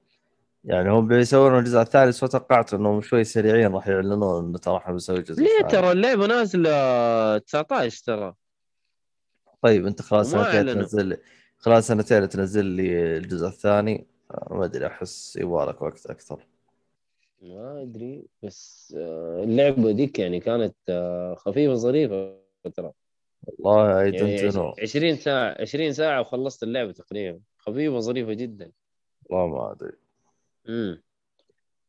يعني 0.63 0.89
هم 0.89 1.07
بيسوون 1.07 1.57
الجزء 1.59 1.81
الثاني 1.81 2.07
بس 2.07 2.19
توقعت 2.19 2.73
إنهم 2.73 3.01
شوي 3.01 3.23
سريعين 3.23 3.73
راح 3.73 3.87
يعلنون 3.87 4.45
انه 4.45 4.57
ترى 4.57 4.77
إحنا 4.77 4.91
بنسوي 4.93 5.17
الجزء 5.17 5.43
ليه 5.43 5.67
ترى؟ 5.67 5.91
اللعبة 5.91 6.27
نازلة 6.27 7.37
19 7.37 8.03
ترى. 8.05 8.33
طيب 9.61 9.87
أنت 9.87 10.13
وما 10.13 10.23
سنتين. 10.23 10.65
تنزل 10.65 11.05
لي 11.05 11.17
خلال 11.57 11.83
سنتين 11.83 12.29
تنزل 12.29 12.65
لي 12.65 13.17
الجزء 13.17 13.47
الثاني. 13.47 14.07
ما 14.51 14.65
أدري 14.65 14.87
أحس 14.87 15.35
يبغى 15.35 15.65
لك 15.65 15.81
وقت 15.81 16.05
أكثر. 16.05 16.47
ما 17.41 17.81
أدري 17.81 18.25
بس 18.43 18.93
آه، 18.97 19.43
اللعبة 19.43 19.91
ديك 19.91 20.19
يعني 20.19 20.39
كانت 20.39 20.75
آه، 20.89 21.35
خفيفة 21.35 21.73
ظريفة 21.73 22.35
ترى. 22.75 22.91
والله 23.59 24.01
اي 24.01 24.11
يعني 24.11 24.35
don't 24.41 24.55
know. 24.55 24.67
عش- 24.67 24.79
20 24.81 25.15
ساعة 25.15 25.55
20 25.61 25.93
ساعة 25.93 26.21
وخلصت 26.21 26.63
اللعبة 26.63 26.91
تقريبا. 26.91 27.39
خفيفة 27.57 27.99
ظريفة 27.99 28.33
جدا. 28.33 28.71
والله 29.29 29.47
ما 29.57 29.71
أدري. 29.71 29.91
امم 30.69 31.01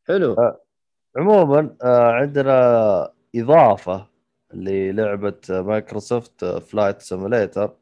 حلو. 0.08 0.32
آه. 0.32 0.60
عموما 1.16 1.76
آه، 1.82 2.10
عندنا 2.12 3.12
إضافة 3.36 4.06
للعبة 4.54 5.40
Microsoft 5.50 6.44
Flight 6.44 7.00
Simulator 7.02 7.76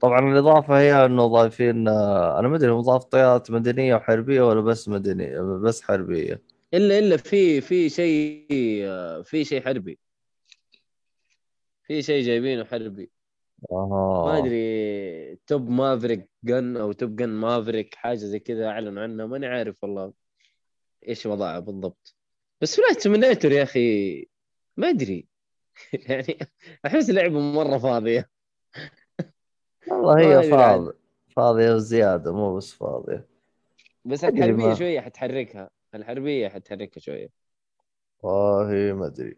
طبعا 0.00 0.32
الإضافة 0.32 0.78
هي 0.78 1.06
إنه 1.06 1.26
ضايفين 1.26 1.88
آه، 1.88 2.38
أنا 2.38 2.48
ما 2.48 2.56
أدري 2.56 2.70
هم 2.70 2.80
ضاف 2.80 3.04
طيارات 3.04 3.50
مدنية 3.50 3.94
وحربية 3.94 4.42
ولا 4.42 4.60
بس 4.60 4.88
مدنية 4.88 5.40
بس 5.40 5.82
حربية؟ 5.82 6.42
إلا 6.74 6.98
إلا 6.98 7.16
في 7.16 7.60
في 7.60 7.88
شيء 7.88 8.46
آه، 8.84 9.22
في 9.22 9.44
شيء 9.44 9.62
حربي. 9.64 9.98
في 11.86 12.02
شيء 12.02 12.22
جايبينه 12.22 12.64
حربي. 12.64 13.10
أها 13.72 14.24
ما 14.26 14.38
أدري 14.38 15.36
Top 15.46 15.70
Maverick 15.70 16.28
Gun 16.44 16.76
أو 16.76 16.92
Top 16.92 17.16
Gun 17.16 17.28
Maverick 17.28 17.94
حاجة 17.94 18.16
زي 18.16 18.38
كذا 18.38 18.66
أعلنوا 18.68 19.02
عنها 19.02 19.26
ماني 19.26 19.46
عارف 19.46 19.76
والله 19.82 20.12
إيش 21.08 21.26
وضعها 21.26 21.58
بالضبط. 21.58 22.16
بس 22.60 22.76
Flight 22.76 23.00
Simulator 23.00 23.52
يا 23.52 23.62
أخي 23.62 24.26
ما 24.76 24.88
أدري. 24.88 25.26
يعني 26.08 26.38
أحس 26.86 27.10
لعبه 27.10 27.40
مرة 27.40 27.78
فاضية. 27.78 28.33
والله 29.90 30.18
هي 30.20 30.38
أدري 30.38 30.50
فاضيه 30.50 30.92
فاضيه 31.36 31.74
وزياده 31.74 32.32
مو 32.32 32.56
بس 32.56 32.72
فاضيه 32.72 33.26
بس 34.04 34.24
الحربية 34.24 34.66
ما- 34.66 34.74
شوية 34.74 35.00
حتحركها 35.00 35.70
الحربية 35.94 36.48
حتحركها 36.48 37.00
شوية. 37.00 37.28
والله 38.22 38.92
ما 38.92 39.06
أدري. 39.06 39.36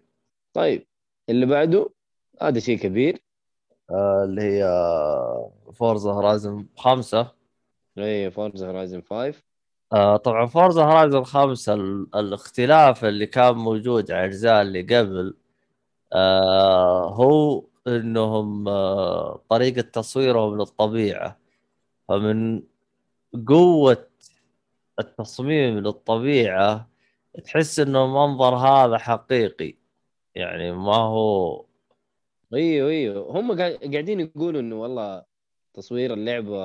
طيب 0.53 0.87
اللي 1.29 1.47
بعده 1.47 1.91
هذا 2.43 2.59
شيء 2.61 2.79
كبير. 2.79 3.23
آه، 3.91 4.25
اللي 4.25 4.43
هي 4.43 4.65
Forza 5.75 6.13
Horizon 6.13 6.67
خمسة. 6.77 7.33
اي 7.99 8.31
Forza 8.31 8.69
Horizon 8.69 9.01
5 9.03 9.43
آه، 9.93 10.17
طبعا 10.17 10.47
Forza 10.47 10.85
Horizon 10.85 11.25
خمسة 11.25 11.75
ال- 11.75 12.09
الاختلاف 12.15 13.05
اللي 13.05 13.27
كان 13.27 13.55
موجود 13.55 14.11
على 14.11 14.21
الاجزاء 14.21 14.63
اللي 14.63 14.83
قبل 14.83 15.37
آه، 16.13 17.09
هو 17.15 17.65
إنهم 17.89 18.69
آه، 18.69 19.41
طريقة 19.49 19.81
تصويرهم 19.83 20.59
للطبيعة 20.59 21.39
فمن 22.09 22.63
قوة 23.49 24.07
التصميم 24.99 25.79
للطبيعة 25.79 26.89
تحس 27.45 27.81
إنه 27.81 28.05
المنظر 28.05 28.55
هذا 28.57 28.99
حقيقي. 28.99 29.75
يعني 30.35 30.73
ما 30.73 30.97
هو 30.97 31.65
إيوه 32.55 32.91
إيوه. 32.91 33.41
هم 33.41 33.59
قاع- 33.59 33.77
قاعدين 33.93 34.21
يقولوا 34.21 34.61
إنه 34.61 34.77
والله 34.77 35.25
تصوير 35.75 36.15
اللعبة 36.15 36.57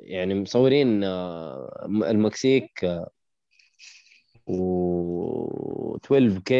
يعني 0.00 0.34
مصورين 0.34 1.04
آه، 1.04 1.86
المكسيك 1.86 2.84
آه، 2.84 3.10
و 4.46 5.96
12K 5.98 6.52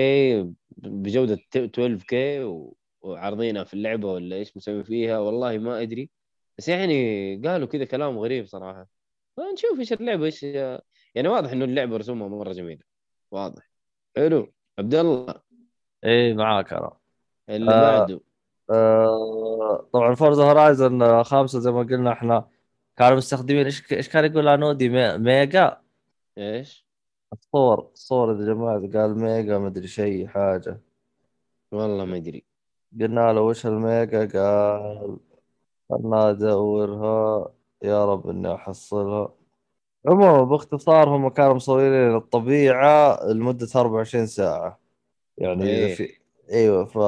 بجودة 0.77 1.39
12K 1.57 2.15
و- 2.45 2.75
وعارضينها 3.03 3.65
في 3.65 3.75
اللعبة 3.75 4.13
ولا 4.13 4.37
إيش 4.37 4.57
مسوي 4.57 4.85
فيها 4.85 5.19
والله 5.19 5.59
ما 5.59 5.83
أدري. 5.83 6.11
بس 6.59 6.69
يعني 6.69 7.37
قالوا 7.37 7.67
كذا 7.67 7.85
كلام 7.85 8.19
غريب 8.19 8.47
صراحة. 8.47 8.87
فنشوف 9.37 9.79
إيش 9.79 9.93
اللعبة 9.93 10.25
إيش 10.25 10.43
يعني 11.15 11.29
واضح 11.29 11.53
إنه 11.53 11.65
اللعبة 11.65 11.97
رسومها 11.97 12.29
مرة 12.29 12.53
جميلة. 12.53 12.83
واضح. 13.31 13.71
حلو. 14.17 14.53
عبد 14.79 14.95
الله. 14.95 15.35
إيه 16.05 16.35
معاك 16.35 16.73
أنا. 16.73 16.93
اللي 17.49 17.73
آه. 17.73 17.99
بعده. 17.99 18.21
آه، 18.71 19.89
طبعا 19.93 20.15
Forza 20.15 20.45
Horizon 20.45 21.23
خمسة 21.23 21.59
زي 21.59 21.71
ما 21.71 21.83
قلنا 21.83 22.13
إحنا 22.13 22.49
كانوا 22.97 23.17
مستخدمين 23.17 23.65
إيش 23.65 23.93
إيش 23.93 24.09
كان 24.09 24.25
يقول 24.25 24.49
انودي 24.49 24.89
مي- 24.89 25.19
ميجا؟ 25.19 25.81
إيش؟ 26.39 26.87
الصور 27.33 27.91
الصور 27.93 28.33
اذا 28.33 28.55
جماعة 28.55 28.79
قال 28.81 29.19
ميجا 29.19 29.59
مدري 29.59 29.87
شيء 29.87 30.27
حاجة. 30.27 30.81
والله 31.73 32.05
ما 32.05 32.17
أدري. 32.17 32.45
قلنا 33.01 33.33
له 33.33 33.41
وش 33.41 33.67
الميجا 33.67 34.19
قال 34.19 35.17
خلنا 35.91 36.31
أدورها 36.31 37.53
يا 37.83 38.05
رب 38.05 38.29
إني 38.29 38.55
أحصلها. 38.55 39.35
عموما 40.07 40.43
باختصار 40.43 41.09
هم 41.09 41.29
كانوا 41.29 41.55
مصورين 41.55 42.17
الطبيعة 42.17 43.25
لمدة 43.27 43.69
24 43.77 44.27
ساعة. 44.27 44.79
يعني 45.39 45.65
إيه. 45.65 45.95
في 45.95 46.13
إيوه 46.53 46.85
ف 46.85 46.99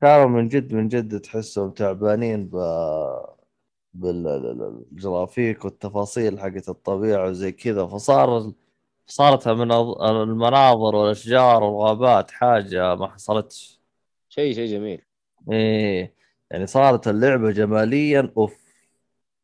كانوا 0.00 0.26
من 0.26 0.48
جد 0.48 0.74
من 0.74 0.88
جد 0.88 1.20
تحسهم 1.20 1.70
تعبانين 1.70 2.46
ب 2.52 2.56
بالجرافيك 3.94 5.64
والتفاصيل 5.64 6.40
حقت 6.40 6.68
الطبيعة 6.68 7.28
وزي 7.28 7.52
كذا. 7.52 7.86
فصار 7.86 8.52
صارت 9.06 9.48
من 9.48 9.72
المناظر 9.72 10.96
والأشجار 10.96 11.62
والغابات 11.62 12.30
حاجة 12.30 12.94
ما 12.94 13.06
حصلتش. 13.06 13.79
شيء 14.30 14.54
شيء 14.54 14.66
جميل. 14.66 15.02
إيه 15.52 16.14
يعني 16.50 16.66
صارت 16.66 17.08
اللعبة 17.08 17.50
جماليا 17.50 18.32
أوف. 18.36 18.60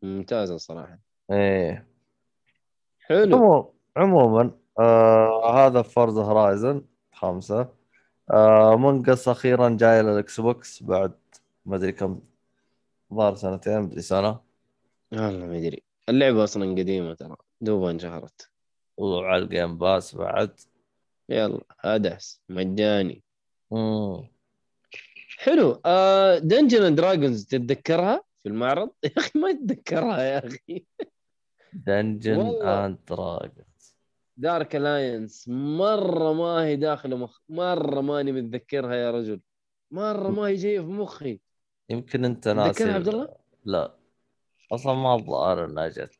ممتازة 0.02 0.56
صراحة 0.56 0.98
إيه. 1.30 1.86
حلو. 3.00 3.36
عمو- 3.36 3.74
عموما 3.96 4.50
آه 4.78 5.66
هذا 5.66 5.82
Forza 5.82 6.22
Horizon 6.22 6.84
خمسة. 7.12 7.68
آه 8.30 8.76
Among 8.76 9.13
Us 9.13 9.28
أخيرا 9.28 9.76
جاي 9.80 10.02
لل 10.02 10.40
Xbox 10.40 10.82
بعد 10.82 11.12
ما 11.64 11.76
أدري 11.76 11.92
كم 11.92 12.20
ظهر 13.14 13.34
سنتين 13.34 13.80
مدري 13.80 14.02
سنة. 14.02 14.40
والله 15.12 15.46
ما 15.46 15.58
أدري. 15.58 15.82
اللعبة 16.08 16.44
أصلا 16.44 16.70
قديمة 16.70 17.14
ترى 17.14 17.36
دوبها 17.60 17.90
انشهرت. 17.90 18.50
وعلى 18.96 19.42
ال 19.44 19.51
Game 19.51 19.78
Pass 19.78 20.14
بعد. 20.14 20.60
يلا 21.28 21.60
ادعس 21.84 22.40
مجاني. 22.48 23.22
حلو. 25.38 25.80
آه 25.86 26.38
Dungeon 26.38 26.82
and 26.82 26.96
Dragons 26.96 27.46
تتذكرها 27.46 28.22
في 28.42 28.48
المعرض؟ 28.48 28.90
يا 29.04 29.10
أخي 29.18 29.38
ما 29.38 29.50
اتذكرها 29.50 30.22
يا 30.22 30.46
أخي. 30.46 30.84
Dungeon. 31.72 32.40
and 32.62 32.98
Dragon 33.08 33.64
Dark 34.36 34.76
Alliance 34.76 35.48
مرة 35.48 36.32
ما 36.32 36.64
هي 36.64 36.76
داخله 36.76 37.16
مخ 37.16 37.40
مرة 37.48 38.00
ماني 38.00 38.32
متذكرها 38.32 38.94
يا 38.94 39.10
رجل. 39.10 39.40
مرة 39.90 40.28
ما 40.30 40.42
هي 40.42 40.54
جاية 40.54 40.80
في 40.80 40.86
مخي. 40.86 41.40
يمكن 41.90 42.24
أنت 42.24 42.48
ناسي 42.48 42.90
عبد 42.90 43.08
الله؟ 43.08 43.28
لا. 43.64 43.94
أصلا 44.72 44.94
ما 44.94 45.14
الظاهر 45.14 45.64
إنها 45.64 45.88
جت. 45.88 46.18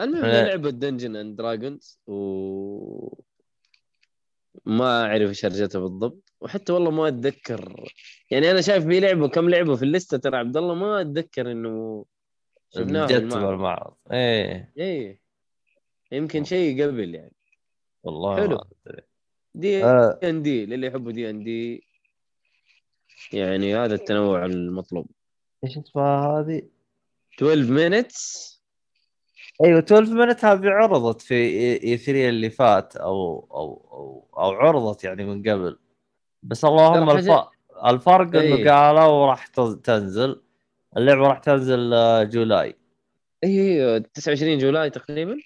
المهم 0.00 0.24
هي 0.24 0.44
لعبه 0.44 0.70
Dungeon 0.70 1.16
and 1.16 1.36
Dragons 1.36 1.98
و 2.06 3.14
ما 4.66 5.02
أعرف 5.06 5.28
إيش 5.28 5.44
هرجتها 5.44 5.78
بالضبط. 5.78 6.29
وحتى 6.40 6.72
والله 6.72 6.90
ما 6.90 7.08
أتذكر. 7.08 7.92
يعني 8.30 8.50
أنا 8.50 8.60
شايف 8.60 8.86
في 8.86 9.00
لعبة 9.00 9.28
كم 9.28 9.48
لعبة 9.48 9.76
في 9.76 9.82
الليستة 9.82 10.16
ترى 10.18 10.36
عبد 10.36 10.56
الله 10.56 10.74
ما 10.74 11.00
أتذكر 11.00 11.52
إنه 11.52 12.04
شفناها 12.74 13.06
جت 13.06 13.12
المعرض. 13.12 13.46
بالمعرض 13.46 13.94
إيه. 14.12 14.72
إيه. 14.78 15.20
يمكن 16.12 16.44
شيء 16.44 16.84
قبل 16.84 17.14
يعني. 17.14 17.32
والله 18.02 18.36
حلو. 18.36 18.60
دي 19.54 19.84
آه. 19.84 20.18
ان 20.22 20.42
دي 20.42 20.66
للي 20.66 20.86
يحبوا 20.86 21.12
دي 21.12 21.30
ان 21.30 21.44
دي 21.44 21.84
يعني 23.32 23.76
هذا 23.76 23.94
التنوع 23.94 24.44
المطلوب. 24.44 25.06
إيش 25.64 25.78
اسمها 25.78 26.40
هذه؟ 26.40 26.62
12 27.38 27.64
minutes. 27.64 28.50
أيوه 29.64 29.78
12 29.78 30.14
مينت 30.14 30.44
هذه 30.44 30.68
عرضت 30.68 31.20
في 31.20 31.34
اي 31.84 31.96
3 31.96 32.28
اللي 32.28 32.50
فات 32.50 32.96
أو 32.96 33.48
أو 33.52 33.88
أو, 33.92 34.28
أو 34.42 34.50
عرضت 34.50 35.04
يعني 35.04 35.24
من 35.24 35.42
قبل. 35.50 35.78
بس 36.42 36.64
اللهم 36.64 37.10
الفرق 37.84 38.36
إيه. 38.36 38.54
انه 38.54 38.72
قالوا 38.72 39.26
راح 39.26 39.46
تنزل. 39.84 40.42
اللعبة 40.96 41.28
راح 41.28 41.38
تنزل 41.38 41.94
آه، 41.94 42.22
July. 42.22 42.76
اي 43.44 44.00
29 44.00 44.58
July 44.58 44.90
تقريبا. 44.90 45.36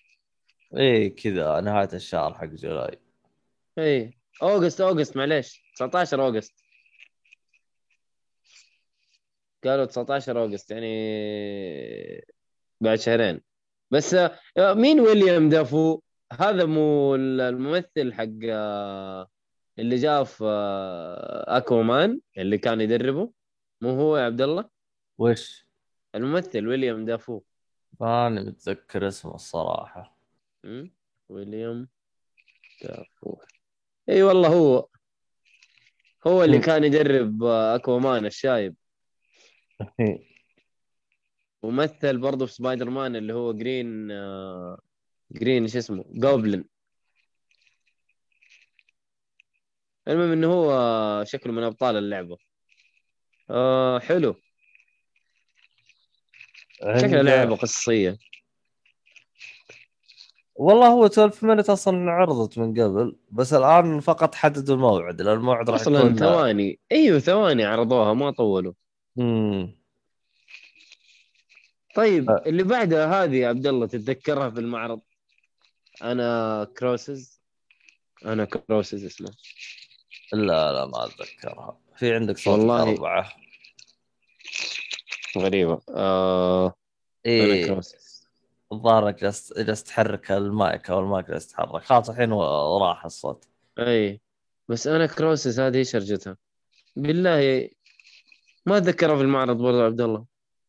إيه 0.77 1.17
كذا 1.17 1.61
نهاية 1.61 1.89
الشهر 1.93 2.35
حق 2.35 2.45
July. 2.45 2.99
اي 3.79 4.19
August 4.43 4.81
August 4.81 5.17
معليش. 5.17 5.65
19 5.77 6.23
August. 6.23 6.55
قالوا 9.65 9.85
19 9.85 10.39
August 10.39 10.71
يعني 10.71 12.25
بعد 12.81 12.99
شهرين. 12.99 13.41
بس 13.91 14.15
آه، 14.15 14.39
مين 14.59 15.01
ويليام 15.01 15.49
دافو؟ 15.49 16.01
هذا 16.33 16.65
مو 16.65 17.15
الممثل 17.15 18.13
حق 18.13 18.29
آه، 18.51 19.29
اللي 19.79 19.97
جاء 19.97 20.25
في 20.25 20.45
آه، 20.45 21.57
Aquaman 21.57 22.21
اللي 22.39 22.59
كان 22.59 22.81
يدربه. 22.81 23.33
مو 23.81 23.91
هو 23.91 24.17
يا 24.17 24.25
عبد 24.25 24.41
الله؟ 24.41 24.71
وش؟ 25.19 25.67
الممثل 26.15 26.67
ويليام 26.67 27.05
دافو. 27.05 27.43
ماني 28.01 28.41
متذكر 28.41 29.09
اسمه 29.09 29.35
الصراحة. 29.35 30.17
م? 30.65 30.87
ويليام 31.29 31.89
دافو. 32.83 33.37
إي 34.09 34.23
والله 34.23 34.49
هو. 34.49 34.89
هو 36.27 36.45
اللي 36.45 36.59
م. 36.59 36.61
كان 36.61 36.85
يدرب 36.85 37.43
آه، 37.43 37.75
Aquaman 37.75 38.27
الشايب. 38.27 38.75
ومثل 41.63 42.19
برضه 42.19 42.47
في 42.47 42.53
سبايدر 42.53 42.91
مان 42.91 43.17
اللي 43.17 43.33
هو 43.33 43.53
Green 43.53 44.11
آه، 44.11 44.81
Green 45.31 45.69
شو 45.69 45.79
اسمه؟ 45.79 46.05
Goblin 46.05 46.74
المهم 50.09 50.33
إنه 50.33 50.53
هو 50.53 51.25
شكله 51.25 51.53
من 51.53 51.63
أبطال 51.63 51.97
اللعبة. 51.97 52.37
آه 53.51 53.99
حلو. 53.99 54.35
شكلها 56.81 57.19
عند- 57.19 57.29
لعبة 57.29 57.57
قصصية. 57.57 58.19
والله 60.55 60.89
هو 60.89 61.07
12 61.07 61.47
Minute 61.47 61.71
أصلا 61.71 62.11
عرضت 62.11 62.59
من 62.59 62.81
قبل 62.81 63.17
بس 63.31 63.53
الآن 63.53 64.01
فقط 64.01 64.35
حددوا 64.35 64.75
الموعد 64.75 65.23
لأن 65.23 65.35
الموعد 65.37 65.71
راح 65.71 65.81
أصلا 65.81 65.99
يكون 65.99 66.17
ثواني. 66.17 66.79
أيوه 66.93 67.19
ثواني 67.19 67.65
عرضوها 67.65 68.13
ما 68.15 68.31
طولوا. 68.31 68.73
مم. 69.17 69.77
طيب 71.95 72.31
أه. 72.31 72.43
اللي 72.47 72.63
بعدها 72.63 73.25
هذه 73.25 73.37
يا 73.37 73.49
عبد 73.49 73.67
الله 73.67 73.87
تتذكرها 73.87 74.51
في 74.51 74.61
المعرض؟ 74.61 75.01
Anacrusis 76.03 77.41
Anacrusis 78.25 79.05
اسمه. 79.05 79.31
لا 80.33 80.73
لا 80.73 80.87
ما 80.87 81.05
أتذكرها. 81.05 81.79
في 81.97 82.15
عندك 82.15 82.39
صوت 82.39 82.59
والله- 82.59 82.83
أربعة؟ 82.83 83.33
غريبة. 85.39 85.81
آه 85.91 86.75
إيه. 87.27 87.81
الظاهر 88.73 89.09
إنك 89.09 89.21
جالس 89.21 89.53
جالس 89.59 89.83
تحرك 89.85 90.33
المايك 90.33 90.91
أو 90.91 91.01
المايك 91.01 91.27
جالس 91.31 91.47
يتحرك 91.51 91.83
خلاص 91.83 92.11
الحين 92.11 92.33
راح 92.33 93.05
الصوت. 93.05 93.45
أي. 93.79 94.21
بس 94.69 94.87
أنا 94.87 95.07
كروسز 95.07 95.61
هذه 95.61 95.77
إيش 95.77 95.97
هرجتها؟ 95.97 96.37
بالله 96.97 97.71
ما 98.67 98.77
أتذكرها 98.77 99.17
في 99.17 99.23
المعرض 99.23 99.57
برضه 99.57 99.85
عبد 99.85 100.01
الله. 100.01 100.25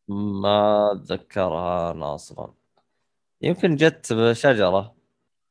ما 0.08 0.92
أتذكرها 0.92 1.90
أنا 1.90 2.14
أصلا. 2.14 2.52
يمكن 3.42 3.76
جت 3.76 4.12
بشجرة. 4.12 4.94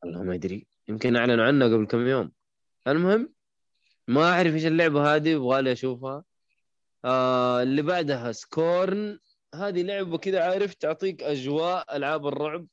والله 0.03 0.23
ما 0.23 0.33
أدري. 0.33 0.65
يمكن 0.87 1.15
أعلنوا 1.15 1.45
عنها 1.45 1.67
قبل 1.67 1.85
كم 1.85 2.07
يوم. 2.07 2.31
المهم 2.87 3.33
ما 4.07 4.31
أعرف 4.31 4.53
إيش 4.53 4.65
اللعبة 4.65 5.15
هذه 5.15 5.29
يبغى 5.29 5.61
لي 5.61 5.71
أشوفها. 5.71 6.23
آه 7.05 7.63
اللي 7.63 7.81
بعدها 7.81 8.31
سكورن. 8.31 9.19
هذه 9.55 9.81
لعبة 9.81 10.17
كذا 10.17 10.43
عارف 10.43 10.73
تعطيك 10.73 11.23
أجواء 11.23 11.97
ألعاب 11.97 12.27
الرعب 12.27 12.67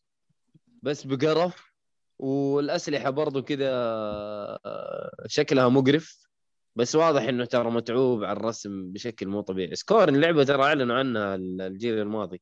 بس 0.83 1.07
بقرف 1.07 1.73
والأسلحة 2.19 3.11
برضو 3.11 3.43
كذا 3.43 3.71
آه، 3.73 5.11
شكلها 5.27 5.69
مقرف. 5.69 6.29
بس 6.77 6.97
واضح 6.97 7.23
إنه 7.23 7.45
ترى 7.45 7.71
متعوب 7.71 8.25
على 8.25 8.37
الرسم 8.37 8.93
بشكل 8.93 9.29
مو 9.29 9.41
طبيعي. 9.41 9.75
Scorn 9.75 10.17
لعبة 10.17 10.45
ترى 10.45 10.63
اعلنوا 10.63 10.97
عنها 10.97 11.35
الجيل 11.35 11.99
الماضي. 11.99 12.41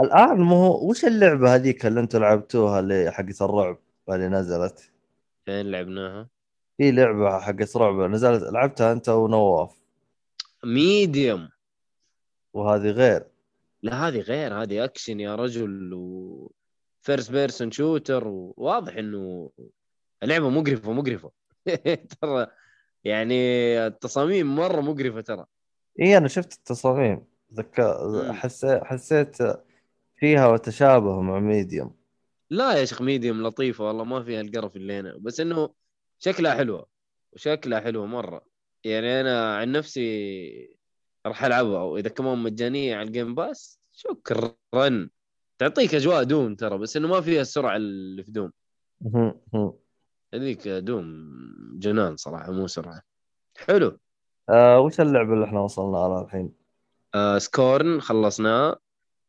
الآن 0.00 0.40
مو 0.40 0.56
هو 0.56 0.90
وش 0.90 1.04
اللعبة 1.04 1.54
هذيك 1.54 1.86
اللي 1.86 2.00
أنتم 2.00 2.20
لعبتوها 2.20 2.80
اللي 2.80 3.10
حقت 3.10 3.42
الرعب 3.42 3.78
اللي 4.08 4.28
نزلت؟ 4.28 4.90
فين 5.44 5.70
لعبناها؟ 5.70 6.28
في 6.76 6.90
لعبة 6.90 7.40
حقت 7.40 7.76
رعب 7.76 8.10
نزلت 8.10 8.42
لعبتها 8.42 8.92
أنت 8.92 9.08
ونواف. 9.08 9.82
Medium. 10.64 11.48
وهذه 12.52 12.90
غير. 12.90 13.26
لا 13.82 14.08
هذه 14.08 14.20
غير 14.20 14.62
هذه 14.62 14.84
أكشن 14.84 15.20
يا 15.20 15.34
رجل 15.34 15.94
و 15.94 16.52
first 17.02 17.30
person 17.30 17.70
shooter 17.70 18.28
وواضح 18.28 18.96
إنه 18.96 19.50
اللعبه 20.22 20.50
مقرفة 20.50 20.92
مقرفة. 20.92 21.30
ترى 22.20 22.46
يعني 23.04 23.36
التصاميم 23.86 24.56
مرة 24.56 24.80
مقرفة 24.80 25.20
ترى. 25.20 25.46
إي 26.00 26.16
أنا 26.16 26.28
شفت 26.28 26.52
التصاميم. 26.52 27.24
ذكا. 27.54 28.32
حسيت 28.32 28.84
حسيت 28.84 29.36
فيها 30.16 30.56
تشابه 30.56 31.20
مع 31.20 31.38
Medium. 31.38 31.96
لا 32.50 32.72
يا 32.72 32.84
شيخ 32.84 33.02
Medium 33.02 33.42
لطيفة 33.42 33.84
والله 33.86 34.04
ما 34.04 34.22
فيها 34.22 34.40
القرف 34.40 34.76
اللي 34.76 34.92
هنا. 35.00 35.16
بس 35.20 35.40
إنه 35.40 35.70
شكلها 36.24 36.54
حلوة. 36.54 36.86
وشكلها 37.32 37.80
حلوة 37.80 38.06
مرة. 38.06 38.42
يعني 38.84 39.20
أنا 39.20 39.56
عن 39.56 39.72
نفسي 39.72 40.76
راح 41.26 41.44
ألعبها 41.44 41.82
واذا 41.82 42.08
كمان 42.08 42.38
مجانية 42.38 42.96
على 42.96 43.06
ال 43.06 43.12
Game 43.12 43.34
Pass 43.34 43.80
شكرا. 43.92 45.08
تعطيك 45.58 45.94
أجواء 45.94 46.22
Doom 46.22 46.54
ترى 46.54 46.78
بس 46.78 46.96
إنه 46.96 47.08
ما 47.08 47.20
فيها 47.20 47.40
السرعة 47.40 47.76
اللي 47.76 48.24
في 48.24 48.30
Doom. 48.30 48.52
هذيك 50.34 50.68
Doom 50.68 51.32
جنان 51.78 52.16
صراحة 52.16 52.52
مو 52.52 52.66
سرعة. 52.66 53.02
حلو. 53.56 53.98
آه 54.50 54.80
وش 54.80 55.00
اللعبه 55.00 55.34
اللي 55.34 55.44
إحنا 55.44 55.60
وصلنا 55.60 55.96
لها 55.96 56.22
الحين؟ 56.22 56.52
آه 57.14 57.38
Scorn 57.38 58.00
خلصناه 58.00 58.76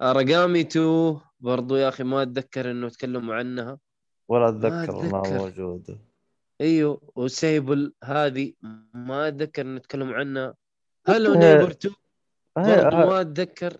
آه 0.02 0.12
Aragami 0.12 0.62
2 0.62 1.20
برضو 1.40 1.76
يا 1.76 1.90
أخي 1.90 2.04
ما 2.04 2.22
أتذكر 2.22 2.72
إنه 2.72 2.90
تكلموا 2.90 3.36
عنها. 3.36 3.80
ولا 4.28 4.50
أتذكر 4.50 5.02
إنها. 5.02 5.38
موجودة. 5.38 6.13
إيوه 6.62 7.02
و 7.16 7.29
Sable 7.29 7.94
هذه 8.04 8.54
ما 8.94 9.28
أتذكر 9.28 9.62
انه 9.62 9.80
تكلموا 9.80 10.14
عنها 10.16 10.56
Hello 11.08 11.34
Neighbor 11.34 11.72
2 11.72 11.94
هي- 12.58 12.84
برضو 12.84 12.98
هي- 12.98 13.06
ما 13.06 13.22
أتذكر. 13.22 13.78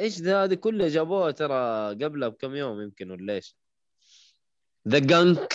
إيش 0.00 0.20
ذا؟ 0.20 0.44
هذه 0.44 0.54
كلها 0.54 0.88
جابوها 0.88 1.30
ترى 1.30 1.54
قبلها 2.04 2.28
بكم 2.28 2.54
يوم 2.54 2.80
يمكن 2.80 3.10
ولا 3.10 3.32
إيش؟ 3.34 3.56
The 4.88 4.98
Gunk 4.98 5.54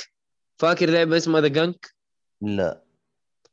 فاكر 0.58 0.90
لعبة 0.90 1.18
اسمها 1.18 1.42
The 1.42 1.48
Gunk 1.48 1.96
لا. 2.42 2.82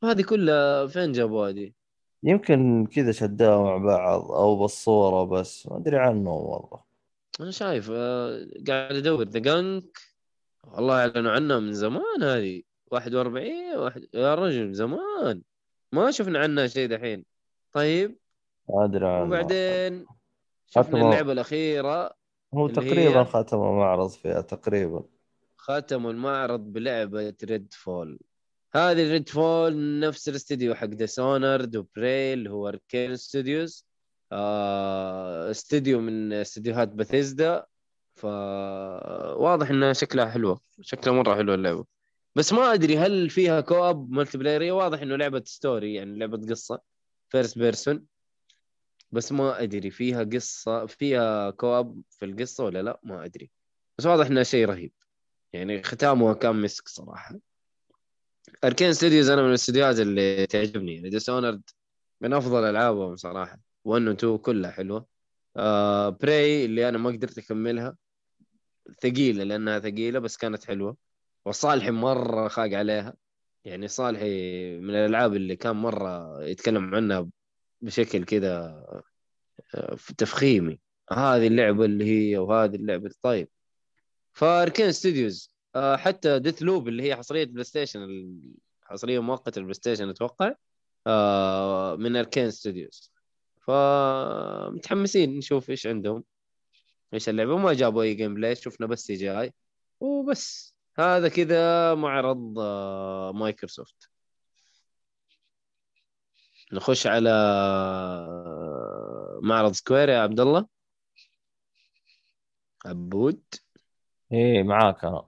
هذه 0.03 0.21
كلها 0.21 0.87
فين 0.87 1.11
جابوها 1.11 1.51
دي؟ 1.51 1.75
يمكن 2.23 2.85
كذا 2.85 3.11
شدوها 3.11 3.57
مع 3.63 3.77
بعض 3.77 4.31
أو 4.31 4.55
بالصورة 4.59 5.23
بس. 5.23 5.67
ما 5.67 5.77
أدري 5.77 5.97
عنه 5.97 6.33
والله. 6.33 6.83
أنا 7.39 7.51
شايف 7.51 7.91
آه، 7.91 8.47
قاعد 8.67 8.95
أدور. 8.95 9.23
The 9.23 9.39
Gunk 9.39 9.99
والله 10.63 10.93
اعلنوا 10.99 11.31
عنها 11.31 11.59
من 11.59 11.73
زمان 11.73 12.23
هذه. 12.23 12.63
41 12.91 13.75
واحد 13.77 14.07
يا 14.13 14.35
رجل 14.35 14.73
زمان. 14.73 15.41
ما 15.91 16.11
شفنا 16.11 16.39
عنها 16.39 16.67
شيء 16.67 16.89
دحين. 16.89 17.25
طيب. 17.71 18.17
ما 18.69 18.85
ادري 18.85 19.05
وبعدين 19.21 20.05
شفنا 20.67 21.01
اللعبة 21.01 21.31
الأخيرة 21.31 22.11
هو 22.53 22.67
تقريبا 22.67 23.19
هي- 23.21 23.25
ختموا 23.25 23.77
معرض 23.79 24.09
فيها 24.09 24.41
تقريبا. 24.41 25.03
ختموا 25.57 26.11
المعرض 26.11 26.59
بلعبة 26.59 27.33
Redfall 27.43 28.19
هذه 28.73 29.11
Redfall 29.11 29.99
نفس 29.99 30.29
الاستديو 30.29 30.75
حق 30.75 30.85
Dishonored 30.85 31.75
و 31.75 31.87
Prey 31.87 32.33
اللي 32.33 32.49
هو 32.49 32.67
Arkane 32.67 33.15
Studios 33.15 33.85
آه 34.31 35.51
استديو 35.51 35.99
من 36.01 36.33
استديوهات 36.33 36.89
بثيزدا 36.89 37.65
فواضح 38.15 39.69
إنها 39.69 39.93
شكلها 39.93 40.25
حلوة. 40.25 40.59
شكلها 40.81 41.13
مرة 41.15 41.35
حلوة 41.35 41.55
اللعبة. 41.55 41.85
بس 42.35 42.53
ما 42.53 42.73
أدري 42.73 42.97
هل 42.97 43.29
فيها 43.29 43.61
co-op 43.61 44.11
multiplayer 44.11 44.73
واضح 44.73 45.01
إنه 45.01 45.15
لعبة 45.15 45.43
story 45.45 45.93
يعني 45.93 46.19
لعبة 46.19 46.47
قصة 46.49 46.81
first 47.29 47.57
person 47.57 48.05
بس 49.11 49.31
ما 49.31 49.63
أدري 49.63 49.91
فيها 49.91 50.23
قصة 50.23 50.85
فيها 50.85 51.49
co-op 51.49 52.01
في 52.09 52.25
القصة 52.25 52.63
ولا 52.63 52.81
لا 52.81 52.99
ما 53.03 53.25
أدري. 53.25 53.51
بس 53.97 54.05
واضح 54.05 54.25
إنها 54.25 54.43
شيء 54.43 54.65
رهيب. 54.65 54.91
يعني 55.53 55.83
ختامها 55.83 56.33
كان 56.33 56.61
مسك 56.61 56.87
صراحة. 56.87 57.35
Arkane 58.63 58.93
Studios 58.93 59.29
أنا 59.29 59.41
من 59.41 59.49
الاستديوهات 59.49 59.99
اللي 59.99 60.47
تعجبني. 60.47 60.95
يعني 60.95 61.09
Dishonored 61.09 61.61
من 62.21 62.33
أفضل 62.33 62.63
ألعابهم 62.63 63.15
صراحة. 63.15 63.59
1 63.85 64.07
و 64.07 64.11
2 64.11 64.37
كلها 64.37 64.71
حلوة. 64.71 65.05
آه 65.57 66.09
Prey 66.09 66.65
اللي 66.65 66.89
أنا 66.89 66.97
ما 66.97 67.09
قدرت 67.09 67.37
أكملها. 67.37 67.95
ثقيلة 69.01 69.43
لأنها 69.43 69.79
ثقيلة 69.79 70.19
بس 70.19 70.37
كانت 70.37 70.63
حلوة. 70.63 70.97
وصالحي 71.45 71.91
مرة 71.91 72.47
خاق 72.47 72.73
عليها. 72.73 73.13
يعني 73.65 73.87
صالحي 73.87 74.25
من 74.79 74.89
الألعاب 74.89 75.33
اللي 75.35 75.55
كان 75.55 75.75
مرة 75.75 76.43
يتكلم 76.43 76.95
عنها 76.95 77.29
بشكل 77.81 78.25
كذا 78.25 78.51
آه، 79.75 79.97
تفخيمي. 80.17 80.79
هذه 81.11 81.47
اللعبة 81.47 81.85
اللي 81.85 82.05
هي 82.05 82.37
وهذه 82.37 82.75
اللعبة. 82.75 83.11
طيب. 83.21 83.49
ف 84.33 84.41
Arkane 84.41 84.91
Studios 84.91 85.51
آه، 85.75 85.95
حتى 85.97 86.39
Deathloop 86.39 86.87
اللي 86.87 87.03
هي 87.03 87.15
حصرية 87.15 87.43
PlayStation 87.45 88.07
حصرية 88.81 89.19
مؤقتة 89.19 89.59
ال 89.59 89.73
PlayStation 89.73 90.09
أتوقع 90.09 90.53
آه، 91.07 91.95
من 91.95 92.15
Arkane 92.15 92.51
Studios 92.51 93.11
فمتحمسين 93.67 95.37
نشوف 95.37 95.69
إيش 95.69 95.87
عندهم 95.87 96.23
إيش 97.13 97.29
اللعبة. 97.29 97.57
ما 97.57 97.73
جابوا 97.73 98.03
أي 98.03 98.13
gameplay 98.13 98.55
شفنا 98.55 98.87
بس 98.87 98.99
CGI 99.05 99.53
وبس. 99.99 100.74
هذا 100.95 101.29
كذا 101.29 101.93
معرض 101.95 102.59
آه، 102.59 103.31
مايكروسوفت. 103.31 104.09
نخش 106.73 107.07
على 107.07 107.29
آه، 107.29 109.39
معرض 109.43 109.71
Square 109.71 110.09
يا 110.09 110.19
عبد 110.19 110.39
الله. 110.39 110.67
عبود. 112.85 113.43
إيه 114.31 114.63
معاك 114.63 115.05
أنا. 115.05 115.25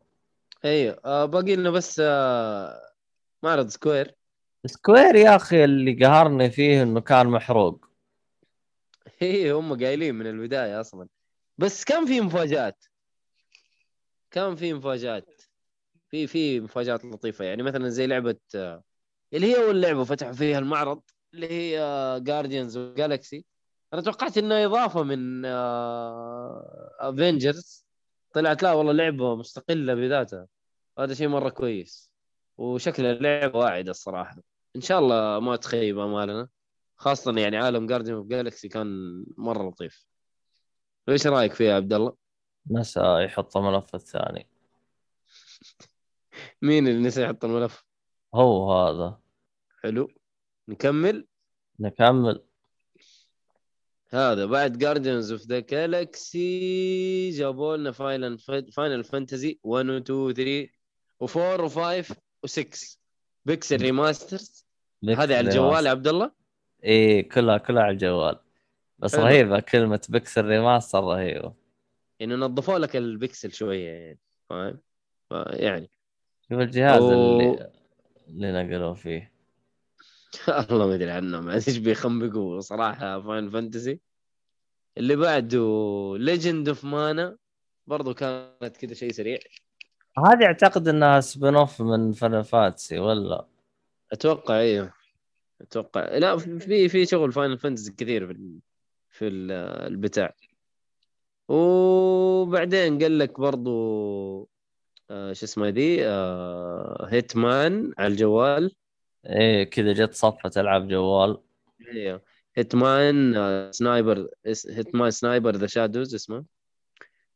أيوه 0.66 1.26
باقي 1.26 1.56
لنا 1.56 1.70
بس 1.70 2.00
معرض 3.44 3.68
Square. 3.68 4.16
Square 4.66 5.16
يا 5.16 5.36
أخي 5.36 5.64
اللي 5.64 6.06
قهرني 6.06 6.50
فيه 6.50 6.84
إنه 6.84 7.02
كان 7.02 7.28
محروق. 7.28 7.88
هي 9.20 9.52
هم 9.52 9.84
قايلين 9.84 10.16
من 10.16 10.28
البداية 10.28 10.82
أصلا. 10.82 11.08
بس 11.58 11.84
كان 11.84 12.06
في 12.06 12.22
مفاجآت. 12.22 12.86
كان 14.32 14.56
في 14.56 14.74
مفاجآت. 14.74 15.37
في 16.10 16.28
في 16.28 16.60
مفاجآت 16.60 17.06
لطيفة 17.06 17.46
يعني. 17.46 17.64
مثلا 17.64 17.90
زي 17.90 18.08
لعبة 18.08 18.38
آه، 18.56 18.84
اللي 19.34 19.48
هي 19.48 19.64
أول 19.64 19.82
لعبة 19.82 20.04
فتحوا 20.04 20.34
فيها 20.34 20.60
المعرض 20.60 21.02
اللي 21.34 21.50
هي 21.52 21.80
جارديانز 22.24 22.78
جالكسي 22.78 23.46
أنا 23.94 24.02
توقعت 24.02 24.38
انها 24.38 24.66
إضافة 24.66 25.04
من 25.04 25.46
افنجرز 27.00 27.86
طلعت 28.34 28.64
لا 28.64 28.74
والله 28.74 28.92
لعبة 28.94 29.36
مستقلة 29.36 29.94
بذاتها. 29.94 30.48
هذا 31.00 31.14
شيء 31.14 31.28
مرة 31.28 31.50
كويس. 31.50 32.12
وشكل 32.58 33.06
اللعبة 33.06 33.60
واعدة 33.60 33.92
الصراحة. 33.92 34.38
إن 34.76 34.82
شاء 34.82 35.00
الله 35.00 35.40
ما 35.40 35.56
تخيب 35.56 36.00
أمالنا. 36.00 36.48
خاصة 36.96 37.40
يعني 37.40 37.58
عالم 37.58 37.88
Guardians 37.88 38.16
of 38.16 38.28
Galaxy 38.28 38.68
كان 38.68 38.88
مرة 39.38 39.70
لطيف. 39.70 40.06
إيش 41.10 41.28
رأيك 41.28 41.54
فيها 41.54 41.68
يا 41.68 41.76
عبد 41.76 41.94
الله؟ 41.94 42.14
نسى 42.72 43.24
يحط 43.24 43.58
الملف 43.58 43.96
الثاني. 43.96 44.48
مين 46.62 46.88
اللي 46.88 47.08
نسى 47.08 47.24
يحط 47.24 47.46
الملف؟ 47.46 47.86
هو 48.36 48.74
هذا. 48.74 49.20
حلو. 49.84 50.12
نكمل؟ 50.68 51.28
نكمل. 51.80 52.44
هذا 54.10 54.46
بعد 54.46 54.78
Guardians 54.78 55.32
of 55.32 55.42
the 55.42 55.60
Galaxy 55.60 57.30
جابوا 57.30 57.78
لنا 57.78 57.92
Final 57.92 58.38
Final 58.72 59.04
Fantasy 59.04 59.60
1 59.64 59.90
و 59.90 59.98
2 59.98 60.20
و 60.20 60.32
3 60.32 60.70
و 61.20 61.26
4 61.26 62.02
و5 62.02 62.14
و6 62.48 62.98
pixel 63.46 63.82
remasters 63.82 64.66
هذه 65.04 65.20
على 65.20 65.40
الجوال 65.40 65.86
يا 65.86 65.92
عبد 65.92 66.08
الله 66.08 66.32
إيه 66.84 67.30
كلها 67.30 67.58
كلها 67.58 67.84
على 67.84 67.92
الجوال. 67.92 68.40
بس 69.00 69.16
حلو. 69.16 69.26
رهيبة 69.26 69.60
كلمة 69.60 70.08
pixel 70.10 70.46
remaster 70.46 71.04
رهيبة. 71.04 71.54
يعني 72.20 72.36
نظفوا 72.36 72.80
لك 72.80 72.96
البكسل 72.96 73.54
شوية 73.54 73.90
يعني 73.90 74.20
فاهم؟ 74.50 74.80
يعني 75.32 75.90
شوف 76.52 76.60
الجهاز 76.60 77.02
أو- 77.04 77.12
اللي 77.12 77.72
اللي 78.28 78.52
نقلوا 78.64 78.94
فيه. 78.94 79.32
الله 80.72 80.88
ما 80.88 80.96
أدري 80.96 81.12
عنهم 81.12 81.50
إيش 81.50 81.78
بيخنبقوا 81.78 82.60
صراحة 82.60 83.22
Final 83.22 83.50
Fantasy 83.50 84.00
اللي 84.98 85.16
بعده 85.16 86.14
Legend 86.20 86.68
of 86.68 86.86
Mana 86.86 87.38
برضو 87.88 88.14
كانت 88.14 88.78
كذا 88.78 88.94
شيء 88.94 89.12
سريع. 89.12 89.40
هذه 90.18 90.46
أعتقد 90.46 90.88
إنها 90.88 91.20
spin-off 91.20 91.82
من 91.82 92.12
Final 92.12 92.42
Fantasy 92.44 93.00
ولا؟ 93.00 93.46
أتوقع 94.12 94.60
أيوه 94.60 94.94
أتوقع. 95.62 96.18
لا 96.18 96.38
في 96.38 96.90
في 96.90 97.06
شغل 97.06 97.32
Final 97.32 97.58
Fantasy 97.58 97.92
كثير 97.92 98.28
في. 98.28 98.60
في 99.10 99.28
ال- 99.28 99.52
البتاع. 99.94 100.34
وبعدين 101.48 103.00
قال 103.04 103.20
لك 103.20 103.40
برضو 103.40 104.50
آه 105.10 105.34
شو 105.34 105.46
اسمه 105.46 105.70
the 105.70 106.06
آه 106.08 107.08
Hitman 107.10 107.94
على 107.98 108.08
الجوال. 108.12 108.76
إيه 109.26 109.64
كذا 109.64 109.94
جت 109.94 110.14
صفة 110.14 110.52
العاب 110.62 110.88
جوال. 110.88 111.38
أيوه 111.94 112.22
Hitman 112.56 113.36
آه 113.36 113.72
Sniper 113.72 114.28
Hitman 114.70 115.12
Sniper 115.12 115.56
The 115.56 115.68
Shadows 115.68 116.16
اسمه. 116.16 116.46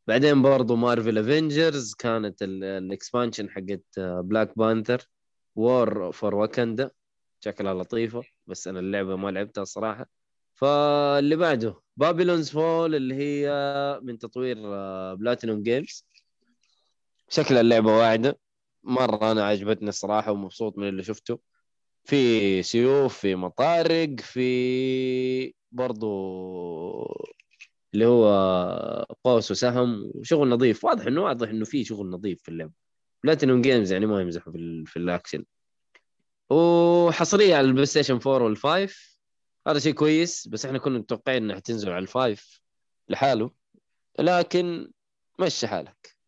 بعدين 0.07 0.41
برضو 0.41 0.75
Marvel 0.75 1.17
Avengers 1.17 1.93
كانت 1.93 2.41
ال- 2.43 2.63
ال 2.63 2.72
expansion 2.72 3.49
حقت 3.49 3.83
Black 3.99 4.57
Panther 4.57 5.09
War 5.55 6.11
for 6.11 6.35
Wakanda 6.35 6.91
شكلها 7.39 7.73
لطيفة 7.73 8.23
بس 8.47 8.67
أنا 8.67 8.79
اللعبة 8.79 9.15
ما 9.15 9.29
لعبتها 9.31 9.61
الصراحه 9.61 10.05
فاللي 10.53 11.35
بعده 11.35 11.75
Babylon's 11.97 12.49
Fall 12.49 12.95
اللي 12.95 13.15
هي 13.15 13.49
من 14.03 14.17
تطوير 14.17 14.57
Platinum 15.15 15.63
Games 15.63 16.05
شكل 17.31 17.57
اللعبة 17.57 17.97
واعدة. 17.97 18.39
مرة 18.83 19.31
أنا 19.31 19.45
عجبتني 19.45 19.89
الصراحة 19.89 20.31
ومبسوط 20.31 20.77
من 20.77 20.87
اللي 20.87 21.03
شفته. 21.03 21.39
في 22.03 22.63
سيوف 22.63 23.17
في 23.17 23.35
مطارق 23.35 24.19
في 24.19 25.53
برضو 25.71 26.09
اللي 27.93 28.05
هو 28.05 28.27
قوس 29.23 29.51
وسهم 29.51 30.11
وشغل 30.15 30.49
نظيف. 30.49 30.85
واضح 30.85 31.05
انه 31.05 31.21
واضح 31.21 31.49
إنه 31.49 31.65
في 31.65 31.83
شغل 31.83 32.09
نظيف 32.09 32.41
في 32.43 32.49
اللعبة. 32.49 32.71
Platinum 33.23 33.61
Games 33.61 33.91
يعني 33.91 34.05
ما 34.05 34.21
يمزحوا 34.21 34.53
في, 34.53 34.83
في 34.85 34.97
الأكشن. 34.97 35.45
وحصرية 36.49 37.55
على 37.55 37.67
ال 37.67 37.85
PlayStation 37.85 38.19
4 38.27 38.43
وال 38.43 38.68
five 38.68 39.17
هذا 39.67 39.79
شيء 39.79 39.93
كويس 39.93 40.47
بس 40.47 40.65
إحنا 40.65 40.77
كنا 40.77 40.99
متوقعين 40.99 41.43
إنها 41.43 41.59
تنزل 41.59 41.89
على 41.89 42.01
ال 42.01 42.13
five 42.13 42.61
لحاله. 43.09 43.51
لكن 44.19 44.91
مشي 45.39 45.67
حالك. 45.67 46.20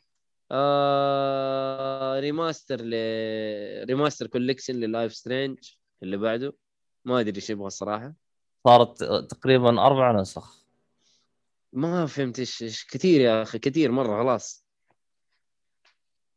آه 0.54 2.20
remaster 2.20 2.82
ل 2.82 2.94
remaster 3.86 4.28
collection 4.28 4.76
ل 4.76 4.83
Life 4.83 5.14
is 5.14 5.24
Strange 5.24 5.58
اللي 6.04 6.18
بعده. 6.18 6.54
ما 7.06 7.20
أدري 7.20 7.36
إيش 7.36 7.50
يبغى 7.50 7.68
الصراحة. 7.68 8.14
صارت 8.64 9.04
تقريبا 9.04 9.86
أربع 9.86 10.22
نسخ. 10.22 10.66
ما 11.74 12.06
فهمت 12.06 12.40
إيش 12.40 12.86
كثير 12.92 13.22
يا 13.22 13.42
أخي 13.42 13.60
كثير 13.60 13.92
مرة 13.92 14.24
خلاص. 14.24 14.66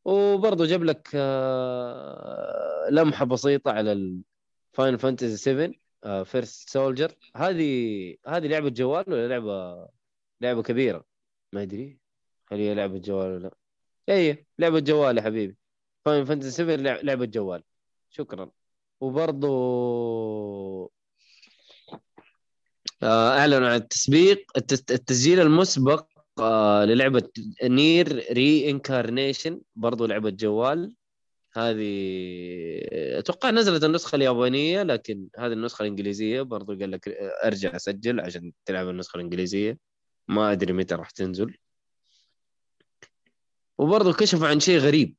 وبرضه 0.04 0.66
جاب 0.66 0.84
لك 0.84 1.10
آه، 1.14 2.88
لمحة 2.90 3.24
بسيطة 3.24 3.70
على 3.70 3.92
ال... 3.92 4.22
Final 4.72 4.98
Fantasy 4.98 5.36
7 5.36 5.72
First 6.24 6.68
Soldier 6.68 7.12
هذه 7.36 8.16
هذه 8.26 8.46
لعبة 8.46 8.68
جوال 8.68 9.04
ولا 9.08 9.28
لعبه 9.28 9.88
لعبة 10.40 10.62
كبيرة؟ 10.62 11.04
ما 11.52 11.62
أدري. 11.62 11.98
هل 12.52 12.58
هي 12.58 12.74
لعبة 12.74 12.98
جوال 12.98 13.30
ولا 13.30 13.38
لا؟ 13.38 13.65
هي 14.08 14.44
لعبة 14.58 14.80
جوال 14.80 15.16
يا 15.18 15.22
حبيبي. 15.22 15.56
Final 16.04 16.26
Fantasy 16.26 16.50
7 16.50 16.76
لع- 16.76 17.00
لعبة 17.02 17.24
جوال. 17.26 17.62
شكرا. 18.10 18.50
وبرضو 19.00 20.92
آه، 23.02 23.38
اعلنوا 23.38 23.68
عن 23.68 23.74
التسبيق 23.76 24.46
التس- 24.58 24.84
التسجيل 24.90 25.40
المسبق 25.40 26.06
آه، 26.38 26.84
للعبة 26.84 27.28
NieR 27.64 28.32
Reincarnation 28.32 29.60
برضو 29.76 30.06
لعبة 30.06 30.30
جوال. 30.30 30.92
هذه 31.52 31.88
أتوقع 33.18 33.50
نزلت 33.50 33.84
النسخة 33.84 34.16
اليابانية 34.16 34.82
لكن 34.82 35.28
هذه 35.38 35.52
النسخة 35.52 35.82
الإنجليزية. 35.82 36.42
برضو 36.42 36.78
قال 36.78 36.90
لك 36.90 37.08
أرجع 37.44 37.76
أسجل 37.76 38.20
عشان 38.20 38.52
تلعب 38.64 38.88
النسخة 38.88 39.16
الإنجليزية. 39.16 39.78
ما 40.28 40.52
أدري 40.52 40.72
متى 40.72 40.94
راح 40.94 41.10
تنزل. 41.10 41.56
وبرضو 43.78 44.12
كشفوا 44.12 44.48
عن 44.48 44.60
شيء 44.60 44.78
غريب. 44.78 45.14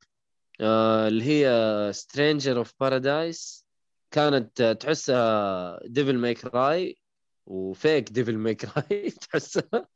آه 0.62 1.08
اللي 1.08 1.24
هي 1.24 1.94
Stranger 1.94 2.58
of 2.58 2.74
Paradise 2.80 3.66
كانت 4.12 4.62
تحسها 4.80 5.80
Devil 5.88 6.18
May 6.18 6.46
Cry 6.46 6.98
وفيك 7.46 8.10
Devil 8.10 8.38
May 8.38 8.78
Cry 8.78 9.10
تحسها. 9.12 9.88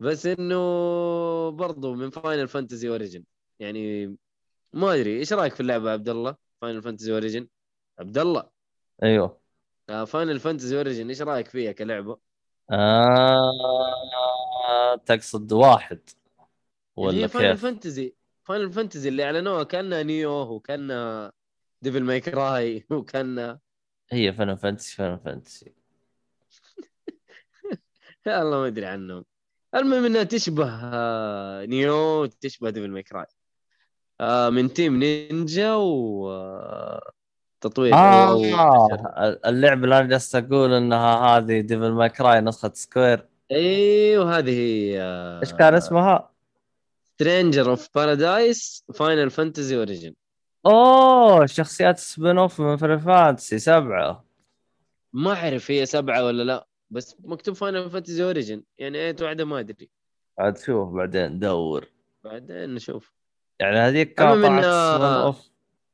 بس 0.00 0.26
إنه 0.26 0.56
برضو 1.50 1.94
من 1.94 2.10
Final 2.10 2.48
Fantasy 2.48 2.88
Origin 2.88 3.24
يعني 3.58 4.16
ما 4.72 4.94
أدري 4.94 5.18
إيش 5.18 5.32
رأيك 5.32 5.54
في 5.54 5.60
اللعبة 5.60 5.90
عبد 5.90 6.08
الله؟ 6.08 6.36
Final 6.60 6.82
Fantasy 6.82 7.12
Origin 7.12 7.48
عبد 7.98 8.18
الله. 8.18 8.48
أيوه. 9.02 9.40
Final 10.06 10.40
Fantasy 10.40 10.76
Origin 10.76 11.08
إيش 11.08 11.22
رأيك 11.22 11.48
فيها 11.48 11.72
كلعبة؟ 11.72 12.18
آه... 12.70 13.50
تقصد 15.06 15.52
واحد. 15.52 16.00
ولا 17.00 17.18
هي 17.18 17.28
Final؟ 17.28 17.56
Fantasy 17.56 18.14
Final 18.44 18.72
Fantasy 18.72 19.08
اللي 19.08 19.24
أعلنوها 19.24 19.62
كانها 19.62 20.02
Nioh 20.02 20.30
وكانها 20.32 21.32
Devil 21.82 22.02
May 22.02 22.20
Cry 22.20 22.86
وكانها 22.90 23.60
هي 24.12 24.32
Final 24.32 24.56
Fantasy 24.56 24.96
Final 24.96 25.18
Fantasy 25.18 25.72
يا 28.26 28.42
الله 28.42 28.58
ما 28.58 28.66
أدري 28.66 28.86
عنهم. 28.86 29.24
المهم 29.74 30.04
إنها 30.04 30.22
تشبه 30.22 30.68
Nioh 31.64 32.26
تشبه 32.26 32.70
Devil 32.70 32.90
May 32.90 33.02
Cry 33.02 33.26
من 34.50 34.72
Team 34.72 34.96
Ninja 34.96 35.74
و 35.74 36.30
آه، 36.30 37.12
تطوير. 37.60 37.94
آه. 37.94 39.38
اللعبة 39.46 39.84
اللي 39.84 39.98
أنا 39.98 40.06
جالس 40.08 40.36
أقول 40.36 40.72
إنها 40.72 41.14
هذه 41.16 41.60
Devil 41.60 41.92
May 41.92 42.08
Cry 42.08 42.40
نسخة 42.40 42.72
Square 42.74 43.28
أيوه 43.50 44.38
هذه 44.38 44.50
هي 44.50 45.02
آه، 45.02 45.40
إيش 45.40 45.52
كان 45.52 45.74
اسمها؟ 45.74 46.30
Stranger 47.20 47.70
of 47.70 47.88
Paradise 47.94 48.84
Final 48.94 49.30
Fantasy 49.30 49.76
Origin 49.76 50.14
أوه 50.66 51.46
شخصيات 51.46 51.98
spin-off 51.98 52.60
من 52.60 52.76
Final 52.76 52.98
Fantasy 52.98 53.58
سبعة. 53.58 54.24
ما 55.12 55.32
أعرف 55.32 55.70
هي 55.70 55.86
سبعة 55.86 56.24
ولا 56.24 56.42
لا 56.42 56.66
بس 56.90 57.16
مكتوب 57.24 57.54
Final 57.54 57.90
Fantasy 57.90 58.24
Origin 58.24 58.62
يعني 58.78 58.98
إيه 58.98 59.16
واحدة 59.22 59.44
ما 59.44 59.58
أدري. 59.58 59.90
عاد 60.38 60.58
شوف 60.58 60.88
بعدين 60.88 61.38
دور. 61.38 61.88
بعدين 62.24 62.74
نشوف. 62.74 63.12
يعني 63.58 63.78
هذيك 63.78 64.14
كانت 64.14 64.34
spin-off 64.34 65.50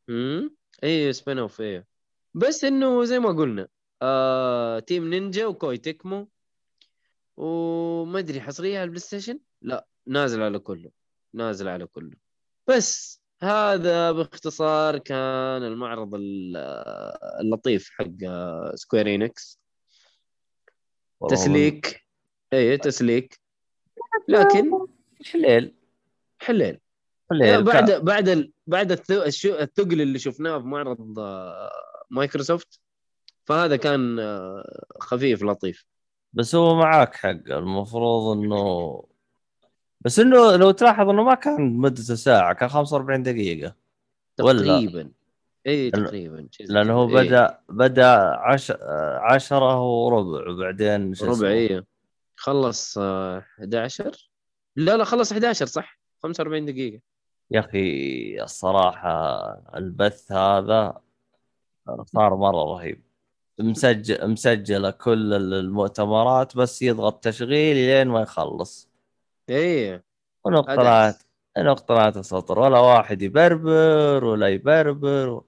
امم 0.08 0.56
إي 0.84 1.12
spin-off 1.12 1.60
إيه 1.60 1.86
بس 2.34 2.64
إنه 2.64 3.04
زي 3.04 3.18
ما 3.18 3.28
قلنا 3.28 3.68
آه 4.02 4.78
Team 4.78 5.10
Ninja 5.10 5.46
و 5.46 5.53
Koei 5.53 5.78
Tecmo. 5.78 6.28
وما 7.36 8.18
أدري 8.18 8.40
حصرية 8.40 8.76
على 8.76 8.84
ال 8.84 9.00
PlayStation؟ 9.00 9.38
لا 9.62 9.86
نازل 10.06 10.42
على 10.42 10.58
كله. 10.58 10.90
نازل 11.36 11.68
على 11.68 11.86
كله. 11.86 12.16
بس 12.68 13.22
هذا 13.42 14.12
باختصار 14.12 14.98
كان 14.98 15.62
المعرض 15.62 16.14
ال- 16.14 16.56
اللطيف 17.40 17.90
حق 17.90 18.10
Square 18.74 19.14
Enix 19.14 19.60
والله 21.20 21.36
تسليك. 21.36 22.06
اي 22.52 22.76
تسليك. 22.78 23.40
لكن 24.28 24.86
حليل. 25.32 25.74
حليل. 26.38 26.80
حليل. 27.30 27.62
بعد 27.64 27.90
كان- 27.90 28.04
بعد 28.04 28.28
ال... 28.28 28.52
بعد 28.66 28.92
الثقل 28.92 30.00
اللي 30.00 30.18
شفناه 30.18 30.58
في 30.58 30.64
معرض 30.66 31.18
آه، 31.18 31.70
مايكروسوفت 32.10 32.80
فهذا 33.44 33.76
كان 33.76 34.18
آه، 34.18 34.84
خفيف 35.00 35.42
لطيف. 35.42 35.86
بس 36.32 36.54
هو 36.54 36.74
معاك 36.74 37.14
حق. 37.14 37.28
المفروض 37.30 38.36
إنه 38.38 39.04
بس 40.06 40.18
إنه 40.18 40.56
لو 40.56 40.70
تلاحظ 40.70 41.08
إنه 41.08 41.24
ما 41.24 41.34
كان 41.34 41.76
مدته 41.76 42.14
ساعة 42.14 42.52
كان 42.52 42.68
45 42.68 43.22
دقيقة. 43.22 43.74
ولا؟ 44.40 44.62
تقريبا. 44.62 45.10
اي 45.66 45.90
تقريبا. 45.90 46.48
لأنه 46.60 46.92
هو 46.92 47.08
كذا. 47.08 47.20
إيه. 47.20 47.28
بدا 47.28 47.58
بدأ 47.68 48.16
عش... 48.36 48.72
عشرة 49.20 49.80
وربع 49.80 50.50
وبعدين 50.50 51.14
ربع؟ 51.22 51.48
اي 51.48 51.82
خلص 52.36 52.98
آه، 52.98 53.44
11 53.58 54.30
لا 54.76 54.96
لا 54.96 55.04
خلص 55.04 55.32
11 55.32 55.66
صح؟ 55.66 55.98
45 56.22 56.66
دقيقة. 56.66 57.00
يا 57.50 57.60
أخي 57.60 58.42
الصراحة 58.42 59.42
البث 59.76 60.32
هذا 60.32 61.00
صار 62.04 62.36
مرة 62.36 62.64
رهيب. 62.76 63.02
مسجل 63.58 64.30
مسجلة 64.30 64.90
كل 64.90 65.34
المؤتمرات 65.34 66.56
بس 66.56 66.82
يضغط 66.82 67.24
تشغيل 67.24 67.76
لين 67.76 68.08
ما 68.08 68.20
يخلص. 68.20 68.95
اي 69.50 69.94
أنا 69.94 70.02
هذا 70.46 70.58
اقتنعت 70.58 71.22
أنا 71.56 71.72
اقتنعت 71.72 72.16
السطر 72.16 72.58
ولا 72.58 72.78
واحد 72.78 73.22
يبربر 73.22 74.24
ولا 74.24 74.48
يبربر 74.48 75.42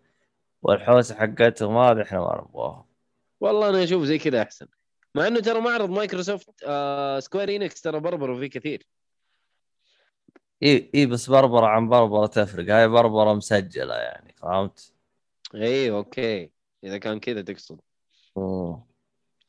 والحوسة 0.63 1.15
حقتهم 1.15 1.77
هذه 1.77 2.03
إحنا 2.03 2.19
ما 2.19 2.45
نبغاها. 2.49 2.87
والله 3.41 3.69
أنا 3.69 3.85
أشوف 3.85 4.05
زي 4.05 4.19
كذا 4.19 4.43
أحسن. 4.43 4.67
مع 5.15 5.27
إنه 5.27 5.41
ترى 5.41 5.61
معرض 5.61 5.91
مايكروسوفت 5.91 6.51
آه 6.67 7.21
Square 7.21 7.57
Enix 7.57 7.83
ترى 7.83 8.01
بربروا 8.01 8.41
فيه 8.41 8.47
كثير. 8.47 8.87
إي 10.63 10.91
إي 10.95 11.07
بس 11.07 11.31
بربرة 11.31 11.67
عن 11.67 11.89
بربرة 11.89 12.27
تفرق. 12.27 12.75
هاي 12.75 12.89
بربرة 12.89 13.35
مسجلة 13.35 13.95
يعني 13.95 14.35
فهمت؟ 14.37 14.93
إي 15.55 15.91
أوكي. 15.91 16.51
إذا 16.85 16.99
كان 16.99 17.21
كذا 17.21 17.43
تقصد. 17.43 17.81
مم. 18.37 18.81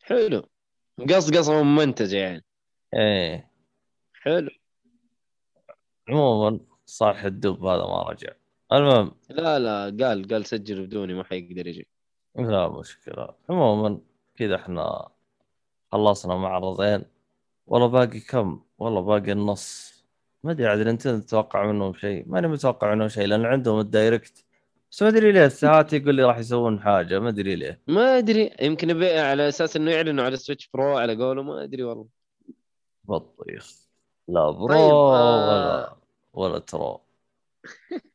حلو. 0.01 0.43
قص 1.09 1.31
قصه 1.31 1.63
منتجه 1.63 2.17
يعني. 2.17 2.45
إيه. 2.93 3.48
حلو. 4.21 4.49
عموما 6.09 6.59
صالح 6.85 7.23
الدب 7.23 7.65
هذا 7.65 7.81
ما 7.81 8.03
رجع. 8.03 8.29
المهم. 8.73 9.11
لا 9.29 9.59
لا 9.59 10.05
قال 10.05 10.27
قال 10.27 10.45
سجل 10.45 10.85
بدوني 10.85 11.13
ما 11.13 11.23
حيقدر 11.23 11.67
يجي. 11.67 11.87
لا 12.35 12.67
مشكلة. 12.67 13.35
عموما 13.49 13.99
كذا 14.35 14.55
إحنا 14.55 15.09
خلصنا 15.91 16.35
معرضين 16.35 17.05
والله 17.67 17.87
باقي 17.87 18.19
كم؟ 18.19 18.63
والله 18.77 19.01
باقي 19.01 19.31
النص. 19.31 19.99
ما 20.43 20.51
أدري 20.51 20.67
عاد 20.67 20.79
نينتندو 20.79 21.19
تتوقع 21.19 21.71
منهم 21.71 21.93
شيء؟ 21.93 22.23
ماني 22.27 22.47
متوقع 22.47 22.95
منهم 22.95 23.07
شيء 23.07 23.25
لأن 23.25 23.45
عندهم 23.45 23.79
ال 23.79 23.87
Direct. 23.87 24.45
بس 24.91 25.01
ما 25.01 25.07
أدري 25.09 25.31
ليه 25.31 25.45
الساعات 25.45 25.93
يقول 25.93 26.15
لي 26.15 26.23
راح 26.23 26.37
يسوون 26.37 26.79
حاجة 26.79 27.19
ما 27.19 27.29
أدري 27.29 27.55
ليه. 27.55 27.81
ما 27.87 28.17
أدري 28.17 28.51
يمكن 28.61 29.03
على 29.03 29.47
أساس 29.47 29.75
إنه 29.75 29.91
يعلنوا 29.91 30.23
على 30.23 30.37
Switch 30.37 30.69
Pro 30.73 30.97
على 30.97 31.15
قوله 31.15 31.43
ما 31.43 31.63
أدري 31.63 31.83
والله. 31.83 32.07
بطيخ. 33.03 33.88
لا 34.29 34.51
Pro 34.51 34.67
طيب، 34.67 34.79
آه. 34.79 35.47
ولا 35.47 35.97
ولا 36.33 36.59
true 36.59 37.01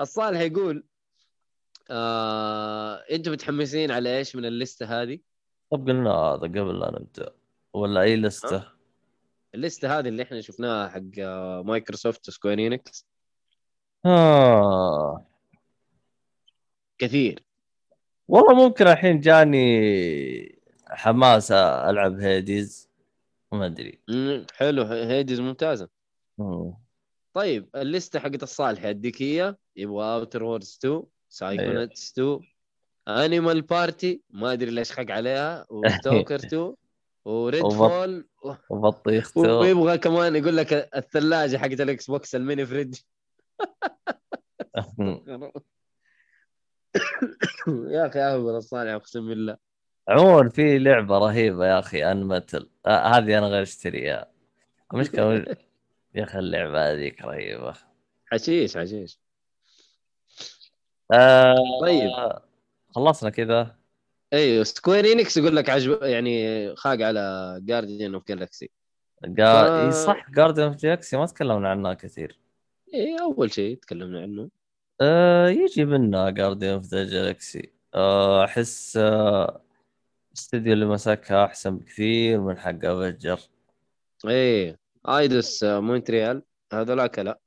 الصالح 0.00 0.40
يقول 0.40 0.84
آه... 1.90 2.94
أنتم 2.94 3.32
متحمسين 3.32 3.90
على 3.90 4.18
إيش 4.18 4.36
من 4.36 4.44
الليسته 4.44 5.02
هذه؟ 5.02 5.18
طب 5.70 5.88
قلنا 5.88 6.10
هذا 6.10 6.42
قبل 6.42 6.80
لا 6.80 6.90
نبدأ 6.90 7.34
ولا 7.72 8.00
أي 8.00 8.16
لستة 8.16 8.64
الليسته 9.54 9.98
هذه 9.98 10.08
اللي 10.08 10.22
إحنا 10.22 10.40
شفناها 10.40 10.88
حق 10.88 11.02
آه، 11.18 11.62
مايكروسوفت 11.62 12.28
و 12.28 12.32
Square 12.32 12.58
Enix 12.66 13.06
آه. 14.06 15.26
كثير 16.98 17.42
والله 18.28 18.54
ممكن 18.54 18.86
الحين 18.86 19.20
جاني 19.20 20.58
حماس 20.86 21.52
ألعب 21.52 22.20
Hades 22.20 22.87
ما 23.52 23.66
أدري. 23.66 24.00
حلو 24.54 24.82
Hades 24.82 25.40
ممتازة. 25.40 25.88
مم. 26.38 26.74
طيب 27.34 27.68
الليستة 27.76 28.18
حقت 28.20 28.42
الصالح 28.42 28.84
اديك 28.84 29.22
هي؟ 29.22 29.56
يبغى 29.76 30.04
Outer 30.14 30.42
Worlds 30.44 30.78
2 30.84 31.02
Psychonauts 31.28 32.12
2 32.12 32.40
Animal 33.08 33.62
Party 33.62 34.22
ما 34.30 34.52
أدري 34.52 34.70
ليش 34.70 34.92
خق 34.92 35.10
عليها 35.10 35.66
و 35.70 35.78
Stalker 35.78 36.34
2 36.34 36.74
و 37.24 37.34
Red 37.34 37.62
وبط- 37.64 37.74
fall 37.74 38.28
وبطيخ 38.70 39.32
too 39.32 39.60
ويبغى 39.60 39.98
كمان 39.98 40.36
يقول 40.36 40.56
لك 40.56 40.72
الثلاجة 40.96 41.56
حقت 41.56 41.80
ال 41.80 42.10
Xbox 42.10 42.34
ال 42.34 42.40
mini 42.40 42.66
fridge 42.66 42.94
يا 47.68 48.06
أخي 48.06 48.18
أهبل 48.20 48.50
الصالح 48.56 48.90
أقسم 48.92 49.28
بالله. 49.28 49.56
عموما 50.08 50.48
في 50.48 50.78
لعبة 50.78 51.18
رهيبة 51.18 51.66
يا 51.66 51.78
أخي 51.78 52.04
UnMetal 52.12 52.68
آه 52.86 53.06
هذه 53.06 53.38
أنا 53.38 53.46
غير 53.46 53.62
أشتريها. 53.62 54.30
المشكلة 54.94 55.44
يا 56.14 56.24
أخي 56.24 56.38
اللعبة 56.38 56.92
هذيك 56.92 57.22
رهيبة. 57.22 57.74
حشيش 58.26 58.76
حشيش 58.78 59.18
آه 61.12 61.54
طيب. 61.80 62.10
خلصنا 62.90 63.30
كذا. 63.30 63.76
أيوه 64.32 64.64
Square 64.64 65.04
Enix 65.12 65.36
يقول 65.36 65.56
لك 65.56 65.70
عجب 65.70 66.02
يعني 66.02 66.76
خاق 66.76 67.00
على 67.02 67.58
Guardians 67.62 68.14
of 68.14 68.28
Galaxy 68.28 68.70
قا... 69.38 69.90
ف- 69.90 69.94
صح 69.94 70.30
Guardians 70.30 70.62
of 70.62 70.76
Galaxy 70.76 71.16
ما 71.16 71.26
تكلمنا 71.26 71.68
عنها 71.70 71.94
كثير. 71.94 72.38
اي 72.94 73.20
أول 73.20 73.52
شيء 73.52 73.76
تكلمنا 73.76 74.22
عنه. 74.22 74.48
آه 75.00 75.48
يجي 75.48 75.84
منها 75.84 76.30
Guardians 76.30 76.66
of 76.68 76.84
the 76.84 77.04
Galaxy 77.04 77.72
أحس 78.44 78.96
آه 78.96 79.62
الاستديو 80.38 80.72
اللي 80.72 80.86
مسكها 80.86 81.44
أحسن 81.44 81.78
بكثير 81.78 82.40
من 82.40 82.58
حق 82.58 82.84
Avengers 82.84 83.40
إيه 84.26 84.78
Eidos 85.08 85.64
آه، 85.64 85.80
مونتريال 85.80 86.42
هذولاك 86.72 87.18
لا. 87.18 87.40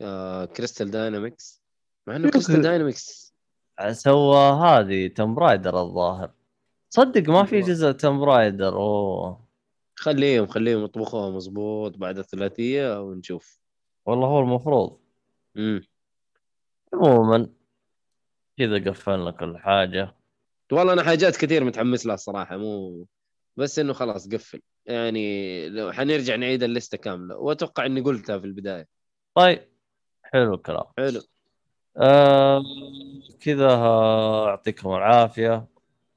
آه، 0.00 0.44
Crystal 0.44 0.90
Dynamics 0.90 1.62
مع 2.06 2.16
إنه 2.16 2.30
Crystal. 2.30 2.62
Dynamics 2.62 3.34
سوى 3.90 4.36
هذه 4.36 5.08
Tomb 5.08 5.38
Raider 5.38 5.80
الظاهر. 5.80 6.30
صدق 6.90 7.30
ما 7.30 7.44
في 7.44 7.60
جزء 7.60 7.90
Tomb 7.90 8.24
Raider 8.24 8.76
أوه. 8.76 9.48
خليهم 9.94 10.46
خليهم 10.46 10.84
يطبخوها 10.84 11.30
مظبوط 11.30 11.96
بعد 11.96 12.18
الثلاثية 12.18 13.02
ونشوف. 13.02 13.60
والله 14.06 14.26
هو 14.26 14.40
المفروض. 14.40 14.98
امم 15.56 15.82
عموما 16.94 17.48
كذا 18.58 18.90
قفلنا 18.90 19.30
كل 19.30 19.58
حاجة. 19.58 20.17
والله 20.72 20.92
أنا 20.92 21.02
حاجات 21.02 21.36
كثير 21.36 21.64
متحمس 21.64 22.06
لها 22.06 22.14
الصراحة 22.14 22.56
مو 22.56 23.06
بس 23.56 23.78
إنه 23.78 23.92
خلاص 23.92 24.28
قفل. 24.28 24.60
يعني 24.86 25.68
لو 25.68 25.92
حنرجع 25.92 26.36
نعيد 26.36 26.62
الليستة 26.62 26.98
كاملة. 26.98 27.36
وأتوقع 27.36 27.86
إني 27.86 28.00
قلتها 28.00 28.38
في 28.38 28.44
البداية. 28.44 28.86
طيب. 29.34 29.68
حلو 30.22 30.54
الكلام. 30.54 30.84
حلو. 30.98 31.20
آه 31.96 32.62
كذا 33.40 33.70
آه، 33.70 34.48
يعطيكم 34.48 34.94
العافية. 34.94 35.66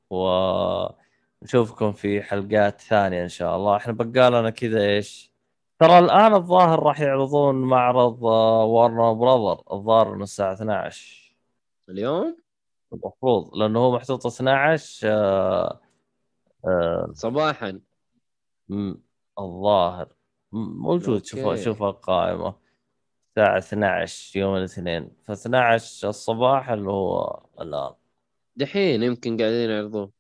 ونشوفكم 0.10 1.92
في 1.94 2.22
حلقات 2.22 2.82
ثانية 2.82 3.24
إن 3.24 3.30
شاء 3.30 3.56
الله. 3.56 3.76
إحنا 3.76 3.94
بقالنا 3.94 4.50
كذا 4.50 4.82
إيش؟ 4.82 5.32
ترى 5.80 6.00
الآن 6.00 6.34
الظاهر 6.34 6.84
راح 6.84 7.02
يعرضون 7.02 7.56
معرض 7.56 8.24
وارنر 8.24 9.14
براذر 9.14 9.64
الظاهر 9.72 10.16
من 10.16 10.24
الساعة 10.24 10.54
12 10.54 11.36
اليوم؟ 11.90 12.41
المفروض 12.94 13.56
لأنه 13.56 13.80
هو 13.80 13.96
محطوط 13.96 14.26
12 14.26 15.08
آه 15.10 15.80
آه 16.66 17.12
صباحا. 17.14 17.80
الظاهر. 19.40 20.08
موجود 20.52 21.26
شوف. 21.26 21.60
شوف 21.60 21.84
القائمه 21.84 22.56
الساعة 23.30 23.58
12 23.58 24.40
يوم 24.40 24.56
الاثنين. 24.56 25.12
ف 25.28 25.32
12 25.32 26.10
الصباح 26.10 26.70
اللي 26.70 26.90
هو 26.90 27.44
الآن. 27.62 27.94
دحين 28.56 29.04
يمكن 29.04 29.38
قاعدين 29.38 29.70
يعرضوه 29.70 30.12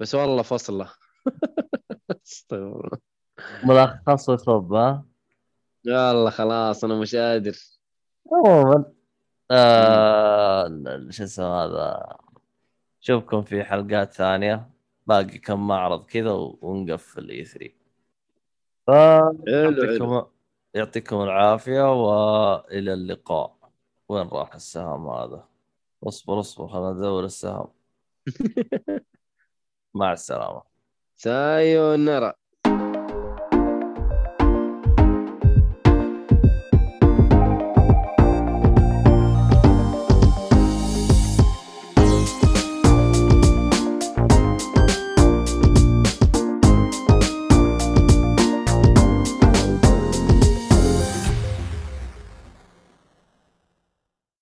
بس 0.00 0.14
والله 0.14 0.42
فصلة. 0.42 0.90
ملخص 3.64 4.28
وصب 4.28 4.72
ها؟ 4.72 5.04
يلا 5.84 6.30
خلاص 6.30 6.84
أنا 6.84 7.00
مش 7.00 7.14
قادر. 7.16 7.56
عموما. 8.32 8.92
آه 9.50 10.68
شو 11.10 11.24
اسمه 11.24 11.46
هذا؟ 11.64 12.16
نشوفكم 13.02 13.42
في 13.42 13.64
حلقات 13.64 14.12
ثانية. 14.12 14.70
باقي 15.06 15.38
كم 15.38 15.68
معرض 15.68 16.06
كذا 16.06 16.30
ونقفل 16.32 17.30
اي 17.30 17.44
3 17.44 17.70
ف 18.86 18.90
حلو 18.90 19.42
حلو. 19.46 19.82
يعطيكم 19.82 20.26
يعطيكم 20.74 21.20
العافيه 21.22 21.92
والى 21.92 22.92
اللقاء. 22.92 23.56
وين 24.08 24.28
راح 24.28 24.54
السهم 24.54 25.08
هذا؟ 25.08 25.48
اصبر 26.08 26.40
اصبر 26.40 26.68
خلنا 26.68 26.92
ندور 26.92 27.24
السهم 27.24 27.68
مع 29.94 30.12
السلامة. 30.12 30.62
سايونارا. 31.16 32.39